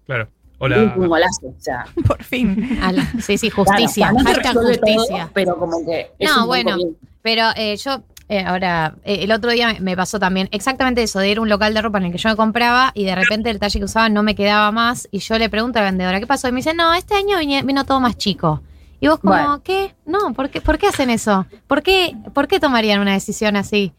[0.04, 0.28] Claro.
[0.58, 0.94] Hola.
[0.96, 1.86] un golazo, o sea.
[2.06, 2.78] Por fin.
[3.20, 4.10] sí, sí, justicia.
[4.10, 5.30] Claro, todo, justicia.
[5.32, 6.76] pero como que es No, bueno,
[7.22, 11.18] pero eh, yo eh, ahora, eh, el otro día me- me pasó también exactamente eso,
[11.20, 13.14] de ir a un local de ropa en el que yo me compraba y de
[13.14, 15.90] repente el talle que usaba no me quedaba más y yo le pregunto a la
[15.90, 16.48] vendedora, ¿qué pasó?
[16.48, 18.62] Y me dice, no, este año vine- vino todo más chico.
[19.00, 19.62] Y vos como, Bueno.
[19.62, 19.94] ¿qué?
[20.06, 21.46] No, ¿por qué, ¿por qué hacen eso?
[21.68, 23.92] ¿Por qué, ¿Por qué tomarían una decisión así?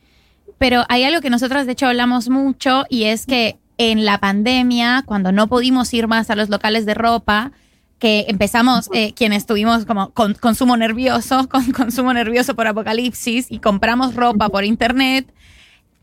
[0.57, 5.03] Pero hay algo que nosotros de hecho hablamos mucho y es que en la pandemia,
[5.07, 7.51] cuando no pudimos ir más a los locales de ropa,
[7.97, 13.59] que empezamos, eh, quienes tuvimos como con- consumo nervioso, con consumo nervioso por apocalipsis y
[13.59, 15.33] compramos ropa por internet,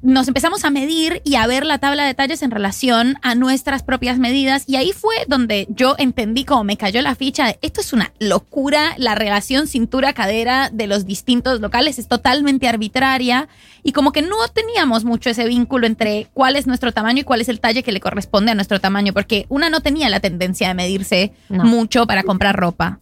[0.07, 3.83] nos empezamos a medir y a ver la tabla de talles en relación a nuestras
[3.83, 7.81] propias medidas y ahí fue donde yo entendí cómo me cayó la ficha de esto
[7.81, 13.49] es una locura, la relación cintura-cadera de los distintos locales es totalmente arbitraria
[13.83, 17.41] y como que no teníamos mucho ese vínculo entre cuál es nuestro tamaño y cuál
[17.41, 20.69] es el talle que le corresponde a nuestro tamaño, porque una no tenía la tendencia
[20.69, 21.65] de medirse No.
[21.65, 23.01] mucho para comprar ropa.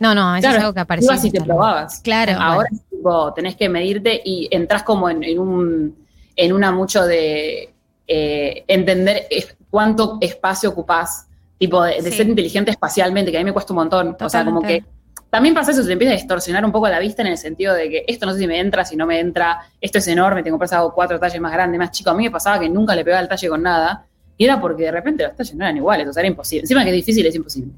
[0.00, 1.30] No, no, eso Claro, es algo que apareció.
[1.30, 2.00] te probabas.
[2.00, 2.32] Claro.
[2.40, 2.68] Ahora
[3.00, 5.96] tipo, tenés que medirte y entras como en, en un
[6.36, 7.72] en una mucho de
[8.06, 9.26] eh, entender
[9.70, 11.26] cuánto espacio ocupás
[11.58, 12.16] tipo de, de Sí.
[12.18, 14.16] ser inteligente espacialmente, que a mí me cuesta un montón.
[14.20, 14.90] O sea, como que Totalmente.
[15.30, 17.74] también pasa eso, se te empieza a distorsionar un poco la vista en el sentido
[17.74, 20.42] de que esto no sé si me entra, si no me entra, esto es enorme,
[20.42, 22.10] tengo que comprar algo cuatro talles más grande, más chico.
[22.10, 24.06] A mí me pasaba que nunca le pegaba el talle con nada,
[24.38, 26.62] y era porque de repente los talles no eran iguales, o sea, era imposible.
[26.62, 27.72] Encima que es difícil, es imposible.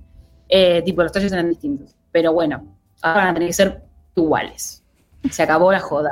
[0.48, 1.94] Eh, tipo, los talles eran distintos.
[2.12, 2.64] Pero bueno,
[3.00, 3.82] ahora van a tener que ser
[4.14, 4.81] iguales.
[5.30, 6.10] Se acabó la joda.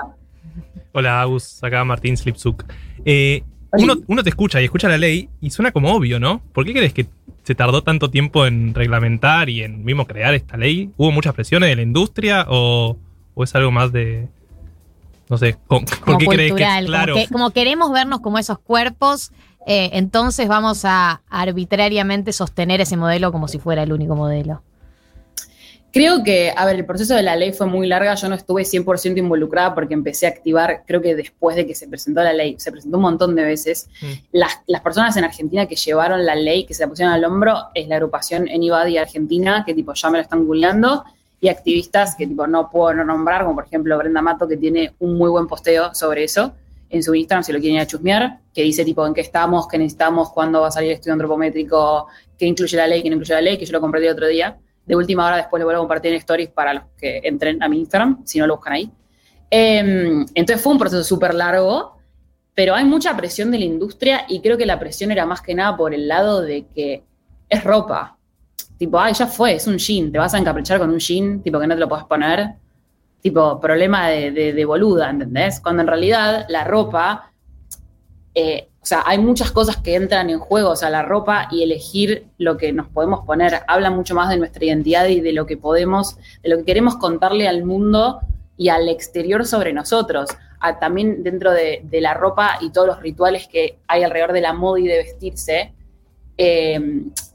[0.92, 2.64] Hola, Agus, acá Martín Slipsuk.
[3.04, 3.42] Eh,
[3.72, 6.40] uno, uno te escucha y escucha la ley y suena como obvio, ¿no?
[6.52, 7.06] ¿Por qué crees que
[7.44, 10.90] se tardó tanto tiempo en reglamentar y en mismo crear esta ley?
[10.96, 12.96] ¿Hubo muchas presiones de la industria o,
[13.34, 14.28] o es algo más de...
[15.28, 17.12] No sé, ¿con- ¿por como qué crees que cultural, claro?
[17.14, 19.30] como, que- como queremos vernos como esos cuerpos,
[19.66, 24.62] eh, entonces vamos a arbitrariamente sostener ese modelo como si fuera el único modelo.
[25.92, 28.62] Creo que, a ver, el proceso de la ley fue muy larga, yo no estuve
[28.62, 32.54] 100% involucrada porque empecé a activar, creo que después de que se presentó la ley,
[32.58, 33.88] se presentó un montón de veces.
[34.30, 37.56] Las, las personas en Argentina que llevaron la ley, que se la pusieron al hombro,
[37.74, 41.04] es la agrupación Anybody Argentina, que tipo ya me lo están googleando,
[41.40, 44.92] y activistas que tipo no puedo no nombrar, como por ejemplo Brenda Mato, que tiene
[45.00, 46.52] un muy buen posteo sobre eso
[46.90, 49.66] en su Instagram, si lo quieren ir a chusmear, que dice tipo en qué estamos,
[49.68, 53.14] qué necesitamos, cuándo va a salir el estudio antropométrico, qué incluye la ley, qué no
[53.14, 54.58] incluye la ley, que yo lo compartí el otro día.
[54.90, 57.68] De última hora después lo vuelvo a compartir en stories para los que entren a
[57.68, 58.90] mi Instagram, si no lo buscan ahí.
[59.48, 61.96] Eh, entonces fue un proceso súper largo,
[62.54, 65.54] pero hay mucha presión de la industria y creo que la presión era más que
[65.54, 67.04] nada por el lado de que
[67.48, 68.16] es ropa.
[68.78, 71.60] Tipo, ay, ya fue, es un jean, te vas a encaprichar con un jean, tipo
[71.60, 72.54] que no te lo puedes poner.
[73.20, 75.60] Tipo, problema de, de- de boluda, ¿entendés?
[75.60, 77.30] Cuando en realidad la ropa,
[78.34, 81.62] eh, o sea, hay muchas cosas que entran en juego, o sea, la ropa y
[81.62, 85.44] elegir lo que nos podemos poner habla mucho más de nuestra identidad y de lo
[85.44, 88.20] que podemos, de lo que queremos contarle al mundo
[88.56, 90.30] y al exterior sobre nosotros.
[90.60, 94.54] Ah, también dentro de, la ropa y todos los rituales que hay alrededor de la
[94.54, 95.74] moda y de vestirse,
[96.38, 96.80] eh,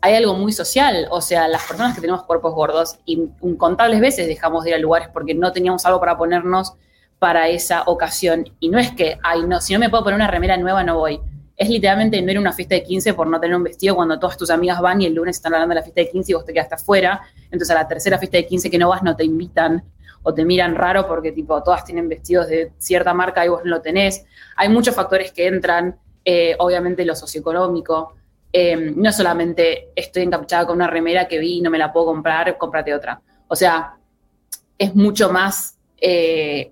[0.02, 1.08] hay algo muy social.
[1.12, 5.10] O sea, las personas que tenemos cuerpos gordos, incontables veces dejamos de ir a lugares
[5.14, 6.74] porque no teníamos algo para ponernos
[7.20, 8.46] para esa ocasión.
[8.60, 10.98] Y no es que, ay, no, si no me puedo poner una remera nueva, no
[10.98, 11.20] voy.
[11.58, 14.20] Es literalmente no ir a una fiesta de 15 por no tener un vestido cuando
[14.20, 16.36] todas tus amigas van y el lunes están hablando de la fiesta de 15 y
[16.36, 17.22] vos te quedaste afuera.
[17.46, 19.84] Entonces a la tercera fiesta de 15 que no vas no te invitan
[20.24, 23.70] o te miran raro porque tipo todas tienen vestidos de cierta marca y vos no
[23.70, 24.26] lo tenés.
[24.58, 28.16] Hay muchos factores que entran, eh, obviamente lo socioeconómico.
[28.52, 32.08] Eh, no solamente estoy encapuchada con una remera que vi y no me la puedo
[32.08, 33.22] comprar, cómprate otra.
[33.48, 33.96] O sea,
[34.78, 36.72] es mucho más eh,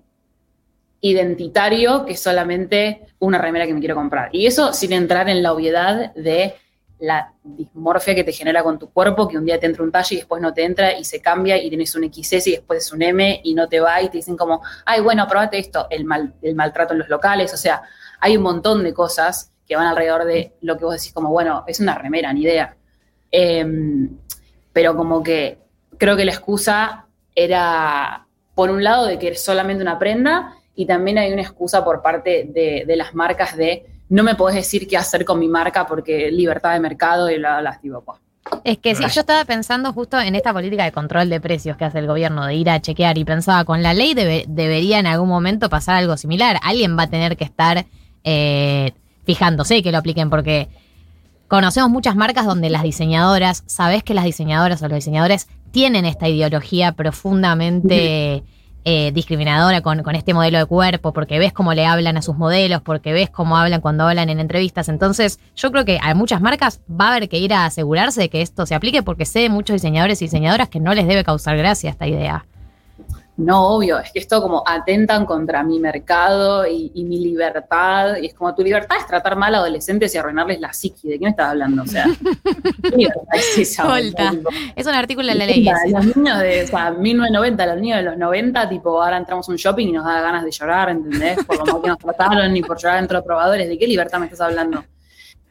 [1.04, 4.30] identitario que solamente una remera que me quiero comprar.
[4.32, 6.54] Y eso sin entrar en la obviedad de
[6.98, 10.14] la dismorfia que te genera con tu cuerpo, que un día te entra un talle
[10.14, 12.90] y después no te entra y se cambia y tienes un XS y después es
[12.90, 16.06] un M y no te va y te dicen como, ay, bueno, probate esto, el,
[16.06, 17.82] mal, el maltrato en los locales, o sea,
[18.20, 21.64] hay un montón de cosas que van alrededor de lo que vos decís como, bueno,
[21.66, 22.76] es una remera, ni idea.
[23.30, 24.08] Eh,
[24.72, 25.58] pero como que
[25.98, 30.86] creo que la excusa era, por un lado, de que es solamente una prenda y
[30.86, 34.86] también hay una excusa por parte de, de las marcas de no me podés decir
[34.86, 37.78] qué hacer con mi marca porque libertad de mercado y bla, bla.
[37.80, 38.18] Tipo, pues,
[38.64, 41.84] Es que sí, yo estaba pensando justo en esta política de control de precios que
[41.86, 45.06] hace el gobierno, de ir a chequear y pensaba, con la ley debe- debería en
[45.06, 46.58] algún momento pasar algo similar.
[46.62, 47.86] Alguien va a tener que estar
[48.24, 48.92] eh,
[49.24, 50.68] fijándose que lo apliquen porque
[51.48, 56.28] conocemos muchas marcas donde las diseñadoras, sabes que las diseñadoras o los diseñadores tienen esta
[56.28, 58.42] ideología profundamente
[58.84, 62.36] eh, discriminadora con, con este modelo de cuerpo, porque ves cómo le hablan a sus
[62.36, 64.88] modelos, porque ves cómo hablan cuando hablan en entrevistas.
[64.88, 68.30] Entonces, yo creo que a muchas marcas va a haber que ir a asegurarse de
[68.30, 71.24] que esto se aplique, porque sé de muchos diseñadores y diseñadoras que no les debe
[71.24, 72.46] causar gracia esta idea.
[73.36, 78.16] No, obvio, es que esto como atentan contra mi mercado y, y mi libertad.
[78.22, 81.08] Y es como tu libertad es tratar mal a adolescentes y arruinarles la psiqui.
[81.08, 81.82] ¿De qué me estás hablando?
[81.82, 82.04] O sea,
[82.82, 83.98] ¿qué libertad es esa?
[84.76, 85.68] Es un artículo de la ley.
[85.88, 89.52] Los niños de o sea, 1990, los niños de los 90, tipo, ahora entramos a
[89.52, 91.44] un shopping y nos da ganas de llorar, ¿entendés?
[91.44, 93.68] Por lo mal que nos trataron y por llorar entre los probadores.
[93.68, 94.84] ¿De qué libertad me estás hablando?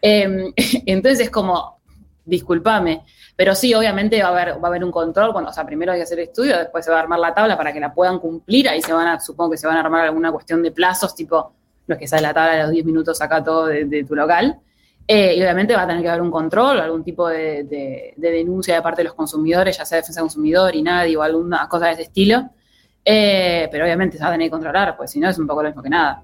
[0.02, 0.54] Eh,
[0.86, 1.82] entonces es como,
[2.24, 3.02] discúlpame.
[3.36, 5.32] Pero sí, obviamente va a haber, va a haber un control.
[5.32, 7.34] Cuando, o sea, primero hay que hacer el estudio, después se va a armar la
[7.34, 8.70] tabla para que la puedan cumplir.
[8.70, 11.54] Ahí se van a, supongo que se van a armar alguna cuestión de plazos, tipo
[11.88, 14.60] los que sale la tabla a los 10 minutos acá todo de, de tu local.
[15.08, 18.32] Eh, y obviamente va a tener que haber un control algún tipo de, de- de
[18.32, 21.68] denuncia de parte de los consumidores, ya sea defensa del consumidor y nadie o alguna
[21.68, 22.50] cosa de ese estilo.
[23.04, 25.62] Eh, pero obviamente se va a tener que controlar, pues si no es un poco
[25.64, 26.24] lo mismo que nada.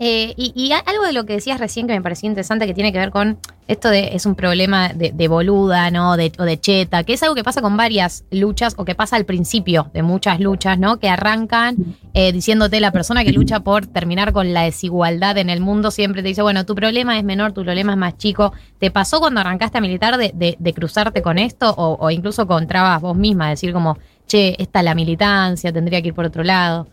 [0.00, 2.92] Eh, y, y algo de lo que decías recién que me pareció interesante que tiene
[2.92, 6.16] que ver con esto de, es un problema de, de boluda, ¿no?
[6.16, 9.16] De, o de cheta, que es algo que pasa con varias luchas o que pasa
[9.16, 10.98] al principio de muchas luchas, ¿no?
[11.00, 11.76] Que arrancan
[12.14, 16.22] eh, diciéndote la persona que lucha por terminar con la desigualdad en el mundo siempre
[16.22, 18.52] te dice, bueno, tu problema es menor, tu problema es más chico.
[18.78, 22.46] ¿Te pasó cuando arrancaste a militar de, de- de cruzarte con esto o, o incluso
[22.46, 23.50] con trabas vos misma?
[23.50, 23.98] Decir como,
[24.28, 26.86] che, esta es la militancia, tendría que ir por otro lado.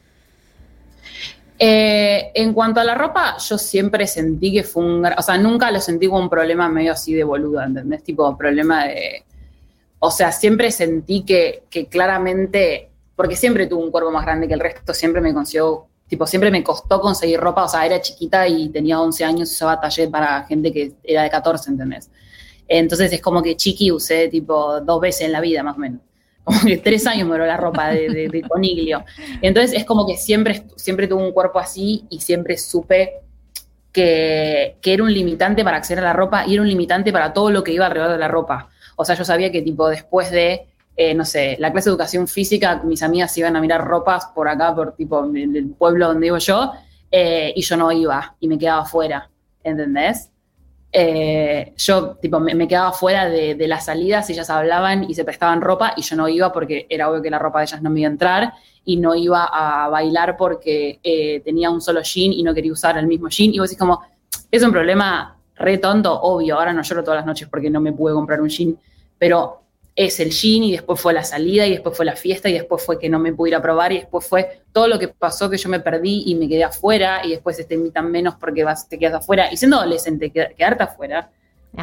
[1.58, 5.06] Eh, en cuanto a la ropa, yo siempre sentí que fue un...
[5.06, 8.04] O sea, nunca lo sentí como un problema medio así de boluda, ¿entendés?
[8.04, 9.24] Tipo, problema de...
[10.00, 12.90] O sea, siempre sentí que, que claramente...
[13.16, 15.88] Porque siempre tuve un cuerpo más grande que el resto, siempre me consiguió...
[16.08, 17.64] Tipo, siempre me costó conseguir ropa.
[17.64, 21.30] O sea, era chiquita y tenía 11 años, usaba taller para gente que era de
[21.30, 22.12] 14, ¿entendés?
[22.68, 26.02] Entonces es como que chiqui usé tipo dos veces en la vida, más o menos.
[26.84, 29.04] Tres años me duró la ropa de, de, coniglio.
[29.42, 33.22] Entonces es como que siempre, siempre tuve un cuerpo así y siempre supe
[33.92, 37.34] que, que era un limitante para acceder a la ropa y era un limitante para
[37.34, 38.70] todo lo que iba alrededor de la ropa.
[38.96, 42.28] O sea, yo sabía que tipo después de, eh, no sé, la clase de educación
[42.28, 46.38] física, mis amigas iban a mirar ropas por acá, por tipo el, pueblo donde vivo
[46.38, 46.72] yo,
[47.12, 49.30] eh, y yo no iba y me quedaba afuera,
[49.64, 50.30] ¿entendés?
[50.98, 55.60] Eh, yo tipo me, quedaba fuera de, de las salidas, ellas hablaban y se prestaban
[55.60, 58.00] ropa y yo no iba porque era obvio que la ropa de ellas no me
[58.00, 58.54] iba a entrar
[58.86, 62.98] y no iba a bailar porque eh, tenía un solo jean y no quería usar
[62.98, 63.54] el mismo jean.
[63.54, 64.04] Y vos decís como,
[64.50, 67.92] es un problema re tonto, obvio, ahora no lloro todas las noches porque no me
[67.92, 68.78] pude comprar un jean,
[69.18, 69.64] pero
[69.96, 72.84] es el jean y después fue la salida y después fue la fiesta y después
[72.86, 75.50] fue que no me pude ir a probar y después fue todo lo que pasó
[75.50, 78.90] que yo me perdí y me quedé afuera y después te invitan menos porque vas,
[78.90, 79.52] te quedas afuera.
[79.52, 81.32] Y siendo adolescente qued- quedarte afuera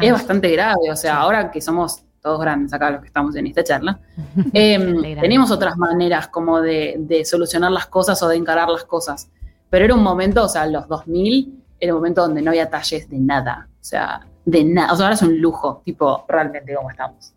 [0.01, 3.47] es bastante grave, o sea, ahora que somos todos grandes acá los que estamos en
[3.47, 3.99] esta charla,
[4.53, 9.29] em, tenemos otras maneras como de, de solucionar las cosas o de encarar las cosas,
[9.69, 13.09] pero era un momento, o sea, los 2000 era un momento donde no había talles
[13.09, 16.89] de nada, o sea, de nada, o sea, ahora es un lujo, tipo, realmente como
[16.89, 17.33] estamos.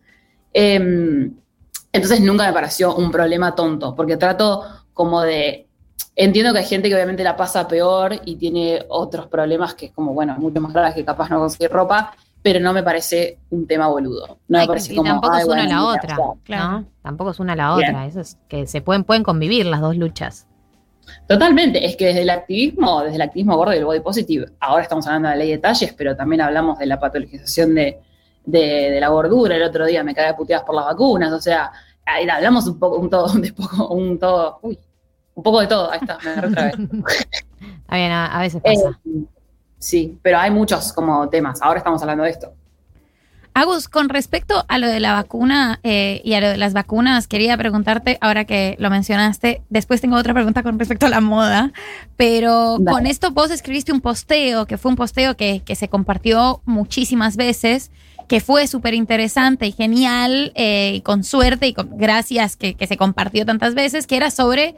[0.58, 1.34] Em,
[1.92, 4.62] entonces nunca me pareció un problema tonto, porque trato
[4.94, 5.66] como de...
[6.14, 9.92] Entiendo que hay gente que obviamente la pasa peor y tiene otros problemas que es
[9.92, 13.66] como, bueno, mucho más graves que capaz no conseguir ropa, pero no me parece un
[13.66, 14.38] tema boludo.
[14.48, 16.84] No me parece y como, tampoco "Ay, es una bueno, la otra, o sea, ¿no?
[17.02, 17.90] Tampoco es una la Bien.
[17.90, 18.06] otra.
[18.06, 20.46] Eso es que se pueden, pueden convivir las dos luchas.
[21.28, 24.84] Totalmente, es que desde el activismo, desde el activismo gordo y el body positive, ahora
[24.84, 28.00] estamos hablando de la ley de talles, pero también hablamos de la patologización de,
[28.46, 29.54] de- de la gordura.
[29.56, 31.70] El otro día me caí de puteadas por las vacunas, o sea,
[32.06, 34.78] ahí hablamos un poco, un todo, de poco, un todo, uy,
[35.34, 36.74] un poco de todo, ahí está, me agarré otra vez.
[37.86, 38.98] Está bien, a, a veces pasa.
[39.04, 39.24] Eh,
[39.78, 42.52] sí, pero hay muchos como temas, ahora estamos hablando de esto.
[43.54, 47.26] Agus, con respecto a lo de la vacuna eh, y a lo de las vacunas,
[47.26, 51.72] quería preguntarte, ahora que lo mencionaste, después tengo otra pregunta con respecto a la moda,
[52.18, 52.90] pero Dale.
[52.90, 57.36] con esto vos escribiste un posteo, que fue un posteo que, que se compartió muchísimas
[57.36, 57.90] veces,
[58.28, 62.86] que fue súper interesante y genial, eh, y con suerte y con gracias que, que
[62.86, 64.74] se compartió tantas veces, que era sobre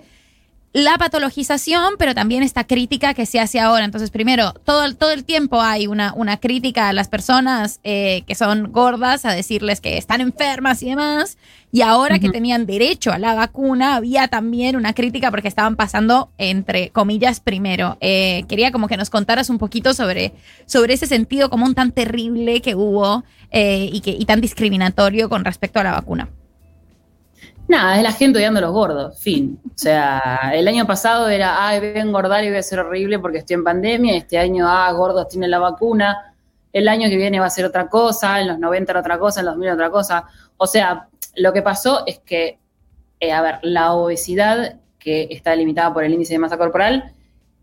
[0.74, 3.85] la patologización, pero también esta crítica que se hace ahora.
[3.85, 8.23] Entonces, primero, todo, el- todo el tiempo hay una, una crítica a las personas eh,
[8.27, 11.39] que son gordas, a decirles que están enfermas y demás.
[11.73, 16.31] Y ahora que tenían derecho a la vacuna, había también una crítica porque estaban pasando,
[16.39, 17.97] entre comillas, primero.
[18.01, 20.32] Eh, quería como que nos contaras un poquito sobre,
[20.66, 25.45] sobre ese sentido común tan terrible que hubo eh, y, que, y tan discriminatorio con
[25.45, 26.28] respecto a la vacuna.
[27.69, 29.61] Nada, es la gente odiando a los gordos, fin.
[29.66, 33.19] O sea, el año pasado era, ay, voy a engordar y voy a ser horrible
[33.19, 34.16] porque estoy en pandemia.
[34.16, 36.35] Este año, ah, gordos tienen la vacuna.
[36.73, 39.40] El año que viene va a ser otra cosa, en los 90 era otra cosa,
[39.40, 40.24] en los 2000 era otra cosa.
[40.57, 42.59] O sea, lo que pasó es que,
[43.20, 47.12] eh, a ver, la obesidad, que está delimitada por el índice de masa corporal,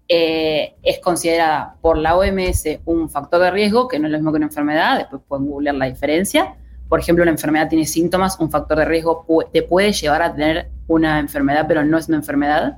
[0.07, 4.31] eh, es considerada por la OMS un factor de riesgo, que no es lo mismo
[4.31, 6.55] que una enfermedad, después pueden googlear la diferencia.
[6.87, 10.69] Por ejemplo, una enfermedad tiene síntomas, un factor de riesgo te puede llevar a tener
[10.87, 12.77] una enfermedad, pero no es una enfermedad.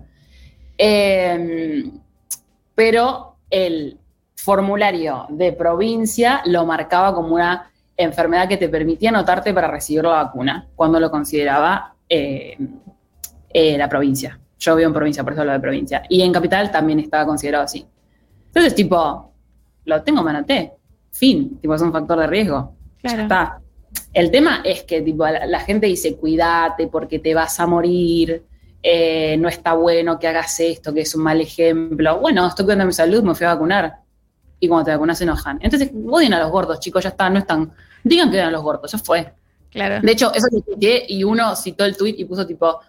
[0.77, 1.91] Eh,
[2.75, 3.97] pero el
[4.35, 10.23] formulario de provincia lo marcaba como una enfermedad que te permitía anotarte para recibir la
[10.23, 12.57] vacuna, cuando lo consideraba eh,
[13.49, 14.39] eh, la provincia.
[14.59, 16.03] Yo vivo en provincia, por eso hablo de provincia.
[16.09, 17.85] Y en capital también estaba considerado así.
[18.47, 19.33] Entonces, tipo,
[19.85, 20.73] lo tengo, me anoté.
[21.11, 22.75] Fin, tipo, es un factor de riesgo.
[23.03, 23.61] Ya está.
[24.13, 28.43] El tema es que tipo, la, la gente dice, cuídate porque te vas a morir,
[28.83, 32.19] eh, no está bueno que hagas esto, que es un mal ejemplo.
[32.19, 33.95] Bueno, estoy cuidando mi salud, me fui a vacunar.
[34.59, 35.59] Y cuando te vacunas se enojan.
[35.61, 37.73] Entonces, odien a los gordos, chicos, ya está, no están.
[38.03, 39.33] Digan que odian a los gordos, ya fue.
[39.71, 39.99] Claro.
[40.01, 42.79] De hecho, eso lo tuiteé y uno citó el tweet y puso tipo,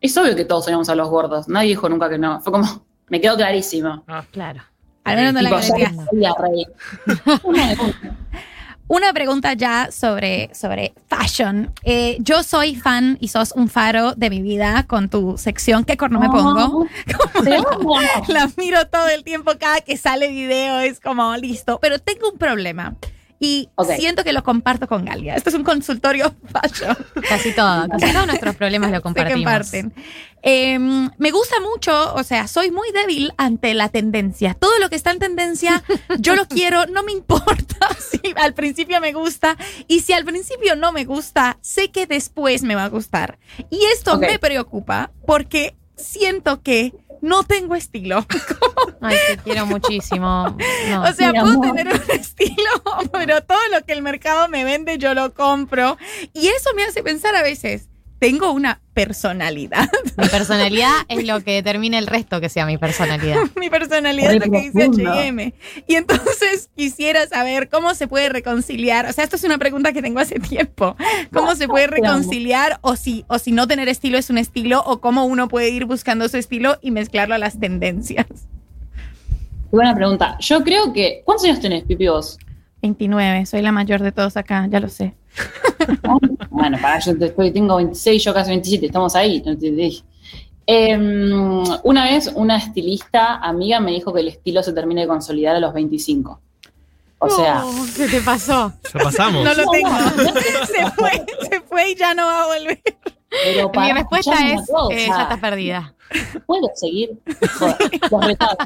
[0.00, 1.48] es obvio que todos odiamos a los gordos.
[1.48, 2.40] Nadie dijo nunca que no.
[2.40, 4.04] Fue como, me quedó clarísimo.
[4.32, 4.62] Claro.
[5.04, 5.50] Al menos no la
[8.88, 11.70] Una pregunta ya sobre, sobre fashion.
[11.82, 15.84] Eh, yo soy fan y sos un faro de mi vida con tu sección.
[15.84, 16.86] ¿Qué corno me pongo?
[17.44, 18.00] Te amo.
[18.28, 21.78] La miro todo el tiempo, cada que sale video es como listo.
[21.82, 22.94] Pero tengo un problema.
[23.40, 25.36] Y siento que lo comparto con Galia.
[25.36, 26.96] Esto es un consultorio fashion.
[27.28, 29.44] Casi todo, casi todos nuestros problemas lo Se compartimos.
[29.44, 29.94] comparten.
[30.42, 34.54] Eh, me gusta mucho, o sea, soy muy débil ante la tendencia.
[34.54, 35.82] Todo lo que está en tendencia,
[36.18, 39.56] yo lo quiero, no me importa si al principio me gusta.
[39.86, 43.38] Y si al principio no me gusta, sé que después me va a gustar.
[43.70, 48.24] Y esto me preocupa porque siento que no tengo estilo.
[49.00, 50.56] Ay, te quiero muchísimo.
[50.88, 51.02] No.
[51.02, 51.76] O sea, puedo amor.
[51.76, 52.70] tener un estilo,
[53.12, 55.96] pero todo lo que el mercado me vende yo lo compro.
[56.32, 57.88] Y eso me hace pensar a veces,
[58.18, 59.88] tengo una personalidad.
[60.16, 63.36] Mi personalidad es lo que determina el resto que sea mi personalidad.
[63.56, 64.84] Mi personalidad es lo que dice.
[64.84, 65.54] H&M.
[65.86, 69.06] Y entonces quisiera saber cómo se puede reconciliar.
[69.06, 70.96] O sea, esto es una pregunta que tengo hace tiempo.
[71.32, 75.00] ¿Cómo se puede reconciliar o si, o si no tener estilo es un estilo o
[75.00, 78.26] cómo uno puede ir buscando su estilo y mezclarlo a las tendencias?
[79.70, 80.36] Buena pregunta.
[80.40, 81.22] Yo creo que.
[81.24, 82.38] ¿Cuántos años tenés, Pipi, vos?
[82.82, 85.14] 29, soy la mayor de todos acá, ya lo sé.
[86.50, 89.42] Bueno, para yo te- estoy, tengo 26, yo casi 27, estamos ahí.
[89.44, 90.02] no te- te-
[90.70, 95.56] Em, una vez una estilista amiga me dijo que el estilo se termina de consolidar
[95.56, 96.40] a los 25.
[97.20, 98.72] O sea, Oh, ¿qué te pasó?
[98.92, 99.44] Ya pasamos.
[99.44, 99.88] No lo tengo.
[100.66, 102.82] se fue, se fue y ya no va a volver.
[103.30, 105.94] Pero Mi para respuesta escucharme es, eh, ya estás perdida.
[106.46, 107.18] ¿Puedo seguir?
[107.58, 107.76] Joder,
[108.10, 108.56] los retados.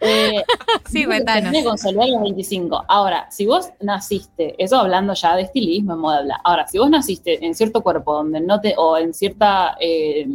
[0.00, 0.42] Eh,
[0.86, 1.52] Sí, que retanos.
[1.52, 2.84] de consolidar a los 25.
[2.88, 6.40] Ahora, si vos naciste, eso hablando ya de estilismo, en moda bla.
[6.44, 10.28] Ahora, si vos naciste en cierto cuerpo donde no te, o en cierta, eh,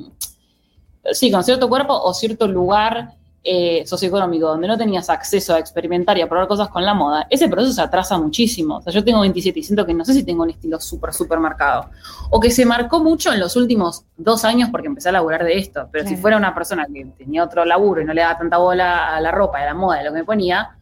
[1.11, 3.13] sí, con cierto cuerpo o cierto lugar
[3.47, 7.27] eh, socioeconómico donde no tenías acceso a experimentar y a probar cosas con la moda,
[7.29, 8.77] ese proceso se atrasa muchísimo.
[8.77, 11.13] O sea, yo tengo 27 y siento que no sé si tengo un estilo súper,
[11.13, 11.91] súper marcado.
[12.31, 15.59] O que se marcó mucho en los últimos dos años porque empecé a laburar de
[15.59, 15.87] esto.
[15.91, 19.15] Pero si fuera una persona que tenía otro laburo y no le daba tanta bola
[19.15, 20.77] a la ropa, a la moda, a lo que me ponía,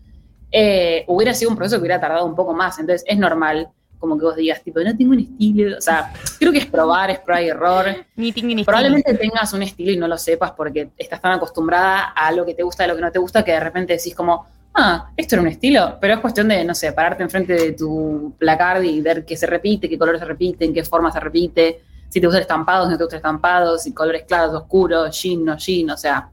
[0.50, 2.80] eh, hubiera sido un proceso que hubiera tardado un poco más.
[2.80, 3.68] Entonces es normal
[4.04, 5.78] como que vos digas, tipo, no tengo un estilo.
[5.78, 7.86] O sea, creo que es probar, es prueba y error.
[8.18, 8.66] Ni ni.
[8.66, 12.54] Probablemente tengas un estilo y no lo sepas porque estás tan acostumbrada a lo que
[12.54, 15.36] te gusta, a lo que no te gusta, que de repente decís como, ah, esto
[15.36, 19.00] era un estilo, pero es cuestión de, no sé, pararte enfrente de tu placard y
[19.00, 22.42] ver qué se repite, qué colores se repiten, qué forma se repite, si te gustan
[22.42, 26.30] estampados, no te gustan estampados, si colores claros, oscuros, jean, no jean, o sea,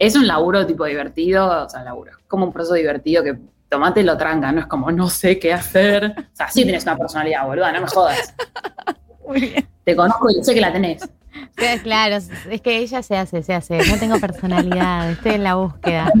[0.00, 3.38] es un laburo tipo divertido, o sea, laburo, como un proceso divertido que
[3.74, 6.96] tomate lo tranca, no es como, no sé qué hacer, o sea, sí tienes una
[6.96, 8.34] personalidad, boluda, no me jodas,
[9.26, 9.68] Muy bien.
[9.84, 11.02] te conozco y sé que la tenés.
[11.02, 13.78] Sí, Claro, es que ella se hace, se hace.
[13.78, 16.12] No tengo personalidad, estoy en la búsqueda.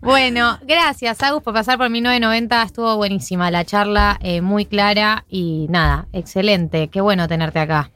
[0.00, 2.62] Bueno, gracias, Agus, por pasar por 1990.
[2.62, 6.88] Estuvo buenísima la charla, eh, muy clara y nada, excelente.
[6.88, 7.90] Qué bueno tenerte acá.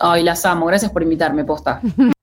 [0.00, 0.66] Ay, las amo.
[0.66, 1.80] Gracias por invitarme, posta.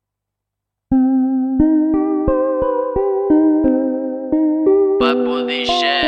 [5.63, 6.04] Holy shit.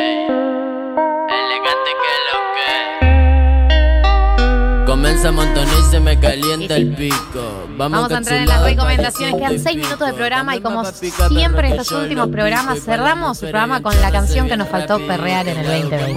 [5.18, 7.68] Comienza a montonar y se me calienta el pico.
[7.76, 9.36] Vamos a entrar en las recomendaciones.
[9.36, 13.82] Quedan seis minutos de programa y como siempre en estos últimos programas cerramos el programa
[13.82, 16.14] con la canción que nos faltó perrear en el 2020.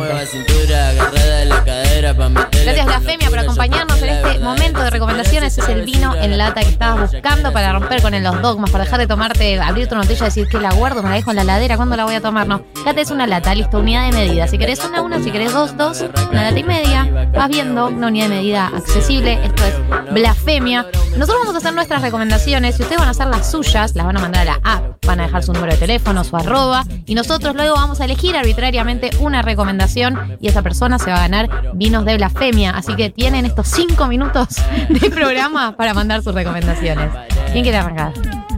[2.63, 5.57] Gracias Blasfemia por acompañarnos en este momento de recomendaciones.
[5.57, 9.01] Es el vino en lata que estabas buscando para romper con los dogmas, para dejar
[9.01, 11.45] de tomarte, abrir tu botella y decir que la guardo, me la dejo en la
[11.45, 12.47] ladera, ¿cuándo la voy a tomar?
[12.47, 14.47] No, acá tenés una lata, listo, unidad de medida.
[14.47, 17.29] Si querés una, una, si querés dos, dos, una lata y media.
[17.33, 19.39] Vas viendo una unidad de medida accesible.
[19.45, 20.85] Esto es Blasfemia.
[21.17, 24.17] Nosotros vamos a hacer nuestras recomendaciones y ustedes van a hacer las suyas, las van
[24.17, 27.15] a mandar a la app, van a dejar su número de teléfono, su arroba y
[27.15, 31.71] nosotros luego vamos a elegir arbitrariamente una recomendación y esa persona se va a ganar
[31.75, 32.73] vinos de blasfemia.
[32.73, 34.57] Así que tienen estos cinco minutos
[34.89, 37.13] de programa para mandar sus recomendaciones.
[37.53, 38.13] ¿Quién quiere arrancar?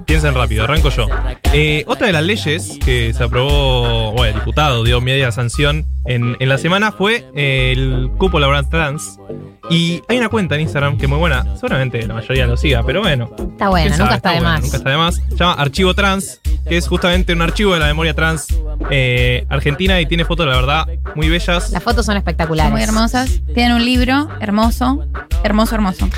[0.07, 1.09] Piensen rápido, arranco yo.
[1.53, 6.39] Eh, otra de las leyes que se aprobó, bueno, el diputado dio media sanción en,
[6.41, 9.19] en la semana fue el cupo laboral trans.
[9.71, 12.83] Y hay una cuenta en Instagram que es muy buena, seguramente la mayoría lo siga,
[12.85, 13.31] pero bueno.
[13.39, 14.63] Está buena, nunca está de buena, más.
[14.63, 15.15] Nunca está de más.
[15.15, 18.49] Se llama Archivo Trans, que es justamente un archivo de la memoria trans
[18.91, 21.71] eh, argentina y tiene fotos, la verdad, muy bellas.
[21.71, 22.73] Las fotos son espectaculares.
[22.73, 23.41] Muy hermosas.
[23.55, 25.05] Tienen un libro hermoso,
[25.45, 26.09] hermoso, hermoso.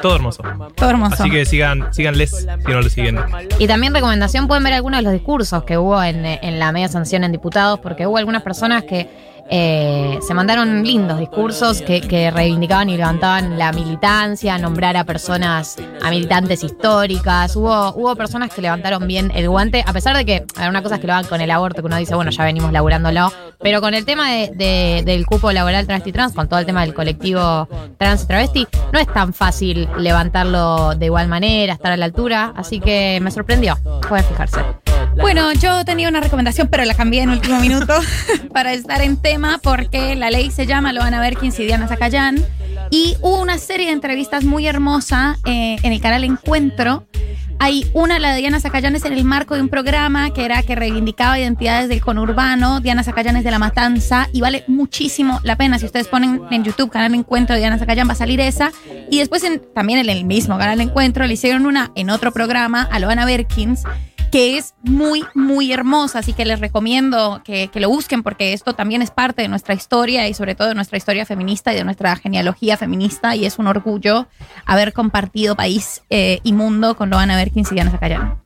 [0.00, 0.42] Todo hermoso.
[0.74, 1.22] Todo hermoso.
[1.22, 3.18] Así que sigan, síganles si no lo siguen.
[3.58, 6.88] Y también recomendación, pueden ver algunos de los discursos que hubo en, en la media
[6.88, 12.30] sanción en diputados, porque hubo algunas personas que eh, se mandaron lindos discursos que, que
[12.30, 17.54] reivindicaban y levantaban la militancia, nombrar a personas, a militantes históricas.
[17.56, 20.96] Hubo, hubo personas que levantaron bien el guante, a pesar de que hay una cosa
[20.96, 23.80] es que lo hagan con el aborto, que uno dice, bueno, ya venimos laburándolo, pero
[23.80, 26.94] con el tema de- de- del cupo laboral travesti trans, con todo el tema del
[26.94, 27.68] colectivo
[27.98, 32.52] trans y travesti, no es tan fácil levantarlo de igual manera, estar a la altura,
[32.56, 33.76] así que me sorprendió.
[34.08, 34.60] Pueden fijarse.
[35.20, 37.94] Bueno, yo tenía una recomendación, pero la cambié en último minuto
[38.52, 41.66] para estar en tema porque la ley se llama, lo van a ver, Quincy y
[41.66, 42.44] Diana Zacayán.
[42.90, 47.06] Y hubo una serie de entrevistas muy hermosa eh, en el canal Encuentro.
[47.60, 50.62] Hay una, la de Diana Zacayán, es en el marco de un programa que era
[50.62, 52.80] que reivindicaba identidades del conurbano.
[52.80, 55.78] Diana Zacayán es de La Matanza y vale muchísimo la pena.
[55.78, 58.70] Si ustedes ponen en YouTube canal Encuentro de Diana Zacayán, va a salir esa.
[59.10, 62.88] Y después en- también en el mismo canal Encuentro le hicieron una en otro programa
[62.90, 63.84] a Loana Berkins
[64.34, 68.74] que es muy, muy hermosa, así que les recomiendo que, que lo busquen porque esto
[68.74, 71.84] también es parte de nuestra historia y sobre todo de nuestra historia feminista y de
[71.84, 74.26] nuestra genealogía feminista y es un orgullo
[74.66, 78.43] haber compartido país eh, y mundo con Loana Berkins y Diana Zacayán.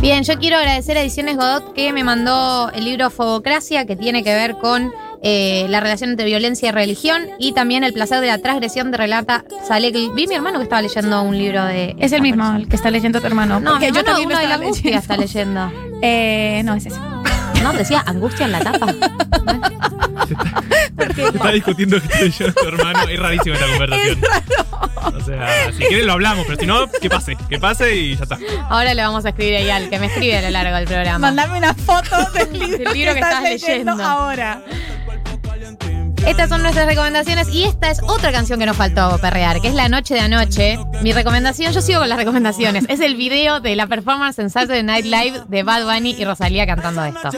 [0.00, 4.24] Bien, yo quiero agradecer a Ediciones Godot que me mandó el libro Fogocracia, que tiene
[4.24, 4.92] que ver con
[5.22, 8.96] eh, la relación entre violencia y religión, y también El placer de la transgresión de
[8.96, 9.94] relata Salek.
[10.14, 11.94] Vi mi hermano que estaba leyendo un libro de.
[11.98, 13.60] Es el mismo, el que está leyendo tu hermano.
[13.60, 15.70] No, mi hermano uno de la angustia está leyendo.
[16.02, 16.98] Eh, no, es ese.
[17.62, 18.86] No, decía angustia en la tapa.
[21.14, 23.02] Se está discutiendo que estoy yo tu hermano.
[23.08, 24.18] Es rarísima esta conversación.
[25.14, 27.36] O sea, si quieren lo hablamos, pero si no, que pase.
[27.48, 28.38] Que pase y ya está.
[28.68, 31.18] Ahora le vamos a escribir ahí al que me escribe a lo largo del programa.
[31.18, 33.92] Mandame una foto del libro, Del libro que estás leyendo.
[34.02, 34.62] ahora.
[36.26, 39.74] Estas son nuestras recomendaciones y esta es otra canción que nos faltó perrear, que es
[39.74, 40.78] La Noche de Anoche.
[41.02, 44.82] Mi recomendación, yo sigo con las recomendaciones, es el video de la performance en Saturday
[44.84, 47.30] Night Live de Bad Bunny y Rosalía cantando esto.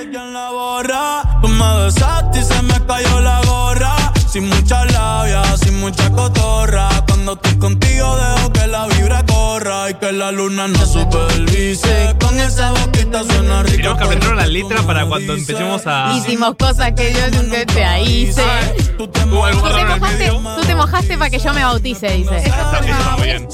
[4.35, 6.89] Sin mucha labia, sin mucha cotorra.
[7.07, 12.17] Cuando estoy contigo dejo que la vibra corra y que la luna no supervise.
[12.21, 13.77] Con esa boquita suena rico.
[13.77, 16.17] Tenemos que aprender la letra para cuando empecemos a.
[16.17, 18.43] Hicimos cosas que yo nunca te hice.
[18.99, 22.37] ¿Hubo algo Tú te mojaste, tú te mojaste para que yo me bautice, dice.
[22.39, 23.49] Eso está muy bien.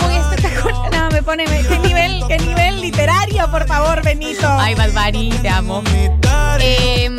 [0.92, 1.44] No, me pone.
[1.44, 4.48] ¿Qué nivel, qué nivel literario, por favor, Benito?
[4.48, 5.82] Ay, Bunny, te amo.
[6.60, 7.10] Eh,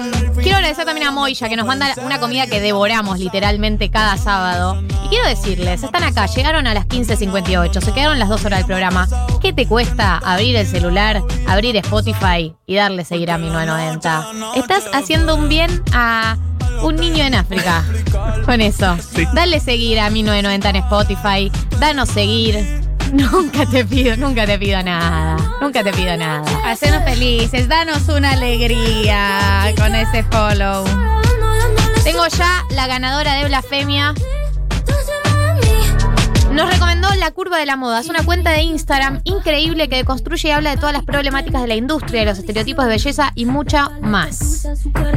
[0.41, 4.81] quiero agradecer también a Moya que nos manda una comida que devoramos literalmente cada sábado.
[5.05, 8.67] Y quiero decirles, están acá, llegaron a las 15.58, se quedaron las dos horas del
[8.67, 9.07] programa.
[9.41, 14.27] ¿Qué te cuesta abrir el celular, abrir Spotify y darle seguir a 1990?
[14.55, 16.37] Estás haciendo un bien a
[16.83, 17.83] un niño en África
[18.45, 18.97] con eso.
[19.33, 22.80] Dale seguir a 1990 en Spotify, danos seguir.
[23.31, 25.35] Nunca te pido, nunca te pido nada.
[25.59, 26.43] Nunca te pido nada.
[26.65, 30.85] Hacenos felices, danos una alegría con ese follow.
[32.05, 34.13] Tengo ya la ganadora de Blasfemia.
[36.51, 37.99] Nos recomendó La Curva de la Moda.
[37.99, 41.67] Es una cuenta de Instagram increíble que construye y habla de todas las problemáticas de
[41.67, 44.65] la industria, de los estereotipos de belleza y mucha más.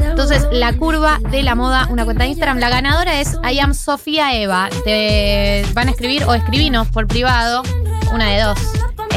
[0.04, 2.58] Entonces, La Curva de la Moda, una cuenta de Instagram.
[2.58, 4.68] La ganadora es I am Sofía Eva.
[4.84, 7.62] Te van a escribir o escribinos por privado,
[8.14, 8.58] una de dos.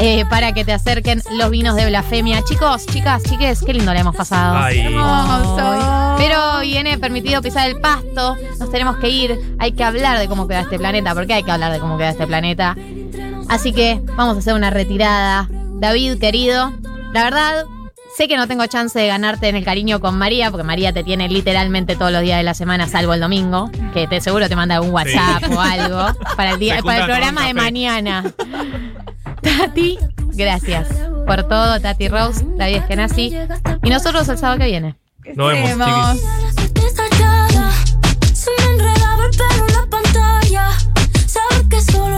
[0.00, 2.42] eh, para que te acerquen los vinos de blasfemia.
[2.44, 4.56] Chicos, chicas, chiques, qué lindo le hemos pasado.
[4.56, 4.78] Ay.
[4.80, 6.14] Hermoso.
[6.18, 10.46] Pero viene permitido pisar el pasto, nos tenemos que ir, hay que hablar de cómo
[10.46, 12.76] queda este planeta, porque hay que hablar de cómo queda este planeta.
[13.48, 15.48] Así que vamos a hacer una retirada.
[15.80, 16.72] David, querido,
[17.12, 17.64] la verdad,
[18.18, 21.04] sé que no tengo chance de ganarte en el cariño con María, porque María te
[21.04, 24.56] tiene literalmente todos los días de la semana, salvo el domingo, que te seguro te
[24.56, 26.04] manda un WhatsApp o algo
[26.36, 28.24] para el, día, para el programa de mañana.
[29.40, 30.00] Tati,
[30.34, 30.88] gracias
[31.28, 33.36] por todo, Tati Rose, David Eskenazi.
[33.84, 34.96] Y nosotros el sábado que viene.
[35.36, 36.18] Nos vemos,
[36.56, 36.84] chiquis.
[36.86, 37.70] estallada.
[38.34, 40.70] Se me enredaba el pelo en la pantalla.
[41.24, 42.17] Sabes que solo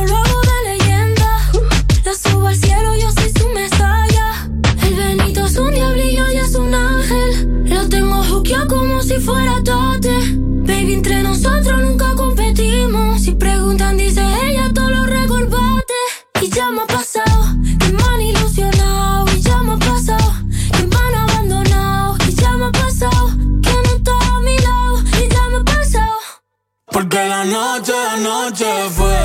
[26.93, 29.16] Porque la noche, la noche fue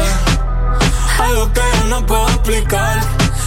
[1.20, 3.02] algo que yo no puedo explicar.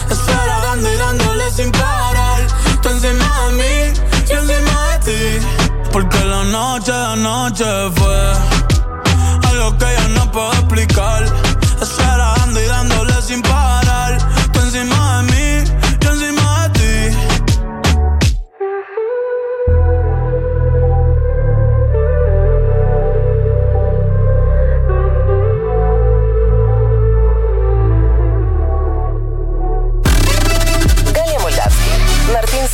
[0.09, 2.45] Estar dando y dándole sin parar.
[2.81, 3.99] Tú encima de mí,
[4.29, 5.47] yo encima de ti.
[5.91, 8.33] Porque la noche, la noche fue
[9.49, 11.48] algo que yo no puedo explicar.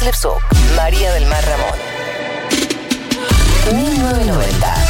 [0.06, 0.14] Lev
[0.76, 1.80] María del Mar Ramón.
[3.76, 4.85] 1990.